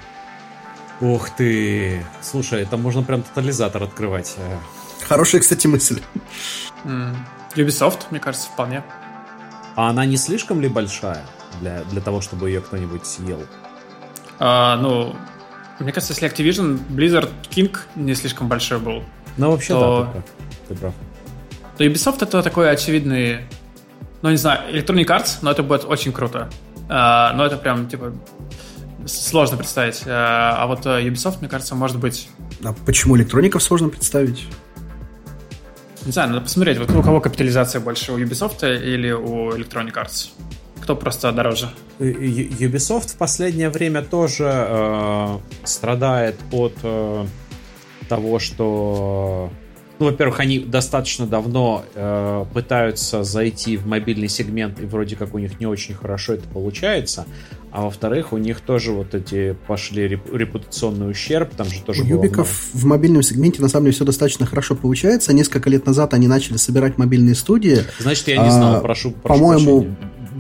Ух 1.01 1.31
ты! 1.31 2.05
Слушай, 2.21 2.63
это 2.63 2.77
можно 2.77 3.03
прям 3.03 3.23
тотализатор 3.23 3.83
открывать. 3.83 4.35
Э. 4.39 4.59
Хорошая, 5.07 5.41
кстати, 5.41 5.67
мысль. 5.67 6.01
Mm. 6.85 7.15
Ubisoft, 7.55 8.07
мне 8.11 8.21
кажется, 8.21 8.49
вполне. 8.49 8.83
А 9.77 9.91
она 9.91 10.05
не 10.07 10.17
слишком 10.17 10.61
ли 10.61 10.69
большая 10.69 11.25
для, 11.61 11.85
для 11.85 12.01
того, 12.01 12.21
чтобы 12.21 12.49
ее 12.49 12.61
кто-нибудь 12.61 13.07
съел? 13.07 13.41
А, 14.41 14.77
ну, 14.77 15.15
мне 15.79 15.93
кажется, 15.93 16.13
если 16.13 16.29
Activision, 16.29 16.81
Blizzard 16.89 17.31
King 17.51 17.77
не 17.95 18.15
слишком 18.15 18.49
большой 18.49 18.79
был. 18.79 19.05
Ну, 19.37 19.53
вообще, 19.53 19.75
то... 19.75 20.11
да, 20.13 20.21
ты 20.21 20.21
прав. 20.21 20.25
Ты 20.69 20.75
прав. 20.75 20.95
То 21.79 21.85
Ubisoft 21.85 22.19
это 22.23 22.43
такой 22.43 22.71
очевидный, 22.71 23.39
ну, 24.21 24.31
не 24.31 24.37
знаю, 24.37 24.75
Electronic 24.75 25.07
Arts, 25.07 25.39
но 25.43 25.53
это 25.53 25.63
будет 25.63 25.85
очень 25.85 26.13
круто. 26.13 26.51
А, 26.89 27.33
но 27.35 27.47
это 27.47 27.57
прям, 27.57 27.89
типа, 27.89 28.13
сложно 29.07 29.57
представить. 29.57 30.03
Э, 30.05 30.11
а 30.11 30.67
вот 30.67 30.85
э, 30.87 31.07
Ubisoft, 31.07 31.37
мне 31.39 31.49
кажется, 31.49 31.77
может 31.77 31.99
быть... 31.99 32.29
А 32.65 32.73
почему 32.85 33.17
электроников 33.17 33.63
сложно 33.63 33.91
представить? 33.91 34.49
Не 36.05 36.11
знаю, 36.11 36.31
надо 36.31 36.41
посмотреть, 36.41 36.79
вот 36.79 36.91
у 36.91 37.01
кого 37.01 37.21
капитализация 37.21 37.81
больше, 37.81 38.13
у 38.13 38.19
Ubisoft 38.19 38.67
или 38.67 39.13
у 39.13 39.51
Electronic 39.51 39.95
Arts? 39.95 40.31
Кто 40.81 40.97
просто 40.97 41.31
дороже? 41.31 41.69
Ubisoft 42.01 43.15
в 43.15 43.17
последнее 43.19 43.71
время 43.71 44.03
тоже 44.03 44.51
э, 44.51 45.39
страдает 45.63 46.41
от 46.51 46.75
э, 46.83 47.27
того, 48.09 48.41
что 48.41 49.53
ну, 49.99 50.07
во-первых, 50.07 50.41
они 50.41 50.61
достаточно 50.61 51.27
давно 51.27 51.85
э, 51.95 52.45
пытаются 52.55 53.25
зайти 53.25 53.77
в 53.77 53.87
мобильный 53.87 54.29
сегмент, 54.29 54.81
и 54.81 54.85
вроде 54.85 55.17
как 55.17 55.35
у 55.35 55.39
них 55.39 55.59
не 55.59 55.67
очень 55.67 55.95
хорошо 55.95 56.35
это 56.35 56.49
получается. 56.49 57.27
А 57.71 57.83
во-вторых, 57.83 58.33
у 58.33 58.39
них 58.39 58.61
тоже 58.61 58.93
вот 58.93 59.15
эти 59.15 59.57
пошли 59.67 60.09
репутационный 60.09 61.11
ущерб, 61.11 61.55
там 61.55 61.67
же 61.69 61.83
тоже 61.83 62.03
У 62.03 62.07
Юбиков 62.07 62.49
в 62.73 62.87
мобильном 62.87 63.23
сегменте 63.23 63.61
на 63.61 63.69
самом 63.69 63.87
деле 63.87 63.95
все 63.95 64.05
достаточно 64.05 64.47
хорошо 64.47 64.75
получается. 64.75 65.33
Несколько 65.35 65.69
лет 65.69 65.85
назад 65.85 66.15
они 66.15 66.29
начали 66.29 66.57
собирать 66.57 66.97
мобильные 66.97 67.35
студии. 67.35 67.79
Значит, 67.99 68.29
я 68.29 68.43
не 68.43 68.51
знал, 68.51 68.77
а, 68.77 68.81
прошу, 68.81 69.11
прошу 69.11 69.41
По-моему, 69.41 69.97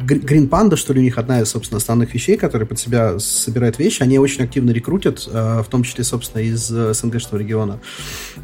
Green 0.09 0.48
Panda, 0.48 0.76
что 0.76 0.92
ли, 0.92 1.00
у 1.00 1.02
них 1.02 1.18
одна 1.18 1.40
из, 1.40 1.50
собственно, 1.50 1.78
основных 1.78 2.14
вещей, 2.14 2.36
которые 2.36 2.66
под 2.66 2.78
себя 2.78 3.18
собирают 3.18 3.78
вещи. 3.78 4.02
Они 4.02 4.18
очень 4.18 4.44
активно 4.44 4.70
рекрутят, 4.70 5.28
э, 5.30 5.62
в 5.62 5.66
том 5.68 5.82
числе, 5.82 6.04
собственно, 6.04 6.42
из 6.42 6.70
э, 6.70 6.94
СНГшного 6.94 7.40
региона. 7.40 7.80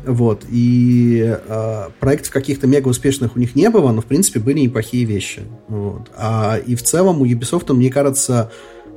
Вот. 0.07 0.45
И 0.51 1.23
э, 1.25 1.89
проектов 2.01 2.33
каких-то 2.33 2.67
мега 2.67 2.89
успешных 2.89 3.37
у 3.37 3.39
них 3.39 3.55
не 3.55 3.71
было, 3.71 3.93
но, 3.93 4.01
в 4.01 4.07
принципе, 4.07 4.41
были 4.41 4.61
неплохие 4.61 5.05
вещи. 5.05 5.43
Вот. 5.69 6.11
А, 6.17 6.59
и 6.59 6.75
в 6.75 6.83
целом 6.83 7.23
у 7.23 7.27
Ubisoft, 7.27 7.73
мне 7.73 7.91
кажется, 7.91 8.51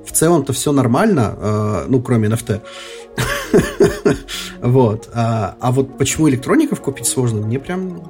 в 0.05 0.11
целом-то 0.11 0.53
все 0.53 0.72
нормально, 0.72 1.86
ну, 1.89 2.01
кроме 2.01 2.30
NFT. 2.30 2.61
Вот. 4.61 5.09
А, 5.13 5.55
а 5.59 5.72
вот 5.72 5.97
почему 5.97 6.28
электроников 6.30 6.82
купить 6.82 7.05
сложно, 7.05 7.41
мне 7.41 7.59
прям 7.59 8.01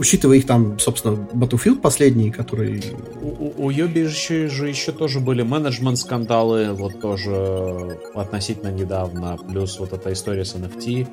учитывая 0.00 0.38
их 0.38 0.46
там, 0.46 0.78
собственно, 0.78 1.14
Battlefield 1.34 1.80
последний, 1.80 2.30
который... 2.30 2.82
У, 3.20 3.66
у 3.66 3.70
Юби 3.70 4.04
же, 4.04 4.48
же 4.48 4.68
еще 4.68 4.92
тоже 4.92 5.20
были 5.20 5.42
менеджмент-скандалы, 5.42 6.72
вот 6.72 7.00
тоже 7.00 7.98
относительно 8.14 8.70
недавно, 8.70 9.36
плюс 9.36 9.78
вот 9.78 9.92
эта 9.92 10.10
история 10.14 10.46
с 10.46 10.54
NFT. 10.54 11.06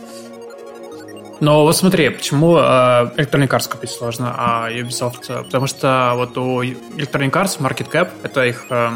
Но 1.41 1.63
вот 1.63 1.75
смотри, 1.75 2.09
почему 2.09 2.55
э, 2.55 2.61
Electronic 2.61 3.49
Arts 3.49 3.69
купить 3.69 3.89
сложно, 3.89 4.33
а 4.37 4.71
Ubisoft? 4.71 5.43
Потому 5.43 5.67
что 5.67 6.13
вот 6.15 6.37
у 6.37 6.63
Electronic 6.63 7.31
Arts 7.31 7.59
Market 7.59 7.91
Cap, 7.91 8.09
это 8.23 8.45
их 8.45 8.67
э, 8.69 8.89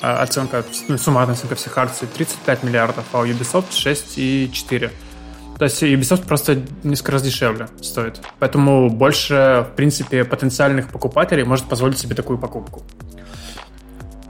оценка, 0.00 0.64
ну, 0.88 0.98
суммарная 0.98 1.34
оценка 1.34 1.54
всех 1.54 1.78
акций 1.78 2.08
35 2.12 2.64
миллиардов, 2.64 3.04
а 3.12 3.20
у 3.20 3.24
Ubisoft 3.24 3.70
6,4. 3.70 4.90
То 5.60 5.64
есть 5.64 5.82
Ubisoft 5.82 6.26
просто 6.26 6.62
несколько 6.84 7.12
раз 7.12 7.22
дешевле 7.22 7.68
стоит. 7.82 8.18
Поэтому 8.38 8.88
больше, 8.88 9.66
в 9.70 9.76
принципе, 9.76 10.24
потенциальных 10.24 10.88
покупателей 10.88 11.44
может 11.44 11.66
позволить 11.66 11.98
себе 11.98 12.14
такую 12.14 12.38
покупку. 12.38 12.82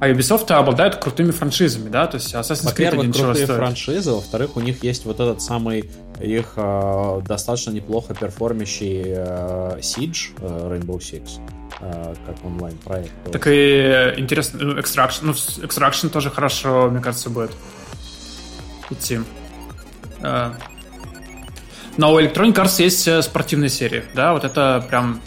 А 0.01 0.09
Ubisoft 0.09 0.51
обладают 0.51 0.97
крутыми 0.97 1.31
франшизами, 1.31 1.89
да, 1.89 2.09
то 2.09 2.17
есть 2.17 2.35
Assassin's 2.35 2.75
Creed 2.75 2.97
Во-первых, 2.97 3.15
крутые 3.15 3.45
стоит. 3.45 3.59
франшизы, 3.59 4.11
во-вторых, 4.11 4.57
у 4.57 4.61
них 4.61 4.83
есть 4.83 5.05
вот 5.05 5.21
этот 5.21 5.41
самый 5.41 5.89
их 6.21 6.55
э, 6.57 7.21
достаточно 7.25 7.71
неплохо 7.71 8.13
перформящий 8.13 9.05
э, 9.07 9.79
Siege 9.79 10.33
э, 10.41 10.75
Rainbow 10.75 10.99
Six 10.99 11.39
э, 11.81 12.15
как 12.27 12.45
онлайн-проект. 12.45 13.13
Так 13.31 13.47
и 13.47 14.15
интересно, 14.17 14.59
ну, 14.61 14.79
Extraction, 14.79 15.21
ну, 15.23 15.33
Extraction 15.33 16.09
тоже 16.09 16.29
хорошо, 16.29 16.91
мне 16.91 17.01
кажется, 17.01 17.31
будет 17.31 17.53
идти. 18.91 19.21
Э, 20.23 20.55
но 21.97 22.13
у 22.13 22.21
Electronic 22.21 22.55
Arts 22.55 22.83
есть 22.83 23.07
э, 23.09 23.23
спортивные 23.23 23.71
серии, 23.71 24.05
да, 24.15 24.33
вот 24.33 24.45
это 24.45 24.85
прям 24.89 25.21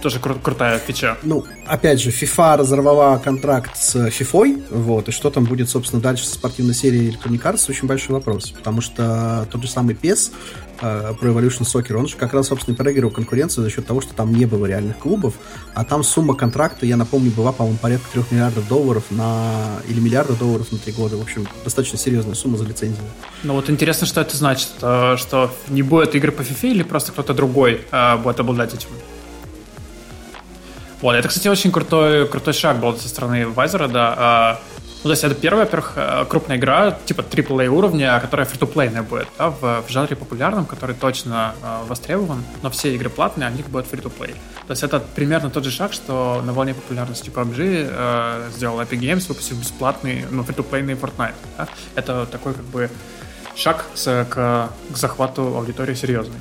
тоже 0.00 0.18
кру- 0.18 0.40
крутая 0.40 0.78
фича. 0.78 1.16
Ну, 1.22 1.44
опять 1.66 2.00
же, 2.00 2.10
FIFA 2.10 2.58
разорвала 2.58 3.18
контракт 3.18 3.76
с 3.76 3.96
FIFA, 3.96 4.64
вот, 4.70 5.08
и 5.08 5.12
что 5.12 5.30
там 5.30 5.44
будет, 5.44 5.68
собственно, 5.68 6.00
дальше 6.00 6.26
со 6.26 6.34
спортивной 6.34 6.74
серией 6.74 7.10
Electronic 7.10 7.42
Arts, 7.42 7.66
очень 7.68 7.86
большой 7.86 8.14
вопрос, 8.14 8.50
потому 8.50 8.80
что 8.80 9.46
тот 9.50 9.62
же 9.62 9.68
самый 9.68 9.94
PES, 9.94 10.32
э, 10.80 11.14
Pro 11.20 11.34
Evolution 11.34 11.62
Soccer, 11.62 11.94
он 11.94 12.06
же 12.06 12.16
как 12.16 12.32
раз, 12.32 12.48
собственно, 12.48 12.76
проигрывал 12.76 13.12
конкуренцию 13.12 13.64
за 13.64 13.70
счет 13.70 13.86
того, 13.86 14.00
что 14.00 14.14
там 14.14 14.32
не 14.32 14.46
было 14.46 14.66
реальных 14.66 14.98
клубов, 14.98 15.34
а 15.74 15.84
там 15.84 16.02
сумма 16.04 16.34
контракта, 16.34 16.86
я 16.86 16.96
напомню, 16.96 17.30
была, 17.30 17.52
по-моему, 17.52 17.78
порядка 17.78 18.06
3 18.12 18.22
миллиардов 18.30 18.68
долларов 18.68 19.04
на... 19.10 19.80
или 19.88 20.00
миллиарда 20.00 20.34
долларов 20.34 20.70
на 20.72 20.78
3 20.78 20.92
года, 20.92 21.16
в 21.16 21.22
общем, 21.22 21.46
достаточно 21.64 21.98
серьезная 21.98 22.34
сумма 22.34 22.56
за 22.56 22.64
лицензию. 22.64 23.04
Ну 23.42 23.54
вот 23.54 23.70
интересно, 23.70 24.06
что 24.06 24.20
это 24.20 24.36
значит, 24.36 24.70
э, 24.80 25.16
что 25.18 25.50
не 25.68 25.82
будет 25.82 26.14
игры 26.14 26.32
по 26.32 26.42
FIFA 26.42 26.70
или 26.70 26.82
просто 26.82 27.12
кто-то 27.12 27.34
другой 27.34 27.80
э, 27.90 28.16
будет 28.18 28.40
обладать 28.40 28.74
этим? 28.74 28.88
Вот, 31.00 31.14
это, 31.14 31.28
кстати, 31.28 31.48
очень 31.48 31.70
крутой, 31.70 32.26
крутой 32.26 32.54
шаг 32.54 32.80
был 32.80 32.96
со 32.96 33.08
стороны 33.08 33.46
Вайзера, 33.46 33.86
да. 33.86 34.14
А, 34.16 34.60
ну, 34.98 35.02
то 35.04 35.10
есть 35.10 35.22
это 35.22 35.36
первая, 35.36 35.64
во-первых, 35.64 35.92
э, 35.94 36.24
крупная 36.28 36.56
игра, 36.56 36.90
типа 37.04 37.20
AAA 37.20 37.68
уровня, 37.68 38.18
которая 38.18 38.46
фри-то-плейная 38.46 39.02
будет, 39.02 39.28
да, 39.38 39.50
в, 39.50 39.84
в 39.86 39.88
жанре 39.88 40.16
популярном, 40.16 40.66
который 40.66 40.96
точно 40.96 41.54
э, 41.62 41.84
востребован, 41.86 42.42
но 42.62 42.70
все 42.70 42.92
игры 42.96 43.08
платные, 43.08 43.46
а 43.46 43.50
них 43.50 43.68
будет 43.68 43.86
фри-то-плей. 43.86 44.34
То 44.66 44.72
есть 44.72 44.82
это 44.82 44.98
примерно 44.98 45.50
тот 45.50 45.62
же 45.62 45.70
шаг, 45.70 45.92
что 45.92 46.42
на 46.44 46.52
волне 46.52 46.74
популярности 46.74 47.30
PUBG 47.30 47.90
э, 47.92 48.50
сделал 48.56 48.80
Epic 48.80 48.98
Games, 48.98 49.28
выпустив 49.28 49.56
бесплатный, 49.60 50.24
ну, 50.30 50.42
фри-то-плейный 50.42 50.94
Fortnite. 50.94 51.34
Да? 51.56 51.68
Это 51.94 52.26
такой, 52.26 52.54
как 52.54 52.64
бы, 52.64 52.90
шаг 53.54 53.84
с, 53.94 54.26
к, 54.28 54.68
к 54.92 54.96
захвату 54.96 55.56
аудитории 55.56 55.94
серьезный. 55.94 56.38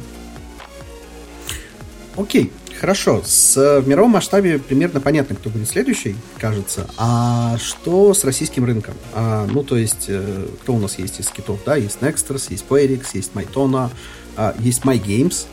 Окей, 2.15 2.51
Хорошо, 2.79 3.23
с, 3.25 3.55
в 3.81 3.87
мировом 3.87 4.11
масштабе 4.11 4.59
примерно 4.59 5.01
понятно, 5.01 5.35
кто 5.35 5.49
будет 5.49 5.67
следующий, 5.67 6.15
кажется. 6.37 6.87
А 6.97 7.57
что 7.57 8.13
с 8.13 8.23
российским 8.23 8.65
рынком? 8.65 8.93
А, 9.15 9.47
ну, 9.47 9.63
то 9.63 9.77
есть, 9.77 10.05
э, 10.09 10.45
кто 10.61 10.73
у 10.73 10.79
нас 10.79 10.99
есть 10.99 11.19
из 11.19 11.27
китов? 11.29 11.59
Да, 11.65 11.75
есть 11.75 11.97
Nexters, 12.01 12.47
есть 12.49 12.65
Playrix, 12.69 13.07
есть 13.13 13.31
MyTona, 13.33 13.89
а, 14.35 14.55
есть 14.59 14.83
MyGames. 14.83 15.47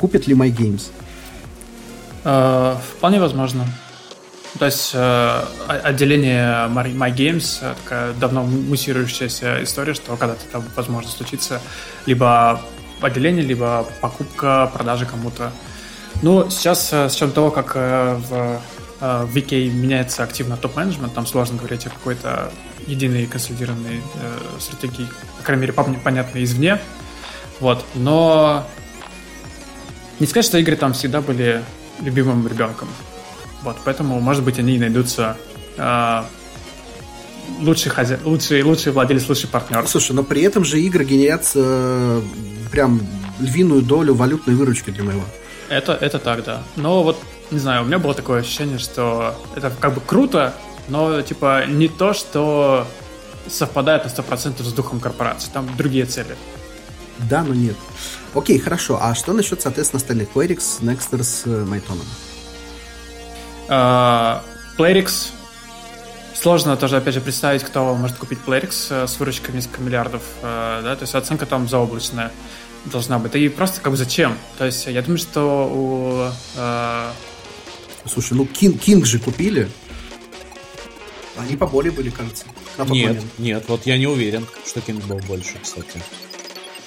Купят 0.00 0.26
ли 0.26 0.34
MyGames? 0.34 0.90
А, 2.24 2.80
вполне 2.96 3.20
возможно. 3.20 3.66
То 4.58 4.66
есть 4.66 4.90
э, 4.94 5.44
отделение 5.68 6.68
MyGames 6.68 7.74
такая 7.84 8.12
давно 8.14 8.42
муссирующаяся 8.44 9.62
история, 9.62 9.94
что 9.94 10.16
когда-то 10.16 10.40
это 10.48 10.64
возможно 10.74 11.10
случиться 11.10 11.60
либо 12.06 12.60
отделение, 13.00 13.44
либо 13.44 13.86
покупка, 14.00 14.70
продажа 14.72 15.06
кому-то. 15.06 15.52
Ну, 16.22 16.48
сейчас, 16.50 16.92
э, 16.92 17.08
с 17.08 17.16
учетом 17.16 17.32
того, 17.32 17.50
как 17.50 17.72
э, 17.74 18.14
в, 18.14 18.60
э, 19.00 19.24
в 19.24 19.36
VK 19.36 19.70
меняется 19.70 20.22
активно 20.22 20.56
топ-менеджмент, 20.56 21.14
там 21.14 21.26
сложно 21.26 21.58
говорить 21.58 21.86
о 21.86 21.90
какой-то 21.90 22.52
единой 22.86 23.26
консолидированной 23.26 24.02
стратегии, 24.58 25.08
по 25.38 25.42
крайней 25.42 25.62
мере, 25.62 25.72
понятной 25.72 26.44
извне. 26.44 26.80
Вот. 27.60 27.84
Но 27.94 28.66
не 30.20 30.26
сказать, 30.26 30.46
что 30.46 30.58
игры 30.58 30.76
там 30.76 30.92
всегда 30.92 31.20
были 31.20 31.62
любимым 32.02 32.46
ребенком. 32.46 32.88
Вот, 33.62 33.76
поэтому, 33.84 34.20
может 34.20 34.44
быть, 34.44 34.58
они 34.58 34.78
найдутся 34.78 35.38
э, 35.78 36.22
лучший, 37.60 37.90
хозя... 37.90 38.18
лучший, 38.22 38.62
лучший 38.62 38.92
владелец, 38.92 39.28
лучший 39.28 39.48
партнер. 39.48 39.86
Слушай, 39.86 40.12
но 40.12 40.22
при 40.22 40.42
этом 40.42 40.64
же 40.64 40.80
игры 40.80 41.04
генерят 41.04 41.50
прям 42.70 43.00
львиную 43.40 43.82
долю 43.82 44.14
валютной 44.14 44.54
выручки 44.54 44.90
для 44.90 45.04
моего. 45.04 45.24
Это, 45.74 45.92
это 45.92 46.20
так, 46.20 46.44
да. 46.44 46.62
Но 46.76 47.02
вот, 47.02 47.20
не 47.50 47.58
знаю, 47.58 47.82
у 47.82 47.84
меня 47.84 47.98
было 47.98 48.14
такое 48.14 48.40
ощущение, 48.40 48.78
что 48.78 49.34
это 49.56 49.70
как 49.80 49.94
бы 49.94 50.00
круто, 50.00 50.54
но, 50.88 51.20
типа, 51.20 51.66
не 51.66 51.88
то, 51.88 52.14
что 52.14 52.86
совпадает 53.48 54.04
на 54.04 54.08
100% 54.08 54.62
с 54.62 54.72
духом 54.72 55.00
корпорации. 55.00 55.50
Там 55.52 55.68
другие 55.76 56.06
цели. 56.06 56.36
Да, 57.28 57.42
но 57.42 57.54
нет. 57.54 57.76
Окей, 58.34 58.58
хорошо. 58.58 58.98
А 59.02 59.16
что 59.16 59.32
насчет, 59.32 59.60
соответственно, 59.62 59.98
остальных? 59.98 60.28
Playrix, 60.32 60.80
Nexters, 60.80 61.44
Mytonon? 61.66 62.06
Uh, 63.68 64.40
Playrix 64.78 65.32
Сложно 66.34 66.76
тоже, 66.76 66.98
опять 66.98 67.14
же, 67.14 67.20
представить, 67.20 67.64
кто 67.64 67.94
может 67.94 68.18
купить 68.18 68.38
Playrix 68.44 68.88
э, 68.90 69.06
с 69.06 69.18
выручкой 69.18 69.54
несколько 69.54 69.80
миллиардов, 69.80 70.20
э, 70.42 70.80
да, 70.84 70.94
то 70.94 71.02
есть 71.02 71.14
оценка 71.14 71.46
там 71.46 71.66
заоблачная 71.68 72.32
должна 72.86 73.18
быть. 73.18 73.34
И 73.34 73.48
просто 73.48 73.80
как 73.80 73.92
бы 73.92 73.96
зачем? 73.96 74.36
То 74.58 74.64
есть 74.64 74.86
я 74.86 75.02
думаю, 75.02 75.18
что 75.18 75.70
у... 75.72 76.30
Э... 76.56 77.10
Слушай, 78.06 78.34
ну 78.34 78.44
King, 78.44 78.78
King 78.78 79.04
же 79.04 79.18
купили. 79.18 79.68
Они 81.36 81.56
поболее 81.56 81.90
были, 81.90 82.10
кажется. 82.10 82.44
нет, 82.78 82.88
момент. 82.88 83.24
нет, 83.38 83.64
вот 83.68 83.86
я 83.86 83.98
не 83.98 84.06
уверен, 84.06 84.46
что 84.66 84.80
King 84.80 85.04
был 85.06 85.18
больше, 85.26 85.54
кстати. 85.60 86.02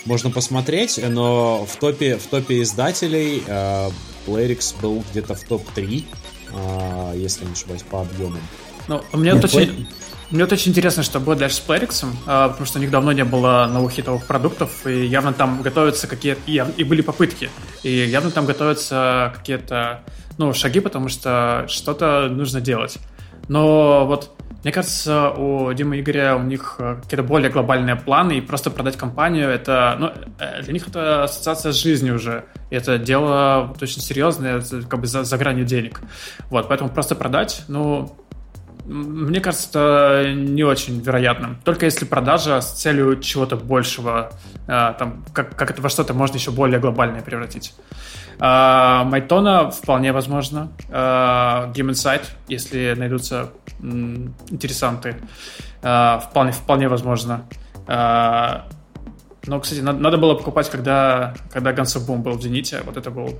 Можно 0.05 0.29
посмотреть, 0.29 0.99
но 1.03 1.65
в 1.65 1.75
топе, 1.75 2.15
в 2.17 2.27
топе 2.27 2.61
издателей 2.61 3.43
э, 3.45 3.89
Playrix 4.25 4.73
был 4.81 5.03
где-то 5.11 5.35
в 5.35 5.43
топ-3, 5.43 6.05
э, 6.53 7.13
если 7.17 7.43
не 7.43 7.51
ошибаюсь, 7.51 7.83
по 7.83 8.01
объемам. 8.01 8.39
Ну, 8.87 9.03
у 9.11 9.17
меня 9.17 9.33
нет, 9.33 9.43
очень... 9.43 9.87
Мне 10.29 10.43
вот 10.43 10.51
очень 10.51 10.71
интересно, 10.71 11.03
что 11.03 11.21
будет 11.21 11.37
дальше 11.37 11.55
с 11.55 11.63
Playrix, 11.65 12.05
а, 12.25 12.49
потому 12.49 12.65
что 12.65 12.79
у 12.79 12.81
них 12.81 12.91
давно 12.91 13.13
не 13.13 13.23
было 13.23 13.69
новых 13.71 13.93
хитовых 13.93 14.25
продуктов, 14.25 14.85
и 14.85 15.05
явно 15.05 15.31
там 15.31 15.61
готовятся 15.61 16.07
какие-то... 16.07 16.41
И 16.51 16.83
были 16.83 17.01
попытки, 17.01 17.49
и 17.83 17.89
явно 17.89 18.31
там 18.31 18.45
готовятся 18.45 19.33
какие-то 19.35 20.01
ну, 20.37 20.53
шаги, 20.53 20.81
потому 20.81 21.07
что 21.07 21.65
что-то 21.69 22.27
нужно 22.29 22.59
делать. 22.59 22.97
Но 23.47 24.05
вот 24.05 24.37
мне 24.63 24.73
кажется, 24.73 25.29
у 25.29 25.71
Димы 25.71 26.01
Игоря 26.01 26.35
у 26.35 26.41
них 26.41 26.75
э, 26.79 26.97
какие-то 27.01 27.23
более 27.23 27.49
глобальные 27.49 27.95
планы, 27.95 28.39
и 28.39 28.41
просто 28.41 28.69
продать 28.69 28.97
компанию, 28.97 29.47
это, 29.47 29.95
ну, 29.97 30.11
э, 30.39 30.61
для 30.63 30.73
них 30.73 30.87
это 30.87 31.23
ассоциация 31.23 31.71
с 31.71 31.75
жизнью 31.75 32.15
уже. 32.15 32.43
И 32.69 32.75
это 32.75 32.97
дело 32.97 33.73
очень 33.79 34.01
серьезное, 34.01 34.61
как 34.89 34.99
бы 34.99 35.07
за, 35.07 35.23
за 35.23 35.37
гранью 35.37 35.63
денег. 35.63 36.01
Вот, 36.49 36.67
поэтому 36.67 36.89
просто 36.89 37.15
продать, 37.15 37.63
ну, 37.69 38.17
мне 38.87 39.41
кажется, 39.41 39.67
это 40.21 40.33
не 40.33 40.63
очень 40.63 40.99
вероятным. 41.01 41.57
Только 41.63 41.85
если 41.85 42.05
продажа 42.05 42.61
с 42.61 42.71
целью 42.71 43.19
чего-то 43.19 43.57
большего, 43.57 44.31
э, 44.67 44.93
там, 44.97 45.25
как, 45.33 45.55
как 45.55 45.71
это 45.71 45.81
во 45.81 45.89
что-то 45.89 46.13
можно 46.13 46.37
еще 46.37 46.51
более 46.51 46.79
глобальное 46.79 47.21
превратить. 47.21 47.73
А, 48.39 49.03
Майтона 49.03 49.71
вполне 49.71 50.13
возможно. 50.13 50.71
Game 50.89 51.89
Insight, 51.89 52.23
если 52.47 52.93
найдутся 52.95 53.49
интересанты, 54.49 55.17
вполне, 55.81 56.51
вполне 56.51 56.87
возможно. 56.87 57.45
Но, 59.47 59.61
кстати, 59.61 59.79
надо, 59.79 60.17
было 60.17 60.35
покупать, 60.35 60.69
когда, 60.69 61.33
когда 61.51 61.71
Guns 61.71 61.97
Boom 62.05 62.17
был 62.17 62.33
в 62.33 62.41
Зените. 62.41 62.81
Вот 62.85 62.97
это 62.97 63.09
был... 63.09 63.39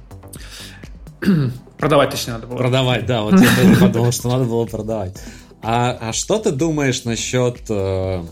Продавать 1.77 2.09
точнее 2.11 2.33
надо 2.33 2.47
было. 2.47 2.57
Продавать, 2.57 3.05
да, 3.05 3.21
вот 3.21 3.39
я 3.39 3.77
подумал, 3.79 4.11
что 4.11 4.29
надо 4.29 4.45
было 4.45 4.65
продавать. 4.65 5.17
А, 5.61 5.97
а 5.99 6.13
что 6.13 6.37
ты 6.39 6.51
думаешь 6.51 7.03
насчет 7.03 7.57
э, 7.69 8.23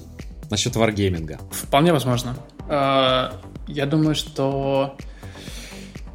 насчет 0.50 0.76
варгейминга? 0.76 1.40
Вполне 1.52 1.92
возможно. 1.92 2.36
А, 2.70 3.34
я 3.68 3.86
думаю, 3.86 4.16
что... 4.16 4.96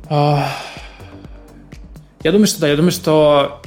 А, 0.08 0.48
я 2.22 2.32
думаю, 2.32 2.46
что 2.46 2.60
да, 2.60 2.68
я 2.68 2.76
думаю, 2.76 2.92
что 2.92 3.62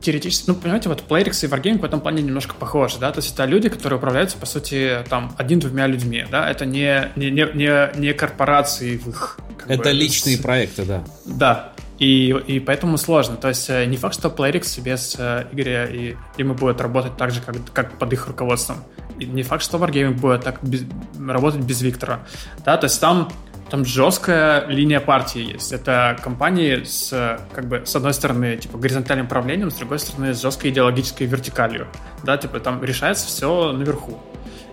теоретически, 0.00 0.48
ну, 0.48 0.54
понимаете, 0.54 0.88
вот 0.88 1.02
Playrix 1.08 1.44
и 1.44 1.48
Wargaming 1.48 1.80
в 1.80 1.84
этом 1.84 2.00
плане 2.00 2.22
немножко 2.22 2.54
похожи, 2.54 2.98
да, 3.00 3.10
то 3.10 3.18
есть 3.18 3.34
это 3.34 3.44
люди, 3.44 3.68
которые 3.68 3.98
управляются, 3.98 4.36
по 4.36 4.46
сути, 4.46 5.04
там, 5.08 5.34
один-двумя 5.36 5.88
людьми, 5.88 6.24
да, 6.30 6.48
это 6.48 6.64
не, 6.64 7.10
не, 7.16 7.30
не, 7.30 7.48
не, 7.54 7.98
не 7.98 8.12
корпорации 8.12 8.96
в 8.98 9.08
их... 9.08 9.40
Это 9.66 9.82
бы, 9.82 9.90
личные 9.90 10.36
с... 10.36 10.40
проекты, 10.40 10.84
да. 10.84 11.04
Да, 11.24 11.72
и, 11.98 12.28
и 12.46 12.60
поэтому 12.60 12.98
сложно. 12.98 13.36
То 13.36 13.48
есть 13.48 13.70
э, 13.70 13.84
не 13.86 13.96
факт, 13.96 14.14
что 14.14 14.28
Playrix 14.28 14.80
без 14.82 15.16
э, 15.18 15.46
Игоря 15.52 15.86
и 15.86 16.16
Димы 16.36 16.54
будет 16.54 16.80
работать 16.80 17.16
так 17.16 17.30
же, 17.30 17.40
как, 17.40 17.56
как 17.72 17.98
под 17.98 18.12
их 18.12 18.26
руководством. 18.26 18.84
И 19.18 19.24
не 19.24 19.42
факт, 19.42 19.62
что 19.62 19.78
Wargaming 19.78 20.12
будет 20.12 20.44
так 20.44 20.62
без, 20.62 20.84
работать 21.18 21.60
без 21.60 21.80
Виктора. 21.80 22.20
Да, 22.64 22.76
то 22.76 22.84
есть 22.84 23.00
там 23.00 23.28
там 23.70 23.84
жесткая 23.84 24.66
линия 24.68 25.00
партии 25.00 25.54
есть. 25.54 25.72
Это 25.72 26.16
компании 26.22 26.84
с, 26.84 27.40
как 27.52 27.66
бы, 27.66 27.82
с 27.84 27.96
одной 27.96 28.14
стороны, 28.14 28.56
типа, 28.56 28.78
горизонтальным 28.78 29.26
управлением, 29.26 29.72
с 29.72 29.74
другой 29.74 29.98
стороны, 29.98 30.34
с 30.34 30.40
жесткой 30.40 30.70
идеологической 30.70 31.26
вертикалью. 31.26 31.88
Да, 32.22 32.36
типа, 32.36 32.60
там 32.60 32.82
решается 32.84 33.26
все 33.26 33.72
наверху. 33.72 34.20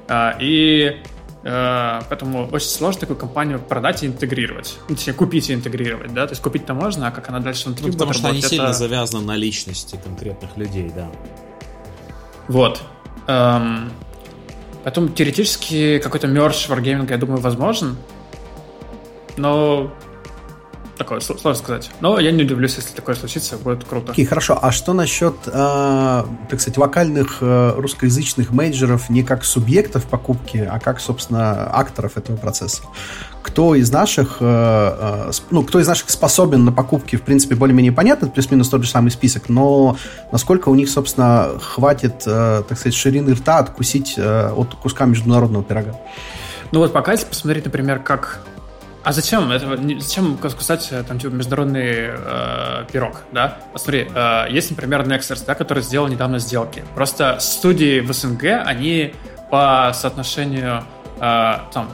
А, 0.08 0.36
и 0.40 1.02
поэтому 1.44 2.48
очень 2.52 2.68
сложно 2.68 3.02
такую 3.02 3.18
компанию 3.18 3.60
продать 3.60 4.04
и 4.04 4.08
интегрировать. 4.08 4.78
Ну, 4.88 4.96
точнее, 4.96 5.14
купить 5.14 5.50
и 5.50 5.54
интегрировать, 5.54 6.14
да? 6.14 6.26
То 6.26 6.32
есть 6.32 6.42
купить-то 6.42 6.74
можно, 6.74 7.08
а 7.08 7.12
как 7.12 7.30
она 7.30 7.40
дальше 7.40 7.66
внутри 7.66 7.88
ну, 7.88 7.94
потому 7.94 8.14
что 8.14 8.30
они 8.30 8.40
это... 8.40 8.48
сильно 8.48 8.74
завязаны 8.74 9.26
на 9.26 9.36
личности 9.36 10.00
конкретных 10.04 10.56
людей, 10.58 10.92
да. 10.96 11.10
Вот. 12.48 12.82
Эм... 13.28 13.92
Поэтому 14.84 15.10
теоретически 15.10 16.00
какой-то 16.00 16.28
мерч 16.28 16.68
Wargaming, 16.68 17.10
я 17.10 17.18
думаю, 17.18 17.40
возможен 17.40 17.98
но 19.38 19.92
такое 21.04 21.20
сложно 21.20 21.54
сказать. 21.54 21.92
Но 22.00 22.20
я 22.20 22.32
не 22.32 22.44
удивлюсь, 22.44 22.76
если 22.76 22.96
такое 22.96 23.16
случится, 23.16 23.58
будет 23.58 23.84
круто. 23.84 24.12
Окей, 24.12 24.26
okay, 24.26 24.28
хорошо. 24.28 24.58
А 24.62 24.72
что 24.72 24.94
насчет, 24.94 25.36
э, 25.46 25.52
так 25.52 26.62
сказать, 26.62 26.78
локальных 26.78 27.38
э, 27.42 27.74
русскоязычных 27.78 28.52
менеджеров 28.52 29.10
не 29.10 29.24
как 29.24 29.44
субъектов 29.44 30.06
покупки, 30.06 30.58
а 30.58 30.80
как, 30.80 31.00
собственно, 31.00 31.68
акторов 31.68 32.18
этого 32.18 32.38
процесса? 32.38 32.84
Кто 33.42 33.76
из 33.76 33.92
наших, 33.92 34.38
э, 34.40 34.46
э, 35.30 35.32
ну, 35.52 35.64
кто 35.64 35.80
из 35.80 35.88
наших 35.88 36.10
способен 36.10 36.64
на 36.66 36.72
покупки, 36.72 37.18
в 37.18 37.22
принципе, 37.24 37.56
более-менее 37.56 37.92
понятно, 37.92 38.28
плюс-минус 38.28 38.70
тот 38.70 38.84
же 38.84 38.90
самый 38.90 39.12
список, 39.12 39.50
но 39.50 39.98
насколько 40.32 40.70
у 40.70 40.76
них, 40.76 40.90
собственно, 40.90 41.60
хватит, 41.62 42.24
э, 42.26 42.64
так 42.68 42.78
сказать, 42.78 42.96
ширины 42.96 43.34
рта 43.34 43.60
откусить 43.60 44.16
э, 44.18 44.52
от 44.52 44.76
куска 44.76 45.06
международного 45.06 45.64
пирога? 45.64 46.00
Ну 46.72 46.80
вот 46.80 46.94
пока, 46.94 47.12
если 47.12 47.28
посмотреть, 47.28 47.66
например, 47.66 48.00
как 48.00 48.40
а 49.04 49.12
зачем? 49.12 49.52
Это, 49.52 49.78
зачем 50.00 50.38
кусать 50.38 50.88
э, 50.92 51.04
там 51.04 51.20
типа 51.20 51.34
международный 51.34 52.10
э, 52.10 52.86
пирог, 52.92 53.24
да? 53.32 53.58
Посмотри, 53.74 54.08
э, 54.14 54.46
есть, 54.50 54.70
например, 54.72 55.02
Nexus, 55.02 55.44
да, 55.46 55.56
который 55.56 55.84
сделал 55.84 56.08
недавно 56.08 56.40
сделки. 56.40 56.84
Просто 56.96 57.38
студии 57.40 58.00
в 58.00 58.14
СНГ, 58.14 58.44
они 58.66 59.14
по 59.52 59.92
соотношению 59.94 60.84
э, 61.20 61.54
там 61.74 61.90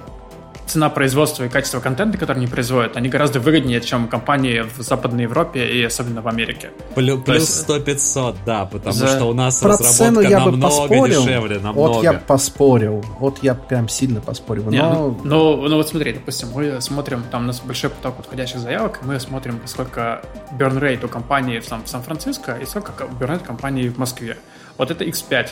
цена 0.69 0.89
производства 0.89 1.43
и 1.43 1.49
качество 1.49 1.79
контента, 1.79 2.17
который 2.17 2.37
они 2.37 2.47
производят, 2.47 2.95
они 2.95 3.09
гораздо 3.09 3.39
выгоднее, 3.39 3.81
чем 3.81 4.07
компании 4.07 4.61
в 4.61 4.81
Западной 4.81 5.23
Европе 5.23 5.67
и 5.67 5.83
особенно 5.83 6.21
в 6.21 6.27
Америке. 6.27 6.71
Плюс, 6.95 7.21
плюс 7.23 7.65
100-500, 7.67 8.35
да, 8.45 8.65
потому 8.65 8.93
за... 8.93 9.07
что 9.07 9.25
у 9.25 9.33
нас 9.33 9.59
Про 9.59 9.71
разработка 9.71 10.21
я 10.21 10.39
намного 10.39 10.57
бы 10.57 10.61
поспорил. 10.63 11.23
дешевле, 11.23 11.59
намного. 11.59 11.93
Вот 11.93 12.03
я 12.03 12.13
поспорил, 12.13 13.03
вот 13.19 13.39
я 13.41 13.55
прям 13.55 13.89
сильно 13.89 14.21
поспорил. 14.21 14.65
Но... 14.65 14.71
Не, 14.71 14.81
ну, 14.81 15.19
ну, 15.23 15.67
ну 15.67 15.75
вот 15.75 15.89
смотри, 15.89 16.13
допустим, 16.13 16.49
мы 16.53 16.79
смотрим, 16.81 17.23
там 17.31 17.43
у 17.43 17.47
нас 17.47 17.59
большой 17.61 17.89
поток 17.89 18.17
подходящих 18.17 18.59
заявок, 18.59 18.99
мы 19.03 19.19
смотрим, 19.19 19.59
сколько 19.65 20.21
burn 20.51 20.79
rate 20.79 21.05
у 21.05 21.07
компании 21.07 21.59
в, 21.59 21.65
Сан- 21.65 21.83
в 21.83 21.89
Сан-Франциско 21.89 22.57
и 22.61 22.65
сколько 22.65 22.91
burn 23.03 23.27
rate 23.27 23.45
компании 23.45 23.89
в 23.89 23.97
Москве. 23.97 24.37
Вот 24.77 24.91
это 24.91 25.03
X5. 25.03 25.49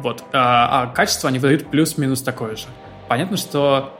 Вот. 0.00 0.24
А, 0.32 0.82
а 0.82 0.86
качество 0.88 1.28
они 1.28 1.38
выдают 1.38 1.70
плюс-минус 1.70 2.22
такое 2.22 2.56
же. 2.56 2.66
Понятно, 3.08 3.36
что 3.36 3.92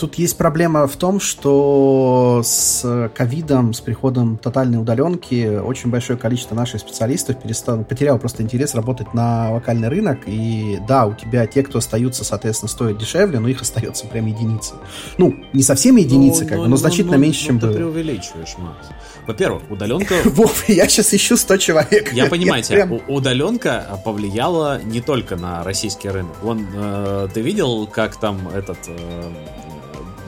Тут 0.00 0.14
есть 0.14 0.38
проблема 0.38 0.86
в 0.86 0.96
том, 0.96 1.20
что 1.20 2.40
с 2.42 3.10
ковидом, 3.14 3.74
с 3.74 3.82
приходом 3.82 4.38
тотальной 4.38 4.80
удаленки 4.80 5.58
очень 5.58 5.90
большое 5.90 6.18
количество 6.18 6.54
наших 6.54 6.80
специалистов 6.80 7.42
перестало, 7.42 7.82
потеряло 7.82 8.16
просто 8.16 8.42
интерес 8.42 8.74
работать 8.74 9.12
на 9.12 9.52
локальный 9.52 9.88
рынок. 9.88 10.20
И 10.24 10.78
да, 10.88 11.04
у 11.04 11.12
тебя 11.12 11.46
те, 11.46 11.62
кто 11.62 11.80
остаются, 11.80 12.24
соответственно, 12.24 12.70
стоят 12.70 12.96
дешевле, 12.96 13.40
но 13.40 13.48
их 13.48 13.60
остается 13.60 14.06
прям 14.06 14.24
единицы. 14.24 14.72
Ну, 15.18 15.34
не 15.52 15.62
совсем 15.62 15.96
единицы, 15.96 16.44
ну, 16.44 16.48
как 16.48 16.56
бы, 16.56 16.64
но 16.64 16.70
ну, 16.70 16.76
значительно 16.76 17.18
ну, 17.18 17.22
меньше, 17.22 17.40
ну, 17.42 17.46
чем 17.48 17.60
ты 17.60 17.66
было. 17.66 17.74
преувеличиваешь, 17.74 18.54
Макс. 18.56 18.86
Во-первых, 19.26 19.64
удаленка... 19.70 20.14
Вов, 20.24 20.66
я 20.66 20.88
сейчас 20.88 21.12
ищу 21.12 21.36
100 21.36 21.56
человек. 21.58 22.12
Я 22.14 22.24
понимаете, 22.24 22.74
я 22.74 22.86
прям... 22.86 23.02
удаленка 23.06 24.00
повлияла 24.02 24.80
не 24.82 25.02
только 25.02 25.36
на 25.36 25.62
российский 25.62 26.08
рынок. 26.08 26.36
Вон, 26.40 26.66
э, 26.74 27.28
ты 27.34 27.42
видел, 27.42 27.86
как 27.86 28.16
там 28.16 28.48
этот... 28.48 28.78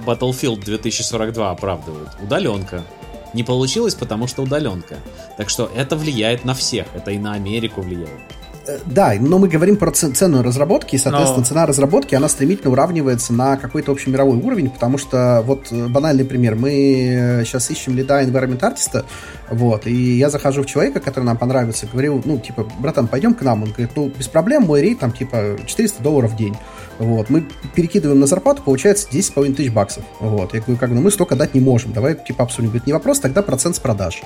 Battlefield 0.05 0.65
2042 0.65 1.51
оправдывают. 1.51 2.11
Удаленка. 2.23 2.83
Не 3.35 3.45
получилось, 3.45 3.95
потому 3.95 4.27
что 4.27 4.43
удаленка. 4.43 4.97
Так 5.39 5.49
что 5.49 5.71
это 5.75 5.97
влияет 5.97 6.45
на 6.45 6.55
всех. 6.55 6.87
Это 6.95 7.11
и 7.13 7.19
на 7.19 7.33
Америку 7.33 7.81
влияет. 7.81 8.21
Э, 8.67 8.79
да, 8.87 9.15
но 9.19 9.39
мы 9.39 9.49
говорим 9.49 9.77
про 9.77 9.91
цену 9.91 10.43
разработки, 10.43 10.95
и, 10.95 10.99
соответственно, 10.99 11.41
но... 11.41 11.45
цена 11.45 11.67
разработки, 11.67 12.15
она 12.15 12.29
стремительно 12.29 12.71
уравнивается 12.71 13.33
на 13.33 13.57
какой-то 13.57 13.93
общемировой 13.93 14.39
уровень, 14.39 14.71
потому 14.71 14.99
что, 14.99 15.43
вот, 15.45 15.67
э, 15.71 15.87
банальный 15.89 16.25
пример, 16.25 16.55
мы 16.55 17.43
сейчас 17.45 17.71
э, 17.71 17.73
ищем 17.73 17.97
лида 17.97 18.23
environment 18.23 18.65
артиста, 18.65 19.05
вот, 19.51 19.87
и 19.87 20.17
я 20.17 20.31
захожу 20.31 20.63
в 20.63 20.67
человека, 20.67 21.01
который 21.01 21.25
нам 21.25 21.37
понравится, 21.37 21.87
говорю, 21.91 22.23
ну, 22.25 22.39
типа, 22.39 22.67
братан, 22.79 23.09
пойдем 23.09 23.35
к 23.35 23.43
нам, 23.43 23.65
он 23.65 23.71
говорит, 23.71 23.91
ну, 23.97 24.09
без 24.17 24.29
проблем, 24.29 24.63
мой 24.63 24.81
рейд, 24.81 25.01
там, 25.01 25.13
типа, 25.13 25.59
400 25.67 26.03
долларов 26.03 26.33
в 26.33 26.37
день, 26.37 26.57
вот, 27.03 27.31
мы 27.31 27.45
перекидываем 27.75 28.21
на 28.21 28.27
зарплату, 28.27 28.63
получается 28.63 29.09
10,5 29.11 29.55
тысяч 29.55 29.71
баксов, 29.71 30.05
вот, 30.21 30.55
я 30.55 30.61
говорю, 30.61 30.79
как, 30.79 30.91
ну, 30.91 31.01
мы 31.01 31.11
столько 31.11 31.37
дать 31.37 31.55
не 31.55 31.61
можем, 31.61 31.93
давай, 31.93 32.17
типа, 32.17 32.45
обсудим, 32.45 32.69
говорит, 32.69 32.87
не 32.87 32.93
вопрос, 32.93 33.21
тогда 33.21 33.43
процент 33.43 33.77
с 33.77 33.79
продаж, 33.79 34.23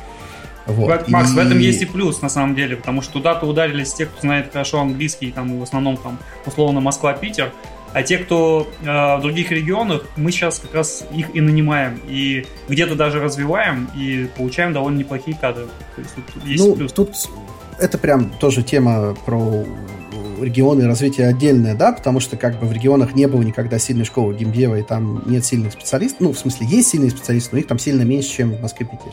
вот. 0.67 1.09
Макс, 1.09 1.33
и... 1.33 1.35
в 1.35 1.39
этом 1.39 1.59
есть 1.59 1.83
и 1.83 1.87
плюс, 1.87 2.23
на 2.23 2.29
самом 2.29 2.55
деле, 2.55 2.77
потому 2.77 3.03
что 3.03 3.15
туда-то 3.15 3.47
ударились 3.47 3.93
те, 3.93 4.07
кто 4.07 4.21
знает 4.21 4.53
хорошо 4.53 4.81
английский, 4.81 5.31
там, 5.31 5.59
в 5.59 5.63
основном, 5.63 5.97
там, 5.97 6.19
условно, 6.45 6.81
Москва-Питер, 6.81 7.53
а 7.93 8.03
те, 8.03 8.19
кто 8.19 8.69
э, 8.83 8.85
в 8.85 9.21
других 9.23 9.51
регионах, 9.51 10.05
мы 10.17 10.31
сейчас 10.31 10.59
как 10.59 10.75
раз 10.75 11.05
их 11.15 11.35
и 11.35 11.41
нанимаем, 11.41 11.99
и 12.07 12.45
где-то 12.69 12.95
даже 12.95 13.21
развиваем, 13.21 13.89
и 13.97 14.29
получаем 14.37 14.75
довольно 14.75 14.99
неплохие 14.99 15.35
кадры. 15.41 15.67
То 15.95 16.03
есть 16.03 16.15
тут 16.15 16.45
есть 16.45 16.63
ну, 16.63 16.77
плюс. 16.77 16.93
Тут 16.93 17.15
это 17.79 17.97
прям 17.97 18.31
тоже 18.31 18.63
тема 18.63 19.17
про 19.25 19.65
регионы 20.43 20.87
развитие 20.87 21.29
отдельное, 21.29 21.75
да, 21.75 21.93
потому 21.93 22.21
что 22.21 22.37
как 22.37 22.59
бы 22.61 22.67
в 22.67 22.73
регионах 22.73 23.15
не 23.15 23.27
было 23.27 23.43
никогда 23.43 23.79
сильной 23.79 24.05
школы 24.05 24.35
геймдева, 24.35 24.77
и 24.77 24.83
там 24.83 25.23
нет 25.27 25.45
сильных 25.45 25.73
специалистов, 25.73 26.21
ну, 26.21 26.33
в 26.33 26.39
смысле, 26.39 26.67
есть 26.67 26.89
сильные 26.89 27.11
специалисты, 27.11 27.51
но 27.53 27.59
их 27.59 27.67
там 27.67 27.79
сильно 27.79 28.03
меньше, 28.03 28.31
чем 28.31 28.53
в 28.53 28.61
Москве 28.61 28.87
Питере. 28.87 29.13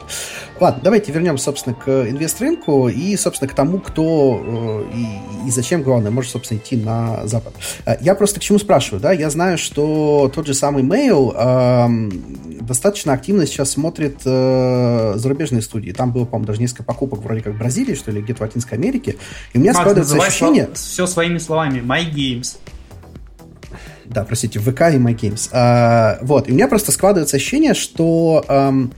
Ладно, 0.60 0.82
давайте 0.84 1.12
вернемся, 1.12 1.46
собственно, 1.46 1.76
к 1.76 1.88
инвест-рынку 1.88 2.90
и, 2.90 3.16
собственно, 3.18 3.50
к 3.50 3.56
тому, 3.56 3.80
кто 3.80 4.42
э, 4.46 4.96
и, 4.96 5.48
и 5.48 5.52
зачем, 5.52 5.84
главное, 5.84 6.12
может, 6.12 6.32
собственно, 6.32 6.58
идти 6.58 6.78
на 6.78 7.26
Запад. 7.28 7.54
Э, 7.86 7.96
я 8.02 8.16
просто 8.16 8.40
к 8.40 8.44
чему 8.44 8.60
спрашиваю, 8.60 9.02
да, 9.02 9.12
я 9.12 9.30
знаю, 9.30 9.58
что 9.58 10.32
тот 10.34 10.48
же 10.48 10.54
самый 10.54 10.84
Mail 10.84 11.34
э, 11.36 12.60
достаточно 12.62 13.14
активно 13.14 13.46
сейчас 13.46 13.72
смотрит 13.72 14.22
э, 14.26 15.14
зарубежные 15.16 15.62
студии. 15.62 15.92
Там 15.92 16.12
было, 16.12 16.26
по-моему, 16.26 16.48
даже 16.48 16.62
несколько 16.62 16.84
покупок 16.84 17.20
вроде 17.20 17.42
как 17.42 17.54
в 17.54 17.58
Бразилии, 17.58 17.96
что 17.96 18.12
ли, 18.12 18.22
где-то 18.22 18.40
в 18.40 18.42
Латинской 18.42 18.78
Америке. 18.78 19.16
И 19.54 19.58
у 19.58 19.62
меня 19.62 19.74
Макс, 19.74 19.82
складывается 19.82 20.18
ощущение... 20.18 20.70
Все 20.74 21.08
своими 21.14 21.38
словами. 21.38 21.80
My 21.80 22.12
Games. 22.12 22.58
Да, 24.06 24.24
простите, 24.24 24.60
ВК 24.60 24.82
и 24.82 24.98
My 24.98 25.16
Games. 25.16 25.50
А, 25.52 26.20
вот, 26.22 26.48
и 26.48 26.52
у 26.52 26.56
меня 26.56 26.68
просто 26.68 26.92
складывается 26.92 27.38
ощущение, 27.38 27.74
что... 27.74 28.44
Эм, 28.48 28.94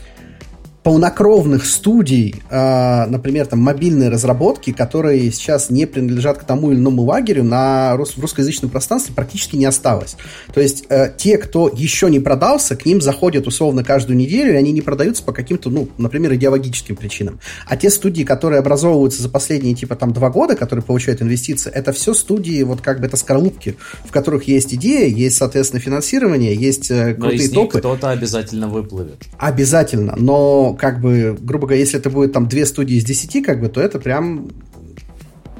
полнокровных 0.85 1.65
студий, 1.65 2.43
э, 2.47 3.05
например, 3.07 3.47
там 3.47 3.57
мобильные 3.57 4.09
разработки, 4.09 4.71
которые 4.71 5.31
сейчас 5.31 5.71
не 5.71 5.87
принадлежат 5.87 6.37
к 6.37 6.43
тому 6.43 6.71
или 6.71 6.77
иному 6.77 7.01
лагерю, 7.01 7.43
на, 7.43 7.95
в 7.95 8.19
русскоязычном 8.19 8.69
пространстве 8.69 9.15
практически 9.15 9.55
не 9.55 9.65
осталось. 9.65 10.15
То 10.53 10.61
есть 10.61 10.85
э, 10.89 11.11
те, 11.17 11.39
кто 11.39 11.71
еще 11.75 12.07
не 12.11 12.19
продался, 12.19 12.75
к 12.75 12.85
ним 12.85 13.01
заходят 13.01 13.47
условно 13.47 13.83
каждую 13.83 14.15
неделю, 14.15 14.53
и 14.53 14.57
они 14.57 14.71
не 14.71 14.81
продаются 14.81 15.23
по 15.23 15.31
каким-то, 15.33 15.71
ну, 15.71 15.89
например, 15.97 16.35
идеологическим 16.35 16.95
причинам. 16.95 17.39
А 17.65 17.77
те 17.77 17.89
студии, 17.89 18.21
которые 18.21 18.59
образовываются 18.59 19.23
за 19.23 19.29
последние, 19.29 19.73
типа, 19.73 19.95
там, 19.95 20.13
два 20.13 20.29
года, 20.29 20.55
которые 20.55 20.83
получают 20.83 21.19
инвестиции, 21.19 21.71
это 21.71 21.93
все 21.93 22.13
студии, 22.13 22.61
вот 22.61 22.81
как 22.81 22.99
бы 22.99 23.07
это 23.07 23.17
скорлупки, 23.17 23.75
в 24.07 24.11
которых 24.11 24.43
есть 24.43 24.75
идея, 24.75 25.07
есть, 25.07 25.37
соответственно, 25.37 25.81
финансирование, 25.81 26.53
есть 26.53 26.91
э, 26.91 27.15
крутые 27.15 27.39
но 27.39 27.43
из 27.43 27.49
топы. 27.49 27.79
кто-то 27.79 28.11
обязательно 28.11 28.67
выплывет. 28.67 29.23
Обязательно, 29.39 30.13
но 30.15 30.74
как 30.75 31.01
бы, 31.01 31.37
грубо 31.39 31.67
говоря, 31.67 31.79
если 31.79 31.99
это 31.99 32.09
будет 32.09 32.33
там 32.33 32.47
две 32.47 32.65
студии 32.65 32.95
из 32.95 33.03
десяти, 33.03 33.41
как 33.41 33.59
бы, 33.59 33.69
то 33.69 33.81
это 33.81 33.99
прям... 33.99 34.49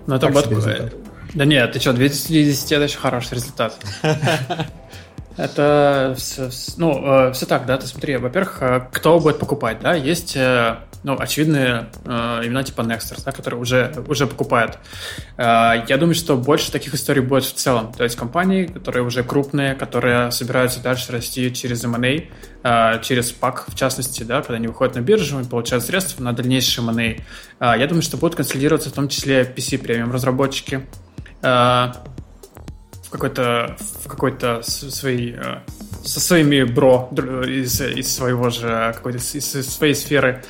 Ну, 0.08 0.16
это, 0.16 0.30
бот... 0.30 0.50
Да 1.34 1.46
нет, 1.46 1.74
ты 1.74 1.80
что, 1.80 1.92
2 1.92 2.06
из 2.06 2.26
10 2.28 2.72
это 2.72 2.84
еще 2.84 2.98
хороший 2.98 3.36
результат. 3.36 3.78
Это 5.38 6.16
все, 6.18 6.50
ну, 6.78 7.34
все 7.34 7.46
так, 7.46 7.66
да, 7.66 7.76
ты 7.76 7.88
смотри, 7.88 8.16
во-первых, 8.16 8.88
кто 8.94 9.20
будет 9.20 9.38
покупать, 9.38 9.82
да, 9.82 9.94
есть 9.94 10.38
ну, 11.06 11.16
очевидные 11.20 11.92
э, 12.04 12.10
имена 12.46 12.64
типа 12.64 12.82
Nexters, 12.82 13.22
да, 13.24 13.32
которые 13.32 13.60
уже, 13.60 13.94
уже 14.08 14.26
покупают. 14.26 14.80
Э, 15.38 15.84
я 15.88 15.98
думаю, 15.98 16.16
что 16.16 16.36
больше 16.36 16.72
таких 16.72 16.96
историй 16.96 17.22
будет 17.22 17.44
в 17.44 17.54
целом. 17.54 17.94
То 17.94 18.04
есть 18.04 18.16
компании, 18.16 18.66
которые 18.66 19.04
уже 19.04 19.24
крупные, 19.24 19.76
которые 19.76 20.32
собираются 20.32 20.82
дальше 20.82 21.12
расти 21.12 21.54
через 21.54 21.84
M&A, 21.84 22.24
э, 22.64 23.02
через 23.04 23.32
PAC, 23.40 23.66
в 23.68 23.76
частности, 23.76 24.24
да, 24.24 24.42
когда 24.42 24.56
они 24.56 24.66
выходят 24.66 24.96
на 24.96 25.02
биржу 25.02 25.40
и 25.40 25.44
получают 25.44 25.86
средства 25.86 26.24
на 26.24 26.34
дальнейший 26.34 26.84
M&A. 26.84 27.04
Э, 27.60 27.80
я 27.80 27.86
думаю, 27.86 28.02
что 28.02 28.18
будут 28.18 28.36
консолидироваться 28.36 28.90
в 28.90 28.94
том 28.94 29.08
числе 29.08 29.44
PC 29.44 29.78
премиум 29.78 30.12
разработчики. 30.12 30.88
Э, 31.44 31.92
в 33.04 33.12
какой-то 33.12 33.78
в 34.04 34.08
какой-то 34.08 34.64
своей 34.64 35.36
э, 35.38 35.60
со 36.04 36.20
своими 36.20 36.64
бро 36.64 37.12
из, 37.48 37.80
из 37.80 38.16
своего 38.16 38.50
же 38.50 38.92
какой-то 38.96 39.20
из, 39.20 39.36
из 39.36 39.70
своей 39.70 39.94
сферы. 39.94 40.42
А, 40.42 40.46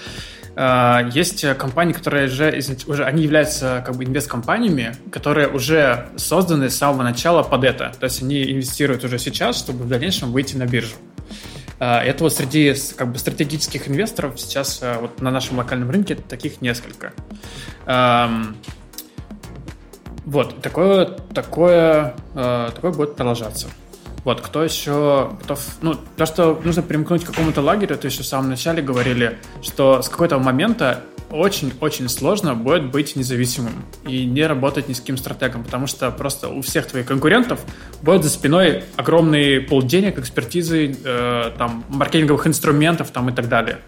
есть 1.13 1.45
компании, 1.57 1.93
которые 1.93 2.27
уже, 2.27 2.61
уже 2.87 3.03
они 3.03 3.23
являются 3.23 3.83
как 3.85 3.97
бы 3.97 4.05
инвест-компаниями, 4.05 4.95
которые 5.11 5.49
уже 5.49 6.07
созданы 6.15 6.69
с 6.69 6.77
самого 6.77 7.03
начала 7.03 7.43
под 7.43 7.63
это. 7.65 7.91
То 7.99 8.05
есть 8.05 8.21
они 8.21 8.43
инвестируют 8.43 9.03
уже 9.03 9.19
сейчас, 9.19 9.57
чтобы 9.57 9.83
в 9.83 9.89
дальнейшем 9.89 10.31
выйти 10.31 10.55
на 10.55 10.65
биржу. 10.65 10.95
А, 11.79 12.01
это 12.01 12.23
вот 12.23 12.33
среди 12.33 12.73
как 12.95 13.11
бы, 13.11 13.19
стратегических 13.19 13.89
инвесторов 13.89 14.39
сейчас 14.39 14.79
а, 14.81 14.99
вот 14.99 15.21
на 15.21 15.31
нашем 15.31 15.57
локальном 15.57 15.91
рынке 15.91 16.15
таких 16.15 16.61
несколько. 16.61 17.13
Вот, 20.25 20.59
такое, 20.63 21.05
такое, 21.05 22.15
такое 22.33 22.91
будет 22.91 23.15
продолжаться. 23.15 23.67
Вот, 24.25 24.41
кто 24.41 24.63
еще 24.63 25.31
готов... 25.39 25.59
Ну, 25.81 25.95
то, 26.17 26.25
что 26.25 26.59
нужно 26.63 26.81
примкнуть 26.81 27.23
к 27.23 27.27
какому-то 27.27 27.61
лагерю, 27.61 27.95
то 27.95 28.07
еще 28.07 28.23
в 28.23 28.25
самом 28.25 28.49
начале 28.49 28.81
говорили, 28.81 29.37
что 29.61 30.01
с 30.01 30.09
какого-то 30.09 30.39
момента 30.39 31.03
очень-очень 31.29 32.09
сложно 32.09 32.55
будет 32.55 32.91
быть 32.91 33.15
независимым 33.15 33.85
и 34.07 34.25
не 34.25 34.45
работать 34.47 34.89
ни 34.89 34.93
с 34.93 34.99
каким 34.99 35.17
стратегом, 35.17 35.63
потому 35.63 35.85
что 35.85 36.09
просто 36.09 36.49
у 36.49 36.61
всех 36.61 36.87
твоих 36.87 37.05
конкурентов 37.05 37.59
будет 38.01 38.23
за 38.23 38.29
спиной 38.29 38.83
огромный 38.95 39.61
пол 39.61 39.83
денег, 39.83 40.17
экспертизы, 40.17 40.95
э, 41.03 41.51
там, 41.57 41.83
маркетинговых 41.89 42.47
инструментов 42.47 43.11
там, 43.11 43.29
и 43.29 43.31
так 43.31 43.47
далее 43.47 43.79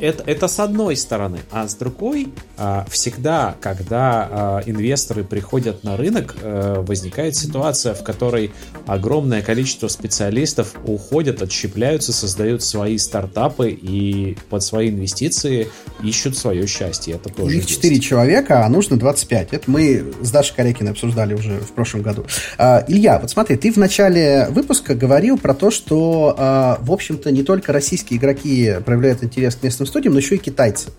это, 0.00 0.22
это 0.26 0.48
с 0.48 0.60
одной 0.60 0.96
стороны. 0.96 1.40
А 1.50 1.68
с 1.68 1.74
другой, 1.74 2.28
а, 2.56 2.86
всегда, 2.90 3.56
когда 3.60 4.28
а, 4.30 4.62
инвесторы 4.66 5.24
приходят 5.24 5.84
на 5.84 5.96
рынок, 5.96 6.34
э, 6.40 6.82
возникает 6.86 7.36
ситуация, 7.36 7.94
в 7.94 8.02
которой 8.04 8.52
огромное 8.86 9.42
количество 9.42 9.88
специалистов 9.88 10.74
уходят, 10.84 11.42
отщепляются, 11.42 12.12
создают 12.12 12.62
свои 12.62 12.98
стартапы 12.98 13.70
и 13.70 14.36
под 14.50 14.62
свои 14.62 14.90
инвестиции 14.90 15.68
ищут 16.02 16.36
свое 16.36 16.66
счастье. 16.66 17.14
Это 17.14 17.28
тоже 17.28 17.56
Их 17.56 17.66
4 17.66 18.00
человека, 18.00 18.64
а 18.64 18.68
нужно 18.68 18.98
25. 18.98 19.52
Это 19.52 19.70
мы 19.70 20.12
с 20.20 20.30
Дашей 20.30 20.54
Корякиной 20.56 20.92
обсуждали 20.92 21.34
уже 21.34 21.58
в 21.58 21.72
прошлом 21.72 22.02
году. 22.02 22.26
А, 22.58 22.84
Илья, 22.86 23.18
вот 23.18 23.30
смотри, 23.30 23.56
ты 23.56 23.72
в 23.72 23.76
начале 23.76 24.48
выпуска 24.50 24.94
говорил 24.94 25.38
про 25.38 25.54
то, 25.54 25.70
что, 25.70 26.76
в 26.80 26.92
общем-то, 26.92 27.30
не 27.30 27.42
только 27.42 27.72
российские 27.72 28.18
игроки 28.18 28.76
проявляют 28.84 29.22
интерес 29.22 29.54
к 29.56 29.62
местным 29.62 29.86
студиям, 29.94 30.14
но 30.14 30.18
еще 30.18 30.34
и 30.34 30.38
китайцы. 30.38 30.90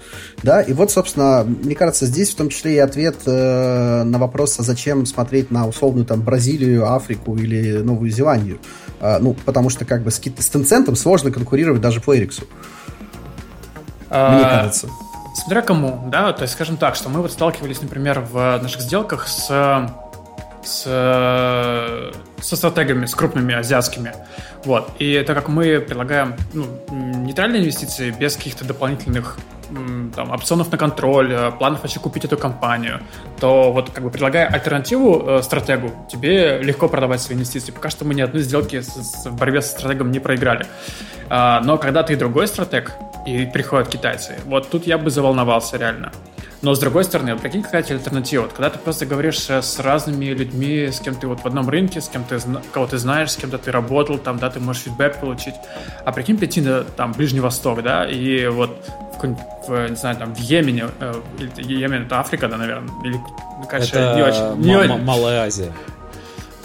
Да, 0.41 0.61
и 0.61 0.71
вот, 0.71 0.89
собственно, 0.89 1.43
мне 1.43 1.75
кажется, 1.75 2.05
здесь 2.05 2.31
в 2.31 2.35
том 2.35 2.47
числе 2.47 2.75
и 2.75 2.79
ответ 2.79 3.17
э, 3.25 4.03
на 4.03 4.17
вопрос, 4.17 4.57
а 4.59 4.63
зачем 4.63 5.05
смотреть 5.05 5.51
на 5.51 5.67
условную 5.67 6.05
там 6.05 6.21
Бразилию, 6.21 6.89
Африку 6.89 7.35
или 7.35 7.79
Новую 7.79 8.09
Зеландию. 8.09 8.59
Э, 9.01 9.17
ну, 9.19 9.35
потому 9.45 9.69
что 9.69 9.83
как 9.83 10.03
бы 10.03 10.11
с, 10.11 10.15
с 10.15 10.55
Tencent 10.55 10.95
сложно 10.95 11.31
конкурировать 11.31 11.81
даже 11.81 11.99
по 11.99 12.15
Эриксу. 12.15 12.45
А, 14.09 14.35
мне 14.35 14.43
кажется. 14.43 14.87
Смотря 15.35 15.61
кому, 15.61 16.07
да, 16.09 16.31
то 16.31 16.43
есть 16.43 16.53
скажем 16.53 16.77
так, 16.77 16.95
что 16.95 17.09
мы 17.09 17.21
вот 17.21 17.33
сталкивались, 17.33 17.81
например, 17.81 18.21
в 18.21 18.59
наших 18.61 18.79
сделках 18.79 19.27
с 19.27 19.49
с, 20.66 22.11
со 22.41 22.55
стратегами, 22.55 23.05
с 23.05 23.16
крупными 23.16 23.53
азиатскими. 23.53 24.13
Вот. 24.63 24.89
И 24.99 25.24
так 25.26 25.36
как 25.36 25.47
мы 25.47 25.80
предлагаем 25.80 26.36
ну, 26.53 26.66
нейтральные 26.91 27.61
инвестиции 27.61 28.11
без 28.11 28.36
каких-то 28.36 28.66
дополнительных 28.66 29.38
там, 30.16 30.32
опционов 30.32 30.72
на 30.72 30.78
контроль, 30.78 31.34
э, 31.34 31.51
планов 31.51 31.82
вообще 31.82 31.99
купить 31.99 32.26
эту 32.26 32.38
компанию, 32.38 33.01
то 33.39 33.72
вот 33.72 33.89
как 33.89 34.03
бы 34.03 34.09
предлагая 34.09 34.47
альтернативу 34.47 35.24
э, 35.28 35.41
стратегу, 35.41 35.91
тебе 36.11 36.59
легко 36.59 36.88
продавать 36.88 37.22
свои 37.22 37.36
инвестиции. 37.36 37.72
Пока 37.72 37.89
что 37.89 38.05
мы 38.05 38.13
ни 38.13 38.22
одной 38.22 38.43
сделки 38.43 38.82
с, 38.82 38.88
с, 38.88 39.26
в 39.26 39.36
борьбе 39.36 39.61
со 39.61 39.70
стратегом 39.70 40.11
не 40.11 40.20
проиграли. 40.20 40.66
А, 41.30 41.61
но 41.61 41.78
когда 41.78 42.03
ты 42.03 42.16
другой 42.16 42.47
стратег, 42.47 42.91
и 43.26 43.45
приходят 43.45 43.88
китайцы, 43.88 44.36
вот 44.45 44.70
тут 44.70 44.86
я 44.86 44.97
бы 44.97 45.09
заволновался 45.09 45.78
реально. 45.78 46.11
Но 46.62 46.74
с 46.74 46.80
другой 46.80 47.03
стороны, 47.03 47.38
прикинь, 47.38 47.64
какая 47.64 47.84
альтернатива. 47.84 48.43
Вот, 48.43 48.53
когда 48.53 48.70
ты 48.70 48.80
просто 48.80 49.06
говоришь 49.06 49.49
э, 49.49 49.62
с 49.62 49.80
разными 49.80 50.26
людьми, 50.26 50.89
с 50.91 50.99
кем 50.99 51.16
ты 51.16 51.28
вот 51.28 51.41
в 51.41 51.45
одном 51.45 51.70
рынке, 51.70 52.01
с 52.01 52.10
кем 52.10 52.24
ты 52.24 52.39
кого 52.74 52.88
ты 52.88 52.97
знаешь, 52.97 53.32
с 53.32 53.36
кем-то 53.36 53.58
ты 53.58 53.72
работал, 53.72 54.18
там, 54.18 54.39
да, 54.39 54.49
ты 54.49 54.60
можешь 54.60 54.84
фидбэк 54.84 55.20
получить. 55.20 55.56
А 56.03 56.12
прикинь, 56.12 56.38
прийти 56.38 56.62
на 56.62 56.84
там 56.84 57.14
Ближний 57.14 57.39
Восток, 57.39 57.84
да, 57.84 58.06
и 58.06 58.47
вот 58.47 58.84
в, 59.22 59.68
в 59.68 59.89
не 59.89 59.95
знаю, 59.95 60.18
там 60.18 60.34
в 60.34 60.39
Йемене, 60.39 60.88
э, 60.99 61.14
Йемен 61.58 62.03
это 62.03 62.20
Африка, 62.20 62.47
да, 62.47 62.58
наверное, 62.58 62.93
или, 63.03 63.20
конечно, 63.70 63.97
это 63.97 64.16
не 64.16 64.24
очень. 64.24 64.62
Не. 64.62 64.97
Малая 65.03 65.45
Азия. 65.45 65.72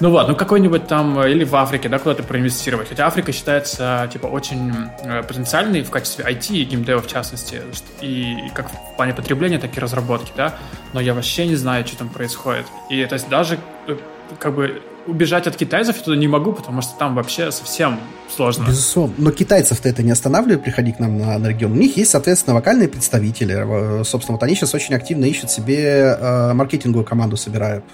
Ну 0.01 0.11
вот, 0.11 0.29
ну 0.29 0.35
какой-нибудь 0.35 0.87
там, 0.87 1.19
э, 1.21 1.31
или 1.31 1.45
в 1.45 1.55
Африке, 1.55 1.91
да, 1.91 1.99
куда-то 1.99 2.23
проинвестировать. 2.23 2.89
Хотя 2.89 3.07
Африка 3.07 3.33
считается, 3.33 4.09
типа, 4.11 4.27
очень 4.27 4.73
э, 5.05 5.23
потенциальной 5.23 5.83
в 5.83 5.91
качестве 5.91 6.25
IT 6.25 6.55
и 6.55 6.65
геймдева 6.65 7.03
в 7.03 7.07
частности, 7.07 7.61
и 8.01 8.51
как 8.55 8.71
в 8.71 8.97
плане 8.97 9.13
потребления, 9.13 9.59
так 9.59 9.77
и 9.77 9.81
разработки, 9.81 10.33
да, 10.35 10.55
но 10.95 11.01
я 11.01 11.13
вообще 11.13 11.47
не 11.47 11.55
знаю, 11.55 11.87
что 11.87 11.99
там 11.99 12.09
происходит. 12.09 12.65
И 12.89 13.05
то 13.05 13.15
есть 13.15 13.29
даже 13.29 13.59
э, 13.89 13.97
как 14.39 14.55
бы 14.55 14.81
убежать 15.07 15.47
от 15.47 15.57
китайцев 15.57 15.97
я 15.97 16.03
туда 16.03 16.17
не 16.17 16.29
могу, 16.29 16.53
потому 16.53 16.81
что 16.81 16.99
там 16.99 17.15
вообще 17.15 17.51
совсем 17.53 18.01
сложно. 18.35 18.65
Безусловно. 18.69 19.15
Но 19.19 19.31
китайцев-то 19.33 19.89
это 19.89 20.03
не 20.03 20.13
останавливает 20.13 20.63
приходить 20.63 20.97
к 20.97 20.99
нам 21.01 21.19
на, 21.19 21.39
на 21.39 21.49
регион. 21.49 21.73
У 21.73 21.77
них 21.77 21.97
есть, 21.97 22.11
соответственно, 22.11 22.55
вокальные 22.55 22.89
представители. 22.89 24.03
Собственно, 24.05 24.37
вот 24.37 24.43
они 24.43 24.55
сейчас 24.55 24.75
очень 24.75 24.95
активно 24.95 25.25
ищут 25.25 25.51
себе 25.51 26.17
э, 26.19 26.53
маркетинговую 26.53 27.05
команду, 27.05 27.37
собирают 27.37 27.85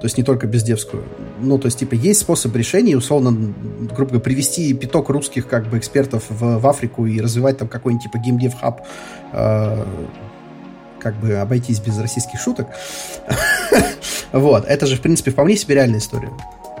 то 0.00 0.04
есть 0.04 0.18
не 0.18 0.24
только 0.24 0.46
бездевскую. 0.46 1.04
Ну, 1.40 1.58
то 1.58 1.66
есть, 1.66 1.78
типа, 1.78 1.94
есть 1.94 2.20
способ 2.20 2.54
решения, 2.54 2.96
условно, 2.96 3.54
грубо 3.94 4.12
говоря, 4.12 4.20
привести 4.20 4.74
пяток 4.74 5.08
русских, 5.08 5.48
как 5.48 5.68
бы, 5.68 5.78
экспертов 5.78 6.24
в, 6.28 6.58
в 6.58 6.66
Африку 6.66 7.06
и 7.06 7.20
развивать 7.20 7.58
там 7.58 7.68
какой-нибудь, 7.68 8.04
типа, 8.04 8.18
геймдев-хаб, 8.18 8.82
э, 9.32 9.84
как 10.98 11.14
бы 11.20 11.34
обойтись 11.36 11.80
без 11.80 11.98
российских 11.98 12.40
шуток. 12.40 12.68
Вот, 14.32 14.66
это 14.66 14.86
же, 14.86 14.96
в 14.96 15.00
принципе, 15.00 15.30
вполне 15.30 15.56
себе 15.56 15.76
реальная 15.76 16.00
история. 16.00 16.30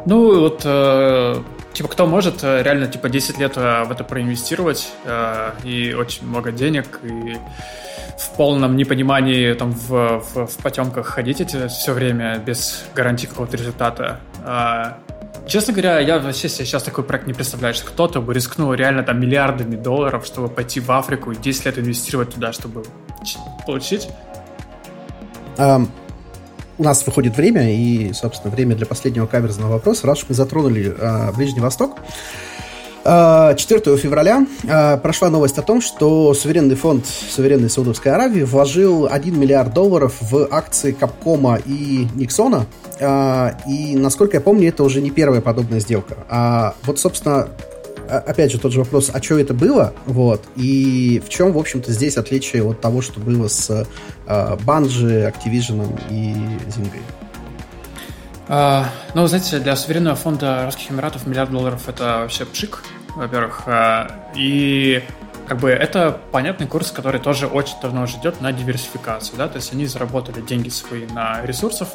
Ну, 0.04 0.40
вот, 0.40 0.62
э, 0.64 1.42
типа, 1.76 1.88
кто 1.90 2.06
может 2.06 2.42
э, 2.42 2.62
реально, 2.62 2.86
типа, 2.86 3.08
10 3.08 3.38
лет 3.38 3.52
э, 3.56 3.84
в 3.84 3.92
это 3.92 4.02
проинвестировать, 4.02 4.88
э, 5.04 5.50
и 5.62 5.92
очень 5.92 6.26
много 6.26 6.50
денег, 6.50 7.00
и 7.02 7.36
в 8.18 8.36
полном 8.36 8.76
непонимании, 8.76 9.52
там, 9.52 9.72
в, 9.72 10.20
в, 10.20 10.46
в 10.46 10.56
потемках 10.62 11.06
ходить 11.06 11.42
эти 11.42 11.68
все 11.68 11.92
время 11.92 12.38
без 12.38 12.86
гарантии 12.94 13.26
какого-то 13.26 13.58
результата. 13.58 14.20
А, 14.42 14.98
честно 15.46 15.74
говоря, 15.74 15.98
я 16.00 16.18
вообще 16.18 16.48
себе 16.48 16.64
сейчас 16.64 16.82
такой 16.82 17.04
проект 17.04 17.26
не 17.26 17.34
представляю, 17.34 17.74
что 17.74 17.86
кто-то 17.86 18.22
бы 18.22 18.32
рискнул 18.32 18.72
реально 18.72 19.02
там 19.02 19.20
миллиардами 19.20 19.76
долларов, 19.76 20.24
чтобы 20.24 20.48
пойти 20.48 20.80
в 20.80 20.90
Африку 20.90 21.32
и 21.32 21.36
10 21.36 21.66
лет 21.66 21.78
инвестировать 21.78 22.32
туда, 22.32 22.54
чтобы 22.54 22.84
получить. 23.66 24.08
Um, 25.58 25.88
у 26.78 26.82
нас 26.82 27.04
выходит 27.06 27.36
время, 27.36 27.74
и, 27.74 28.12
собственно, 28.12 28.54
время 28.54 28.74
для 28.74 28.86
последнего 28.86 29.26
каверзного 29.26 29.72
вопроса. 29.72 30.06
Раз 30.06 30.18
уж 30.18 30.26
мы 30.28 30.34
затронули 30.34 30.94
uh, 30.96 31.34
Ближний 31.34 31.60
Восток, 31.60 31.98
4 33.06 33.96
февраля 33.98 34.46
а, 34.68 34.96
прошла 34.96 35.30
новость 35.30 35.58
о 35.58 35.62
том, 35.62 35.80
что 35.80 36.34
суверенный 36.34 36.74
фонд 36.74 37.06
суверенной 37.06 37.70
Саудовской 37.70 38.10
Аравии 38.10 38.42
вложил 38.42 39.06
1 39.08 39.38
миллиард 39.38 39.72
долларов 39.72 40.16
в 40.20 40.48
акции 40.50 40.90
Капкома 40.90 41.60
и 41.64 42.08
Никсона. 42.16 42.66
А, 43.00 43.56
и, 43.68 43.94
насколько 43.94 44.38
я 44.38 44.40
помню, 44.40 44.68
это 44.68 44.82
уже 44.82 45.00
не 45.00 45.10
первая 45.10 45.40
подобная 45.40 45.78
сделка. 45.78 46.16
А 46.28 46.74
вот, 46.82 46.98
собственно, 46.98 47.48
опять 48.08 48.50
же, 48.50 48.58
тот 48.58 48.72
же 48.72 48.80
вопрос, 48.80 49.10
а 49.12 49.22
что 49.22 49.38
это 49.38 49.54
было, 49.54 49.92
вот, 50.06 50.42
и 50.56 51.22
в 51.24 51.28
чем, 51.28 51.52
в 51.52 51.58
общем-то, 51.58 51.92
здесь 51.92 52.16
отличие 52.16 52.68
от 52.68 52.80
того, 52.80 53.02
что 53.02 53.20
было 53.20 53.46
с 53.48 53.86
Банжи, 54.26 55.30
Activision 55.30 56.00
и 56.10 56.34
Зингой? 56.70 57.02
А, 58.48 58.88
ну, 59.14 59.26
знаете, 59.26 59.58
для 59.58 59.74
суверенного 59.74 60.14
фонда 60.14 60.62
Русских 60.66 60.92
Эмиратов 60.92 61.26
миллиард 61.26 61.50
долларов 61.50 61.88
это 61.88 62.20
вообще 62.20 62.44
пшик, 62.44 62.84
во-первых. 63.16 63.62
А, 63.66 64.08
и 64.36 65.02
как 65.48 65.58
бы 65.58 65.70
это 65.70 66.20
понятный 66.30 66.66
курс, 66.66 66.92
который 66.92 67.20
тоже 67.20 67.46
очень 67.46 67.80
давно 67.80 68.02
уже 68.02 68.18
идет 68.18 68.40
на 68.40 68.52
диверсификацию, 68.52 69.38
да, 69.38 69.48
то 69.48 69.56
есть 69.56 69.72
они 69.72 69.86
заработали 69.86 70.40
деньги 70.40 70.68
свои 70.68 71.06
на 71.06 71.42
ресурсов, 71.44 71.88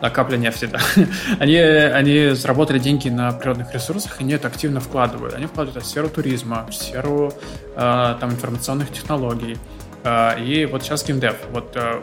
Да, 0.00 0.10
капля 0.10 0.36
нефти, 0.36 0.64
да. 0.64 0.80
они, 1.38 1.56
они 1.56 2.30
заработали 2.34 2.78
деньги 2.78 3.08
на 3.08 3.30
природных 3.32 3.72
ресурсах, 3.72 4.20
и 4.20 4.24
они 4.24 4.32
это 4.32 4.48
активно 4.48 4.80
вкладывают. 4.80 5.34
Они 5.34 5.46
вкладывают 5.46 5.84
в 5.84 5.88
сферу 5.88 6.08
туризма, 6.08 6.66
в 6.68 6.74
сферу 6.74 7.32
э, 7.76 8.16
там, 8.18 8.30
информационных 8.30 8.90
технологий. 8.92 9.58
Э, 10.04 10.42
и 10.42 10.66
вот 10.66 10.82
сейчас 10.82 11.04
геймдев. 11.04 11.36
Вот 11.50 11.72
э, 11.74 12.02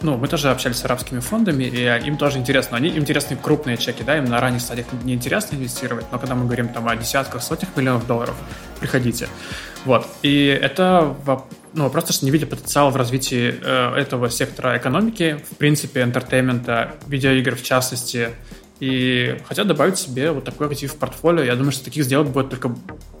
ну, 0.00 0.16
мы 0.16 0.28
тоже 0.28 0.50
общались 0.50 0.76
с 0.76 0.84
арабскими 0.84 1.20
фондами, 1.20 1.64
и 1.64 1.84
им 2.06 2.16
тоже 2.16 2.38
интересно. 2.38 2.76
Они, 2.76 2.88
им 2.88 2.98
интересны 2.98 3.36
крупные 3.36 3.76
чеки, 3.76 4.02
да, 4.02 4.16
им 4.16 4.26
на 4.26 4.40
ранних 4.40 4.60
стадиях 4.60 4.86
не 5.02 5.14
интересно 5.14 5.56
инвестировать, 5.56 6.06
но 6.12 6.18
когда 6.18 6.34
мы 6.34 6.44
говорим 6.44 6.68
там 6.68 6.88
о 6.88 6.96
десятках, 6.96 7.42
сотнях 7.42 7.76
миллионов 7.76 8.06
долларов, 8.06 8.36
приходите. 8.78 9.28
Вот. 9.84 10.06
И 10.22 10.46
это 10.46 11.16
ну, 11.74 11.90
просто 11.90 12.12
что 12.12 12.24
не 12.24 12.30
видя 12.30 12.46
потенциала 12.46 12.90
в 12.90 12.96
развитии 12.96 13.54
э, 13.60 13.94
этого 13.94 14.30
сектора 14.30 14.76
экономики, 14.78 15.42
в 15.50 15.56
принципе, 15.56 16.02
entertainment 16.02 16.82
а, 16.82 16.94
видеоигр 17.06 17.56
в 17.56 17.62
частности, 17.62 18.30
и 18.80 19.36
хотят 19.46 19.66
добавить 19.66 19.98
себе 19.98 20.30
вот 20.30 20.44
такой 20.44 20.68
актив 20.68 20.92
в 20.92 20.96
портфолио. 20.96 21.42
Я 21.42 21.56
думаю, 21.56 21.72
что 21.72 21.84
таких 21.84 22.04
сделок 22.04 22.28
будет 22.28 22.50
только, 22.50 22.74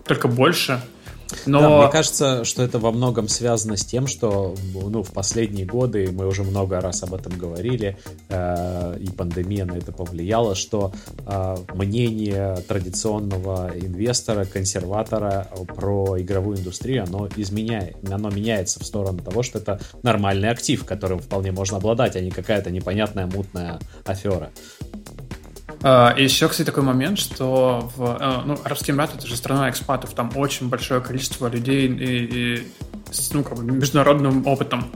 только 0.06 0.28
больше. 0.28 0.80
Но... 1.46 1.60
Да, 1.60 1.82
мне 1.82 1.88
кажется, 1.90 2.44
что 2.44 2.62
это 2.62 2.78
во 2.78 2.90
многом 2.90 3.28
связано 3.28 3.76
с 3.76 3.84
тем, 3.84 4.06
что 4.06 4.54
ну, 4.74 5.02
в 5.02 5.12
последние 5.12 5.66
годы, 5.66 6.10
мы 6.12 6.26
уже 6.26 6.42
много 6.42 6.80
раз 6.80 7.02
об 7.02 7.14
этом 7.14 7.36
говорили, 7.36 7.98
э, 8.28 8.98
и 9.00 9.10
пандемия 9.10 9.64
на 9.64 9.76
это 9.76 9.92
повлияла, 9.92 10.54
что 10.54 10.92
э, 11.26 11.56
мнение 11.74 12.56
традиционного 12.66 13.70
инвестора, 13.74 14.44
консерватора 14.44 15.48
про 15.66 16.20
игровую 16.20 16.58
индустрию, 16.58 17.04
оно 17.04 17.28
изменяет, 17.36 17.96
оно 18.10 18.30
меняется 18.30 18.80
в 18.80 18.84
сторону 18.84 19.18
того, 19.18 19.42
что 19.42 19.58
это 19.58 19.80
нормальный 20.02 20.48
актив, 20.48 20.84
которым 20.84 21.18
вполне 21.18 21.52
можно 21.52 21.76
обладать, 21.76 22.16
а 22.16 22.20
не 22.20 22.30
какая-то 22.30 22.70
непонятная 22.70 23.26
мутная 23.26 23.78
афера. 24.04 24.50
А, 25.82 26.14
и 26.16 26.24
еще, 26.24 26.48
кстати, 26.48 26.66
такой 26.66 26.82
момент, 26.82 27.18
что 27.18 27.90
в, 27.96 28.18
э, 28.20 28.42
ну, 28.44 28.58
Арабский 28.64 28.92
Эмират 28.92 29.14
это 29.14 29.26
же 29.26 29.36
страна 29.36 29.70
экспатов, 29.70 30.12
там 30.12 30.30
очень 30.34 30.68
большое 30.68 31.00
количество 31.00 31.48
людей 31.48 31.86
и, 31.86 32.24
и 32.56 32.68
с 33.10 33.32
ну, 33.32 33.44
как 33.44 33.58
бы 33.58 33.64
международным 33.64 34.46
опытом. 34.46 34.90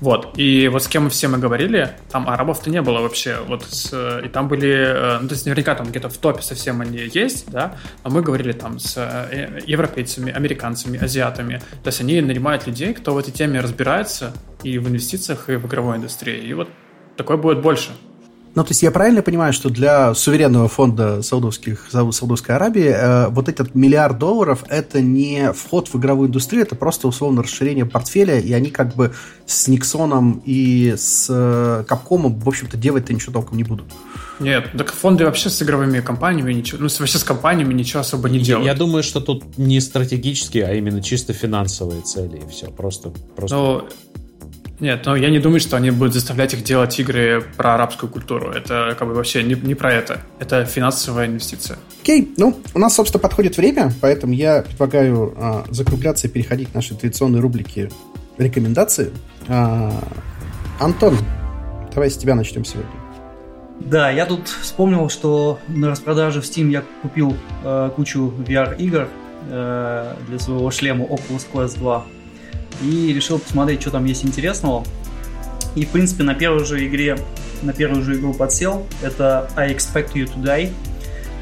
Вот. 0.00 0.36
И 0.38 0.68
вот 0.68 0.82
с 0.82 0.88
кем 0.88 1.04
мы 1.04 1.10
все 1.10 1.28
мы 1.28 1.38
говорили, 1.38 1.90
там 2.10 2.28
арабов-то 2.28 2.70
не 2.70 2.80
было 2.80 3.00
вообще. 3.00 3.38
Вот 3.46 3.64
с, 3.64 4.20
и 4.24 4.28
там 4.28 4.48
были, 4.48 4.72
э, 4.72 5.18
ну, 5.20 5.28
то 5.28 5.34
есть 5.34 5.44
наверняка 5.44 5.74
там 5.74 5.88
где-то 5.88 6.08
в 6.08 6.16
топе 6.16 6.42
совсем 6.42 6.80
они 6.80 6.98
есть, 6.98 7.50
да, 7.50 7.76
а 8.02 8.08
мы 8.08 8.22
говорили 8.22 8.52
там 8.52 8.78
с 8.78 8.94
э, 8.96 9.60
европейцами, 9.66 10.32
американцами, 10.32 10.98
азиатами. 10.98 11.62
То 11.82 11.88
есть 11.88 12.00
они 12.00 12.20
нанимают 12.22 12.66
людей, 12.66 12.94
кто 12.94 13.12
в 13.12 13.18
этой 13.18 13.32
теме 13.32 13.60
разбирается 13.60 14.32
и 14.62 14.78
в 14.78 14.88
инвестициях, 14.88 15.50
и 15.50 15.56
в 15.56 15.66
игровой 15.66 15.98
индустрии. 15.98 16.40
И 16.42 16.54
вот 16.54 16.68
такое 17.16 17.36
будет 17.36 17.60
больше. 17.60 17.90
Ну, 18.54 18.62
то 18.64 18.70
есть 18.70 18.82
я 18.82 18.90
правильно 18.90 19.22
понимаю, 19.22 19.52
что 19.54 19.70
для 19.70 20.14
суверенного 20.14 20.68
фонда 20.68 21.22
Саудовских, 21.22 21.86
Саудовской 21.90 22.54
Аравии 22.54 22.88
э, 22.88 23.28
вот 23.28 23.48
этот 23.48 23.74
миллиард 23.74 24.18
долларов– 24.18 24.64
это 24.68 25.00
не 25.00 25.52
вход 25.52 25.88
в 25.88 25.96
игровую 25.96 26.28
индустрию, 26.28 26.64
это 26.64 26.76
просто 26.76 27.08
условно 27.08 27.42
расширение 27.42 27.86
портфеля, 27.86 28.38
и 28.38 28.52
они 28.52 28.70
как 28.70 28.94
бы 28.94 29.14
с 29.46 29.68
Никсоном 29.68 30.42
и 30.44 30.94
с 30.96 31.28
э, 31.30 31.84
Капкомом, 31.88 32.38
в 32.38 32.48
общем-то, 32.48 32.76
делать-то 32.76 33.14
ничего 33.14 33.32
толком 33.32 33.56
не 33.56 33.64
будут. 33.64 33.86
Нет, 34.38 34.70
так 34.76 34.92
фонды 34.92 35.24
вообще 35.24 35.48
с 35.48 35.62
игровыми 35.62 36.00
компаниями 36.00 36.52
ничего, 36.52 36.82
ну, 36.82 36.88
вообще 36.98 37.18
с 37.18 37.24
компаниями 37.24 37.72
ничего 37.72 38.00
особо 38.00 38.28
не 38.28 38.40
делают. 38.40 38.66
Я 38.66 38.74
думаю, 38.74 39.02
что 39.02 39.20
тут 39.20 39.56
не 39.56 39.80
стратегические, 39.80 40.66
а 40.66 40.74
именно 40.74 41.02
чисто 41.02 41.32
финансовые 41.32 42.02
цели, 42.02 42.42
и 42.44 42.50
все, 42.50 42.66
просто... 42.66 43.12
просто... 43.34 43.56
Ну, 43.56 43.88
нет, 44.82 45.06
но 45.06 45.14
я 45.14 45.30
не 45.30 45.38
думаю, 45.38 45.60
что 45.60 45.76
они 45.76 45.92
будут 45.92 46.12
заставлять 46.12 46.54
их 46.54 46.64
делать 46.64 46.98
игры 46.98 47.44
про 47.56 47.76
арабскую 47.76 48.10
культуру. 48.10 48.50
Это 48.50 48.96
как 48.98 49.06
бы 49.06 49.14
вообще 49.14 49.44
не, 49.44 49.54
не 49.54 49.76
про 49.76 49.92
это. 49.92 50.22
Это 50.40 50.64
финансовая 50.64 51.26
инвестиция. 51.26 51.78
Окей, 52.02 52.34
ну, 52.36 52.58
у 52.74 52.78
нас, 52.80 52.96
собственно, 52.96 53.20
подходит 53.20 53.56
время, 53.56 53.92
поэтому 54.00 54.32
я 54.32 54.62
предлагаю 54.62 55.34
а, 55.36 55.64
закругляться 55.70 56.26
и 56.26 56.30
переходить 56.30 56.72
к 56.72 56.74
нашей 56.74 56.96
традиционной 56.96 57.38
рубрике 57.38 57.90
рекомендации. 58.38 59.12
А, 59.46 59.92
Антон, 60.80 61.16
давай 61.94 62.10
с 62.10 62.16
тебя 62.16 62.34
начнем 62.34 62.64
сегодня. 62.64 62.90
Да, 63.78 64.10
я 64.10 64.26
тут 64.26 64.48
вспомнил, 64.48 65.08
что 65.10 65.60
на 65.68 65.90
распродаже 65.90 66.40
в 66.40 66.44
Steam 66.44 66.70
я 66.70 66.82
купил 67.02 67.36
э, 67.62 67.90
кучу 67.94 68.34
VR-игр 68.36 69.08
э, 69.48 70.14
для 70.26 70.38
своего 70.40 70.72
шлема 70.72 71.04
Oculus 71.04 71.46
Quest 71.52 71.78
2 71.78 72.04
и 72.82 73.12
решил 73.12 73.38
посмотреть, 73.38 73.82
что 73.82 73.90
там 73.90 74.04
есть 74.04 74.24
интересного. 74.24 74.84
И, 75.74 75.84
в 75.84 75.88
принципе, 75.88 76.22
на 76.22 76.34
первой 76.34 76.64
же 76.64 76.86
игре, 76.86 77.18
на 77.62 77.72
первую 77.72 78.02
же 78.02 78.18
игру 78.18 78.34
подсел. 78.34 78.86
Это 79.02 79.50
I 79.56 79.72
Expect 79.72 80.12
You 80.14 80.26
to 80.26 80.42
Die. 80.42 80.72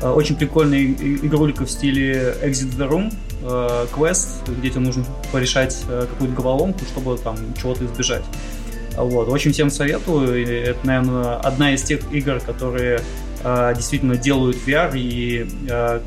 Э, 0.03 0.11
очень 0.11 0.37
прикольная 0.37 0.81
игрулька 0.81 1.65
в 1.65 1.71
стиле 1.71 2.35
Exit 2.43 2.77
the 2.77 2.89
Room, 2.89 3.15
э, 3.43 3.87
квест, 3.93 4.49
где 4.49 4.71
тебе 4.71 4.81
нужно 4.81 5.05
порешать 5.33 5.77
э, 5.89 6.07
какую-то 6.09 6.35
головоломку, 6.35 6.81
чтобы 6.85 7.19
там 7.19 7.37
чего-то 7.61 7.85
избежать. 7.85 8.25
Вот. 8.97 9.29
Очень 9.29 9.53
всем 9.53 9.71
советую. 9.71 10.47
Это, 10.69 10.87
наверное, 10.87 11.37
одна 11.37 11.73
из 11.75 11.83
тех 11.83 12.01
игр, 12.13 12.41
которые 12.41 13.01
действительно 13.75 14.17
делают 14.17 14.59
VR 14.67 14.93
и 14.95 15.49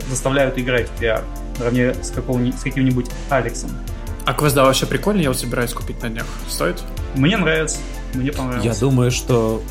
заставляют 0.07 0.59
играть 0.59 0.88
в 0.88 1.01
VR 1.01 1.24
наравне 1.57 1.95
с, 1.95 2.09
с 2.09 2.63
каким-нибудь 2.63 3.07
Алексом. 3.30 3.71
А 4.26 4.34
квест, 4.34 4.55
вообще 4.55 4.86
прикольный, 4.86 5.24
я 5.24 5.30
вот 5.30 5.38
собираюсь 5.38 5.74
купить 5.74 6.01
на 6.01 6.09
днях. 6.09 6.26
Стоит? 6.47 6.82
Мне 7.15 7.38
нравится. 7.38 7.80
Мне 8.13 8.32
понравилось. 8.32 8.65
Я 8.65 8.74
думаю, 8.80 9.11
что, 9.11 9.61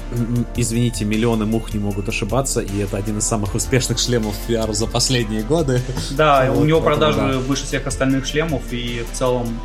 извините, 0.56 1.04
миллионы 1.04 1.46
мух 1.46 1.72
не 1.72 1.80
могут 1.80 2.08
ошибаться, 2.08 2.60
и 2.60 2.80
это 2.80 2.96
один 2.96 3.18
из 3.18 3.24
самых 3.24 3.54
успешных 3.54 3.98
шлемов 3.98 4.34
VR 4.48 4.72
за 4.72 4.86
последние 4.86 5.42
годы. 5.42 5.80
Да, 6.10 6.46
вот, 6.50 6.62
у 6.62 6.64
него 6.64 6.80
продажи 6.80 7.18
да. 7.18 7.38
выше 7.38 7.64
всех 7.64 7.86
остальных 7.86 8.26
шлемов, 8.26 8.62
и 8.72 9.04
в 9.10 9.16
целом, 9.16 9.58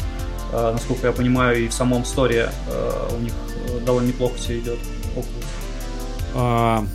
э, 0.53 0.71
насколько 0.73 1.07
я 1.07 1.13
понимаю, 1.13 1.65
и 1.65 1.67
в 1.67 1.73
самом 1.73 2.05
сторе 2.05 2.51
э, 2.67 3.09
у 3.17 3.21
них 3.21 3.33
э, 3.67 3.79
довольно 3.83 4.07
неплохо 4.07 4.35
все 4.37 4.59
идет. 4.59 4.77
А, 6.35 6.85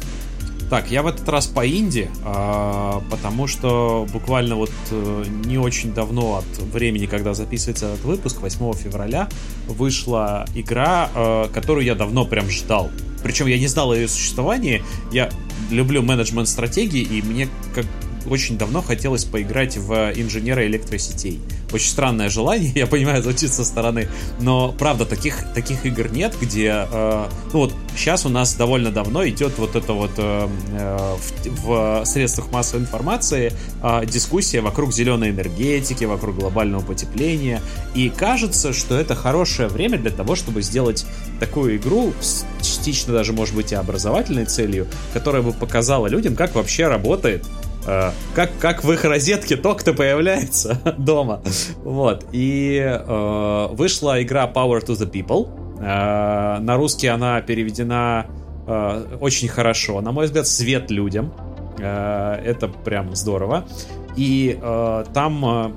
так, 0.73 0.91
я 0.91 1.03
в 1.03 1.07
этот 1.07 1.29
раз 1.29 1.47
по 1.49 1.69
инди, 1.69 2.11
а, 2.25 3.03
потому 3.11 3.47
что 3.47 4.07
буквально 4.11 4.57
вот 4.57 4.73
э, 4.91 5.25
не 5.45 5.59
очень 5.59 5.93
давно 5.93 6.39
от 6.39 6.59
времени, 6.73 7.05
когда 7.05 7.35
записывается 7.35 7.89
этот 7.89 8.03
выпуск, 8.07 8.41
8 8.41 8.73
февраля, 8.73 9.29
вышла 9.67 10.47
игра, 10.55 11.11
э, 11.15 11.49
которую 11.53 11.85
я 11.85 11.95
давно 11.95 12.25
прям 12.25 12.49
ждал. 12.49 12.91
Причем 13.23 13.49
я 13.49 13.59
не 13.59 13.67
знал 13.67 13.93
о 13.93 13.95
ее 13.95 14.09
существовании. 14.09 14.83
Я 15.13 15.29
люблю 15.71 16.01
менеджмент 16.01 16.49
стратегии, 16.49 17.03
и 17.03 17.21
мне 17.21 17.51
как 17.75 17.85
очень 18.29 18.59
давно 18.59 18.83
хотелось 18.83 19.25
поиграть 19.25 19.77
в 19.77 20.13
инженера 20.15 20.67
электросетей. 20.67 21.41
Очень 21.73 21.91
странное 21.91 22.29
желание, 22.29 22.73
я 22.75 22.87
понимаю, 22.87 23.23
звучит 23.23 23.53
со 23.53 23.65
стороны, 23.65 24.09
но 24.41 24.73
правда, 24.73 25.05
таких, 25.07 25.45
таких 25.55 25.87
игр 25.87 26.11
нет, 26.13 26.35
где, 26.41 26.87
э, 26.91 27.29
ну 27.53 27.59
вот, 27.59 27.75
сейчас 27.97 28.27
у 28.27 28.29
нас 28.29 28.55
довольно 28.55 28.91
давно 28.91 29.27
идет 29.29 29.59
вот 29.59 29.77
это 29.77 29.93
вот 29.93 30.13
э, 30.17 30.49
э 30.73 31.17
в, 31.63 32.03
в 32.03 32.05
средствах 32.05 32.51
массовой 32.51 32.83
информации 32.83 33.53
э, 33.83 34.07
дискуссия 34.07 34.61
вокруг 34.61 34.93
зеленой 34.93 35.31
энергетики, 35.31 36.05
вокруг 36.05 36.37
глобального 36.37 36.83
потепления, 36.83 37.61
и 37.95 38.09
кажется, 38.09 38.73
что 38.73 38.97
это 38.97 39.15
хорошее 39.15 39.69
время 39.69 39.99
для 39.99 40.11
того, 40.11 40.35
чтобы 40.35 40.63
сделать 40.63 41.07
такую 41.41 41.77
игру 41.77 42.13
с 42.21 42.45
частично 42.61 43.13
даже, 43.13 43.33
может 43.33 43.55
быть, 43.55 43.73
и 43.73 43.75
образовательной 43.75 44.45
целью, 44.45 44.87
которая 45.13 45.43
бы 45.43 45.53
показала 45.53 46.07
людям, 46.07 46.37
как 46.37 46.55
вообще 46.55 46.89
работает 46.89 47.45
как, 47.85 48.51
как 48.59 48.85
в 48.85 48.93
их 48.93 49.05
розетке 49.05 49.57
ток-то 49.57 49.93
появляется 49.93 50.79
дома. 50.99 51.43
Вот. 51.85 52.27
И 52.33 52.79
э, 52.79 53.69
вышла 53.73 54.23
игра 54.23 54.51
Power 54.53 54.85
to 54.85 54.95
the 54.95 55.11
People. 55.11 55.49
Э, 55.81 56.59
на 56.61 56.77
русский 56.77 57.09
она 57.09 57.41
переведена 57.41 58.27
э, 58.67 59.17
очень 59.21 59.49
хорошо. 59.49 60.01
На 60.01 60.13
мой 60.13 60.27
взгляд, 60.27 60.47
свет 60.47 60.91
людям. 60.91 61.33
Э, 61.79 62.35
это 62.45 62.69
прям 62.69 63.15
здорово. 63.17 63.65
И 64.17 64.59
э, 64.61 65.05
там 65.13 65.45
э, 65.45 65.73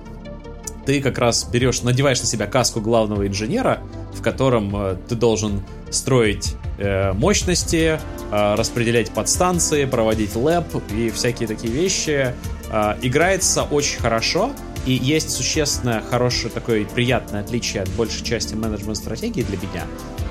ты 0.85 1.01
как 1.01 1.17
раз 1.17 1.45
берешь, 1.45 1.81
надеваешь 1.81 2.19
на 2.21 2.27
себя 2.27 2.47
каску 2.47 2.81
главного 2.81 3.27
инженера, 3.27 3.79
в 4.13 4.21
котором 4.21 4.75
э, 4.75 4.97
ты 5.07 5.15
должен 5.15 5.61
строить 5.89 6.55
э, 6.77 7.13
мощности, 7.13 7.99
э, 7.99 8.14
распределять 8.31 9.11
подстанции, 9.11 9.85
проводить 9.85 10.35
лэп 10.35 10.65
и 10.91 11.09
всякие 11.09 11.47
такие 11.47 11.71
вещи. 11.71 12.33
Э, 12.71 12.95
играется 13.01 13.63
очень 13.63 13.99
хорошо, 13.99 14.51
и 14.85 14.93
есть 14.93 15.31
существенное, 15.31 16.01
хорошее, 16.01 16.49
такое 16.49 16.85
приятное 16.85 17.41
отличие 17.41 17.83
от 17.83 17.89
большей 17.89 18.23
части 18.23 18.53
менеджмент-стратегии 18.53 19.41
для 19.43 19.57
меня 19.57 19.87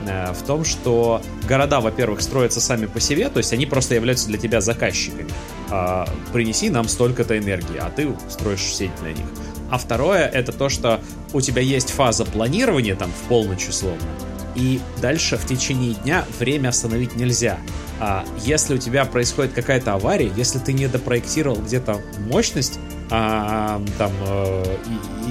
э, 0.07 0.33
в 0.33 0.43
том, 0.47 0.65
что 0.65 1.23
города, 1.49 1.81
во-первых, 1.81 2.21
строятся 2.21 2.61
сами 2.61 2.87
по 2.87 3.01
себе, 3.01 3.29
то 3.29 3.39
есть 3.39 3.53
они 3.53 3.67
просто 3.67 3.95
являются 3.95 4.29
для 4.29 4.39
тебя 4.39 4.61
заказчиками. 4.61 5.29
Э, 5.71 6.05
принеси 6.33 6.71
нам 6.71 6.89
столько-то 6.89 7.39
энергии, 7.39 7.79
а 7.79 7.91
ты 7.91 8.15
строишь 8.29 8.63
сеть 8.63 8.95
для 9.01 9.13
них. 9.13 9.27
А 9.71 9.79
второе, 9.79 10.29
это 10.29 10.53
то, 10.53 10.69
что 10.69 11.01
у 11.33 11.41
тебя 11.41 11.63
есть 11.63 11.91
фаза 11.91 12.25
планирования, 12.25 12.95
там, 12.95 13.11
в 13.11 13.29
полночь 13.29 13.69
условно, 13.69 14.07
и 14.55 14.81
дальше 15.01 15.37
в 15.37 15.47
течение 15.47 15.95
дня 15.95 16.25
время 16.39 16.69
остановить 16.69 17.17
нельзя. 17.17 17.59
А, 18.07 18.23
если 18.45 18.75
у 18.75 18.79
тебя 18.79 19.07
происходит 19.07 19.55
какая-то 19.55 19.95
авария, 19.95 20.31
если 20.37 20.59
ты 20.59 20.75
не 20.75 20.89
допроектировал 20.89 21.57
где-то 21.57 22.03
мощность, 22.29 22.79
а, 23.11 23.81
там, 23.97 24.13
э, 24.27 24.77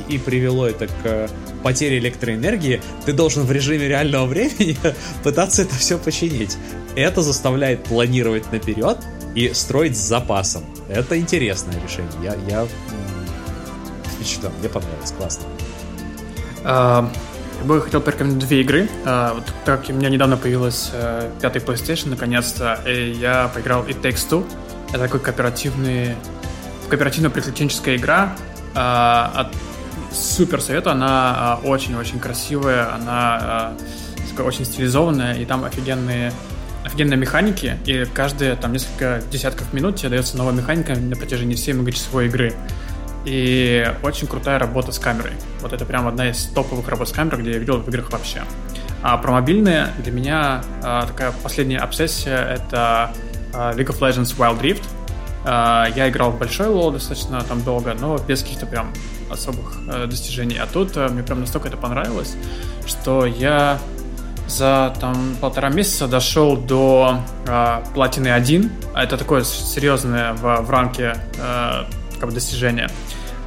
и, 0.10 0.14
и, 0.14 0.16
и 0.16 0.18
привело 0.18 0.66
это 0.66 0.88
к 0.88 1.30
потере 1.62 2.00
электроэнергии, 2.00 2.82
ты 3.06 3.14
должен 3.14 3.44
в 3.44 3.52
режиме 3.52 3.88
реального 3.88 4.26
времени 4.34 4.76
пытаться 5.24 5.62
это 5.62 5.76
все 5.76 6.00
починить. 6.00 6.58
Это 6.96 7.22
заставляет 7.22 7.84
планировать 7.84 8.52
наперед 8.52 8.98
и 9.36 9.54
строить 9.54 9.96
с 9.96 10.02
запасом. 10.02 10.64
Это 10.90 11.20
интересное 11.20 11.80
решение. 11.80 12.12
Я, 12.24 12.36
я 12.50 12.68
впечатлен, 14.16 14.52
мне 14.60 14.70
понравилось, 14.70 15.12
классно. 15.12 15.44
Uh, 16.64 17.08
я 17.64 17.68
бы 17.68 17.82
хотел 17.82 18.02
порекомендовать 18.02 18.46
две 18.46 18.62
игры. 18.62 18.90
Uh, 19.06 19.36
вот, 19.36 19.44
так 19.64 19.86
у 19.88 19.94
меня 19.94 20.10
недавно 20.10 20.36
появилась 20.36 20.92
uh, 20.94 21.32
пятый 21.40 21.62
PlayStation, 21.62 22.10
наконец-то, 22.10 22.80
и 22.86 23.12
я 23.12 23.50
поиграл 23.54 23.86
It 23.86 24.02
Takes 24.02 24.28
Two. 24.30 24.46
Это 24.90 25.00
такой 25.00 25.22
кооперативный, 25.22 26.16
кооперативно-приключенческая 26.90 27.96
игра 27.96 28.36
от 28.76 29.48
супер 30.12 30.62
советую, 30.62 30.94
она 30.94 31.60
очень-очень 31.64 32.20
красивая, 32.20 32.94
она 32.94 33.74
очень 34.40 34.66
стилизованная, 34.66 35.36
и 35.36 35.46
там 35.46 35.64
офигенные 35.64 36.34
офигенные 36.84 37.18
механики, 37.18 37.78
и 37.86 38.06
каждые 38.14 38.56
там 38.56 38.74
несколько 38.74 39.22
десятков 39.32 39.72
минут 39.74 39.96
тебе 39.96 40.10
дается 40.10 40.38
новая 40.38 40.54
механика 40.54 40.96
на 40.96 41.16
протяжении 41.16 41.56
всей 41.56 41.74
многочасовой 41.74 42.26
игры. 42.26 42.54
И 43.26 43.90
очень 44.04 44.28
крутая 44.28 44.60
работа 44.60 44.92
с 44.92 45.00
камерой. 45.00 45.34
Вот 45.62 45.74
это 45.74 45.86
прям 45.86 46.08
одна 46.08 46.30
из 46.30 46.46
топовых 46.46 46.88
работ 46.88 47.10
с 47.10 47.12
камерой, 47.12 47.42
где 47.42 47.52
я 47.52 47.58
видел 47.58 47.78
в 47.78 47.88
играх 47.88 48.12
вообще. 48.12 48.44
А 49.02 49.18
про 49.18 49.32
мобильные 49.32 49.90
для 50.00 50.12
меня 50.12 50.62
а, 50.82 51.06
такая 51.06 51.32
последняя 51.32 51.80
обсессия— 51.80 52.38
это 52.54 53.14
а, 53.54 53.74
League 53.74 53.88
of 53.88 54.00
Legends 54.00 54.36
Wild 54.38 54.62
Rift. 54.62 54.84
А, 55.46 55.88
я 55.96 56.10
играл 56.10 56.32
в 56.32 56.40
большой 56.40 56.68
лол 56.68 56.92
достаточно 56.92 57.42
там 57.42 57.62
долго, 57.64 57.94
но 57.94 58.18
без 58.18 58.44
каких-то 58.44 58.66
прям 58.66 58.94
особых 59.30 59.78
а, 59.90 60.08
достижений. 60.08 60.58
А 60.58 60.68
тут 60.68 60.96
а, 60.96 61.10
мне 61.10 61.24
прям 61.24 61.42
настолько 61.42 61.68
это 61.68 61.78
понравилось, 61.78 62.36
что 62.86 63.26
я 63.26 63.80
за 64.48 64.94
там 65.00 65.36
полтора 65.40 65.70
месяца 65.70 66.08
дошел 66.08 66.58
до 66.58 67.22
э, 67.48 67.84
платины 67.94 68.28
1. 68.28 68.72
Это 68.94 69.18
такое 69.18 69.44
серьезное 69.44 70.34
в, 70.34 70.62
в 70.62 70.70
рамке 70.70 71.16
э, 71.38 71.84
как 72.20 72.30
бы 72.30 72.32
достижение. 72.32 72.90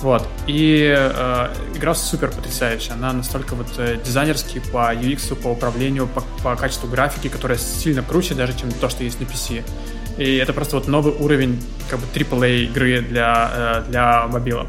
Вот. 0.00 0.26
И 0.46 0.94
э, 0.96 1.48
игра 1.74 1.94
супер 1.94 2.30
потрясающая. 2.30 2.94
Она 2.94 3.12
настолько 3.12 3.54
вот 3.54 3.68
э, 3.78 3.98
дизайнерски 4.04 4.60
по 4.72 4.94
UX, 4.94 5.34
по 5.34 5.48
управлению, 5.48 6.06
по, 6.06 6.22
по 6.42 6.56
качеству 6.56 6.88
графики, 6.88 7.28
которая 7.28 7.58
сильно 7.58 8.02
круче 8.02 8.34
даже, 8.34 8.56
чем 8.58 8.70
то, 8.72 8.88
что 8.88 9.04
есть 9.04 9.20
на 9.20 9.24
PC. 9.24 9.64
И 10.18 10.36
это 10.36 10.52
просто 10.52 10.76
вот 10.76 10.88
новый 10.88 11.12
уровень 11.12 11.62
как 11.90 12.00
бы 12.00 12.06
AAA 12.14 12.64
игры 12.64 13.00
для, 13.00 13.50
э, 13.86 13.90
для 13.90 14.26
мобила. 14.28 14.66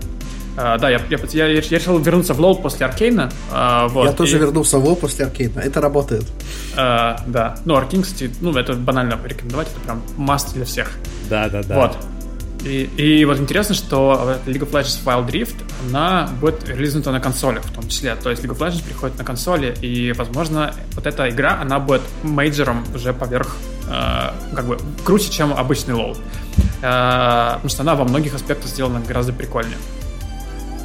Э, 0.57 0.79
да, 0.79 0.89
я, 0.89 0.99
я, 1.11 1.19
я, 1.33 1.45
я 1.45 1.61
решил 1.61 1.99
вернуться 1.99 2.33
в 2.33 2.39
лол 2.39 2.55
после 2.59 2.87
Аркейна. 2.87 3.31
Uh, 3.51 3.89
вот, 3.89 4.05
я 4.05 4.11
тоже 4.11 4.37
и... 4.37 4.39
вернулся 4.39 4.79
в 4.79 4.83
лол 4.83 4.95
после 4.95 5.25
Аркейна. 5.25 5.59
Это 5.59 5.81
работает. 5.81 6.25
Uh, 6.75 7.21
да. 7.27 7.59
Ну, 7.65 7.75
Аркейн, 7.75 8.01
кстати, 8.01 8.31
ну, 8.41 8.57
это 8.57 8.73
банально 8.73 9.17
порекомендовать. 9.17 9.67
Это 9.67 9.79
прям 9.81 10.01
must 10.17 10.55
для 10.55 10.65
всех. 10.65 10.89
Да, 11.29 11.47
да, 11.47 11.61
да. 11.61 11.75
Вот. 11.75 11.97
И, 12.63 12.83
и 12.97 13.25
вот 13.25 13.39
интересно, 13.39 13.75
что 13.75 14.39
League 14.45 14.59
of 14.59 14.71
Legends 14.71 15.03
Wild 15.05 15.29
Rift, 15.29 15.55
она 15.87 16.29
будет 16.41 16.67
релизнута 16.67 17.11
на 17.11 17.19
консолях 17.19 17.63
в 17.63 17.73
том 17.73 17.87
числе. 17.87 18.15
То 18.15 18.29
есть 18.29 18.43
League 18.43 18.55
of 18.55 18.59
Legends 18.59 18.83
приходит 18.83 19.17
на 19.17 19.23
консоли, 19.23 19.75
и, 19.81 20.11
возможно, 20.13 20.73
вот 20.93 21.05
эта 21.05 21.29
игра, 21.29 21.59
она 21.61 21.79
будет 21.79 22.01
мейджором 22.23 22.83
уже 22.93 23.13
поверх, 23.13 23.55
э, 23.87 24.31
как 24.55 24.65
бы, 24.65 24.77
круче, 25.05 25.31
чем 25.31 25.53
обычный 25.53 25.93
лол. 25.93 26.17
Э, 26.81 27.53
потому 27.55 27.69
что 27.69 27.81
она 27.83 27.95
во 27.95 28.03
многих 28.03 28.33
аспектах 28.33 28.67
сделана 28.67 29.01
гораздо 29.07 29.33
прикольнее. 29.33 29.77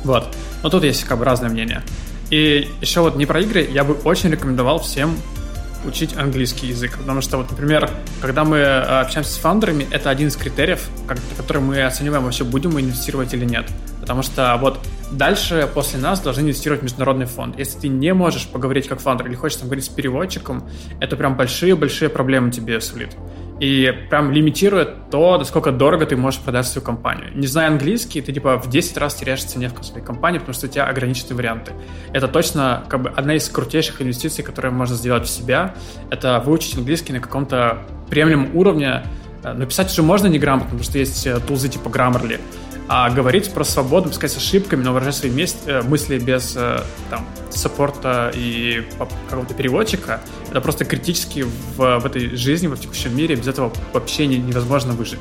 Вот. 0.05 0.29
Но 0.63 0.69
тут 0.69 0.85
есть 0.85 1.05
как 1.05 1.19
бы 1.19 1.25
разное 1.25 1.49
мнение. 1.49 1.83
И 2.31 2.71
еще 2.81 3.01
вот 3.01 3.17
не 3.17 3.27
про 3.27 3.41
игры, 3.41 3.69
я 3.71 3.85
бы 3.85 3.95
очень 4.05 4.31
рекомендовал 4.31 4.81
всем 4.81 5.17
учить 5.85 6.17
английский 6.17 6.69
язык. 6.69 6.99
Потому 6.99 7.21
что, 7.21 7.37
вот, 7.39 7.51
например, 7.51 7.91
когда 8.21 8.45
мы 8.45 8.59
э, 8.59 9.01
общаемся 9.01 9.33
с 9.33 9.37
фаундерами, 9.37 9.87
это 9.91 10.11
один 10.11 10.29
из 10.29 10.37
критериев, 10.37 10.89
как, 11.07 11.19
который 11.37 11.63
мы 11.63 11.83
оцениваем, 11.83 12.25
вообще 12.25 12.45
будем 12.45 12.73
мы 12.73 12.81
инвестировать 12.81 13.35
или 13.35 13.45
нет. 13.45 13.67
Потому 14.01 14.23
что 14.23 14.57
вот 14.61 14.81
дальше 15.11 15.69
после 15.73 15.99
нас 15.99 16.21
должны 16.21 16.43
инвестировать 16.43 16.83
международный 16.83 17.27
фонд. 17.27 17.59
Если 17.59 17.79
ты 17.79 17.89
не 17.89 18.13
можешь 18.15 18.49
поговорить 18.49 18.89
как 18.89 19.01
фаундер 19.01 19.27
или 19.27 19.35
хочешь 19.35 19.59
там 19.59 19.69
говорить 19.69 19.85
с 19.85 19.89
переводчиком, 19.89 20.69
это 21.01 21.17
прям 21.17 21.37
большие-большие 21.37 22.09
проблемы 22.09 22.51
тебе 22.51 22.81
сулит 22.81 23.17
и 23.63 23.95
прям 24.11 24.33
лимитирует 24.33 25.09
то, 25.09 25.39
насколько 25.39 25.71
дорого 25.71 26.05
ты 26.05 26.17
можешь 26.17 26.41
продать 26.41 26.67
свою 26.67 26.85
компанию. 26.85 27.31
Не 27.33 27.47
зная 27.47 27.69
английский, 27.69 28.21
ты 28.21 28.33
типа 28.33 28.57
в 28.57 28.69
10 28.69 28.97
раз 28.97 29.15
теряешь 29.15 29.45
цене 29.45 29.69
в 29.69 29.85
своей 29.85 30.05
компании, 30.05 30.39
потому 30.39 30.55
что 30.55 30.67
у 30.67 30.69
тебя 30.69 30.87
ограничены 30.87 31.37
варианты. 31.37 31.71
Это 32.13 32.27
точно 32.27 32.83
как 32.89 33.03
бы 33.03 33.11
одна 33.11 33.37
из 33.37 33.49
крутейших 33.49 34.03
инвестиций, 34.03 34.43
которые 34.43 34.73
можно 34.73 34.97
сделать 34.97 35.27
в 35.27 35.31
себя. 35.31 35.77
Это 36.11 36.43
выучить 36.45 36.77
английский 36.77 37.13
на 37.13 37.21
каком-то 37.21 37.79
приемлемом 38.11 38.57
уровне. 38.57 39.05
Э, 39.45 39.53
написать 39.53 39.93
уже 39.93 40.03
можно 40.03 40.27
неграмотно, 40.27 40.65
потому 40.65 40.83
что 40.83 40.99
есть 40.99 41.25
э, 41.25 41.39
тулзы 41.47 41.69
типа 41.69 41.89
Grammarly 41.89 42.41
а 42.89 43.11
говорить 43.11 43.53
про 43.53 43.65
свободу, 43.65 44.09
пускай 44.09 44.29
с 44.29 44.37
ошибками, 44.37 44.83
но 44.83 44.93
выражать 44.93 45.17
свои 45.17 45.47
э, 45.67 45.83
мысли 45.83 46.19
без 46.19 46.55
э, 46.57 46.83
там, 47.11 47.27
саппорта 47.51 48.31
и 48.35 48.85
какого-то 49.29 49.55
переводчика, 49.55 50.21
это 50.51 50.61
просто 50.61 50.85
критически 50.85 51.45
в, 51.77 51.99
в 52.01 52.07
этой 52.07 52.37
жизни, 52.37 52.67
в 52.67 52.77
текущем 52.79 53.17
мире, 53.17 53.37
без 53.37 53.49
этого 53.49 53.73
вообще 53.93 54.27
невозможно 54.27 54.93
выжить. 54.93 55.21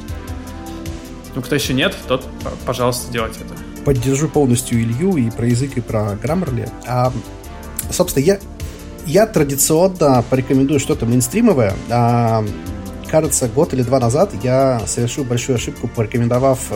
Ну, 1.35 1.41
кто 1.41 1.55
еще 1.55 1.73
нет, 1.73 1.95
тот, 2.07 2.25
пожалуйста, 2.65 3.11
делайте 3.11 3.39
это. 3.41 3.83
Поддержу 3.85 4.27
полностью 4.27 4.81
Илью 4.81 5.15
и 5.15 5.29
про 5.29 5.47
язык, 5.47 5.77
и 5.77 5.81
про 5.81 6.13
Grammarly. 6.21 6.69
А, 6.85 7.11
собственно, 7.89 8.23
я, 8.23 8.39
я 9.05 9.25
традиционно 9.27 10.23
порекомендую 10.29 10.79
что-то 10.79 11.05
мейнстримовое. 11.05 11.73
А, 11.89 12.43
кажется, 13.11 13.49
год 13.49 13.73
или 13.73 13.83
два 13.83 13.99
назад 13.99 14.31
я 14.41 14.81
совершил 14.87 15.25
большую 15.25 15.57
ошибку, 15.57 15.89
порекомендовав 15.89 16.59
э, 16.71 16.73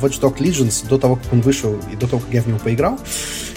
Watch 0.00 0.18
Dogs 0.18 0.38
Legends 0.38 0.88
до 0.88 0.96
того, 0.98 1.16
как 1.16 1.30
он 1.30 1.42
вышел 1.42 1.78
и 1.92 1.96
до 1.96 2.08
того, 2.08 2.22
как 2.22 2.32
я 2.32 2.40
в 2.40 2.46
него 2.46 2.58
поиграл. 2.58 2.98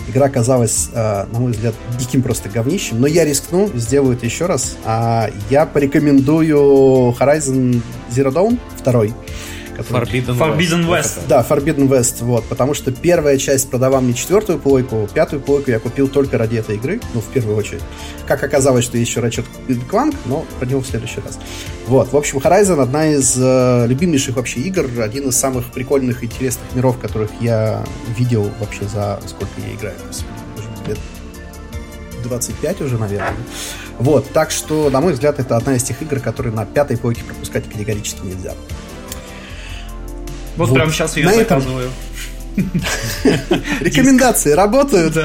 Игра 0.09 0.27
казалась, 0.27 0.89
э, 0.93 1.25
на 1.31 1.39
мой 1.39 1.53
взгляд, 1.53 1.73
диким 1.97 2.21
просто 2.21 2.49
говнищем, 2.49 2.99
но 2.99 3.07
я 3.07 3.23
рискну, 3.23 3.69
сделаю 3.73 4.17
это 4.17 4.25
еще 4.25 4.45
раз. 4.45 4.75
А 4.83 5.29
я 5.49 5.65
порекомендую 5.65 7.15
Horizon 7.17 7.81
Zero 8.09 8.33
Dawn 8.33 8.59
2 8.83 9.15
Forbidden, 9.89 10.37
Forbidden 10.37 10.87
West. 10.87 11.17
West. 11.17 11.27
Да, 11.27 11.45
Forbidden 11.47 11.87
West, 11.87 12.23
вот, 12.23 12.45
потому 12.45 12.73
что 12.73 12.91
первая 12.91 13.37
часть 13.37 13.69
продавала 13.69 14.01
мне 14.01 14.13
четвертую 14.13 14.59
плойку, 14.59 15.07
пятую 15.13 15.41
плойку 15.41 15.71
я 15.71 15.79
купил 15.79 16.07
только 16.07 16.37
ради 16.37 16.57
этой 16.57 16.75
игры, 16.75 16.99
ну, 17.13 17.21
в 17.21 17.27
первую 17.27 17.57
очередь. 17.57 17.81
Как 18.27 18.43
оказалось, 18.43 18.85
что 18.85 18.97
еще 18.97 19.19
Ratchet 19.19 19.45
Clank, 19.89 20.15
но 20.25 20.45
про 20.59 20.65
него 20.65 20.81
в 20.81 20.87
следующий 20.87 21.21
раз. 21.21 21.39
Вот, 21.87 22.11
в 22.11 22.17
общем, 22.17 22.39
Horizon 22.39 22.81
одна 22.81 23.07
из 23.07 23.35
э, 23.37 23.85
любимейших 23.87 24.35
вообще 24.35 24.61
игр, 24.61 24.87
один 25.01 25.29
из 25.29 25.37
самых 25.37 25.71
прикольных 25.71 26.23
и 26.23 26.25
интересных 26.27 26.65
миров, 26.73 26.99
которых 26.99 27.29
я 27.39 27.83
видел 28.17 28.49
вообще 28.59 28.85
за 28.85 29.19
сколько 29.27 29.51
я 29.65 29.73
играю, 29.75 29.95
лет 30.87 30.97
25 32.23 32.81
уже, 32.81 32.97
наверное. 32.97 33.33
Вот, 33.99 34.29
так 34.31 34.51
что, 34.51 34.89
на 34.89 35.01
мой 35.01 35.13
взгляд, 35.13 35.39
это 35.39 35.57
одна 35.57 35.75
из 35.75 35.83
тех 35.83 36.01
игр, 36.01 36.19
которые 36.19 36.53
на 36.53 36.65
пятой 36.65 36.97
плойке 36.97 37.23
пропускать 37.23 37.69
категорически 37.69 38.25
нельзя. 38.25 38.53
Вот, 40.61 40.69
вот. 40.69 40.75
прямо 40.75 40.91
сейчас 40.91 41.17
ее 41.17 41.25
на 41.25 41.33
заказываю. 41.33 41.89
Рекомендации 43.79 44.51
работают? 44.51 45.17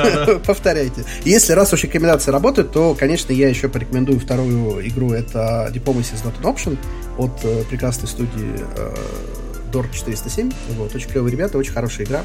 Повторяйте. 0.46 1.04
Если 1.24 1.52
раз 1.52 1.74
уж 1.74 1.82
рекомендации 1.82 2.30
работают, 2.30 2.72
то, 2.72 2.94
конечно, 2.94 3.34
я 3.34 3.50
еще 3.50 3.68
порекомендую 3.68 4.18
вторую 4.18 4.86
игру. 4.88 5.12
Это 5.12 5.70
Diplomacy 5.74 6.14
is 6.14 6.24
not 6.24 6.40
an 6.40 6.54
option 6.54 6.78
от 7.18 7.32
э, 7.44 7.64
прекрасной 7.68 8.08
студии 8.08 8.54
э, 8.76 8.94
Dor 9.72 9.86
407. 9.92 10.52
Вот, 10.78 10.94
очень 10.94 11.10
клевые 11.10 11.32
ребята, 11.32 11.58
очень 11.58 11.72
хорошая 11.72 12.06
игра. 12.06 12.22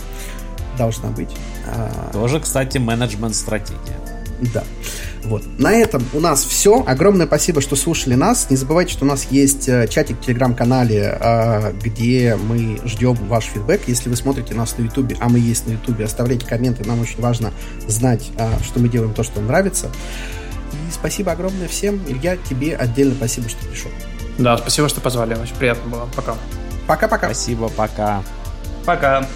Должна 0.78 1.10
быть. 1.10 1.32
А, 1.68 2.12
Тоже, 2.14 2.40
кстати, 2.40 2.78
менеджмент-стратегия. 2.78 4.11
Да. 4.54 4.64
Вот. 5.24 5.44
На 5.60 5.72
этом 5.74 6.04
у 6.14 6.20
нас 6.20 6.44
все. 6.44 6.84
Огромное 6.86 7.28
спасибо, 7.28 7.62
что 7.62 7.76
слушали 7.76 8.16
нас. 8.16 8.50
Не 8.50 8.58
забывайте, 8.58 8.94
что 8.94 9.06
у 9.06 9.08
нас 9.08 9.28
есть 9.30 9.70
э, 9.70 9.88
чатик 9.88 10.18
в 10.18 10.26
телеграм-канале, 10.26 11.18
э, 11.20 11.74
где 11.82 12.36
мы 12.36 12.80
ждем 12.86 13.14
ваш 13.28 13.46
фидбэк. 13.46 13.82
Если 13.88 14.10
вы 14.10 14.16
смотрите 14.16 14.56
нас 14.56 14.78
на 14.78 14.84
ютубе, 14.84 15.16
а 15.20 15.30
мы 15.30 15.40
есть 15.40 15.68
на 15.68 15.74
ютубе, 15.74 16.06
оставляйте 16.06 16.46
комменты. 16.48 16.84
Нам 16.86 17.00
очень 17.00 17.22
важно 17.22 17.52
знать, 17.88 18.32
э, 18.38 18.50
что 18.64 18.80
мы 18.80 18.90
делаем 18.90 19.14
то, 19.14 19.24
что 19.24 19.40
вам 19.40 19.48
нравится. 19.48 19.92
И 20.72 20.92
спасибо 20.92 21.32
огромное 21.32 21.68
всем. 21.68 22.02
Илья, 22.08 22.38
тебе 22.38 22.76
отдельно 22.76 23.14
спасибо, 23.14 23.48
что 23.48 23.64
пришел. 23.68 23.92
Да, 24.40 24.58
спасибо, 24.58 24.90
что 24.90 25.02
позвали. 25.02 25.36
Очень 25.36 25.56
приятно 25.56 25.90
было. 25.90 26.10
Пока. 26.16 26.36
Пока-пока. 26.88 27.28
Спасибо, 27.28 27.70
пока. 27.70 28.24
Пока. 28.86 29.28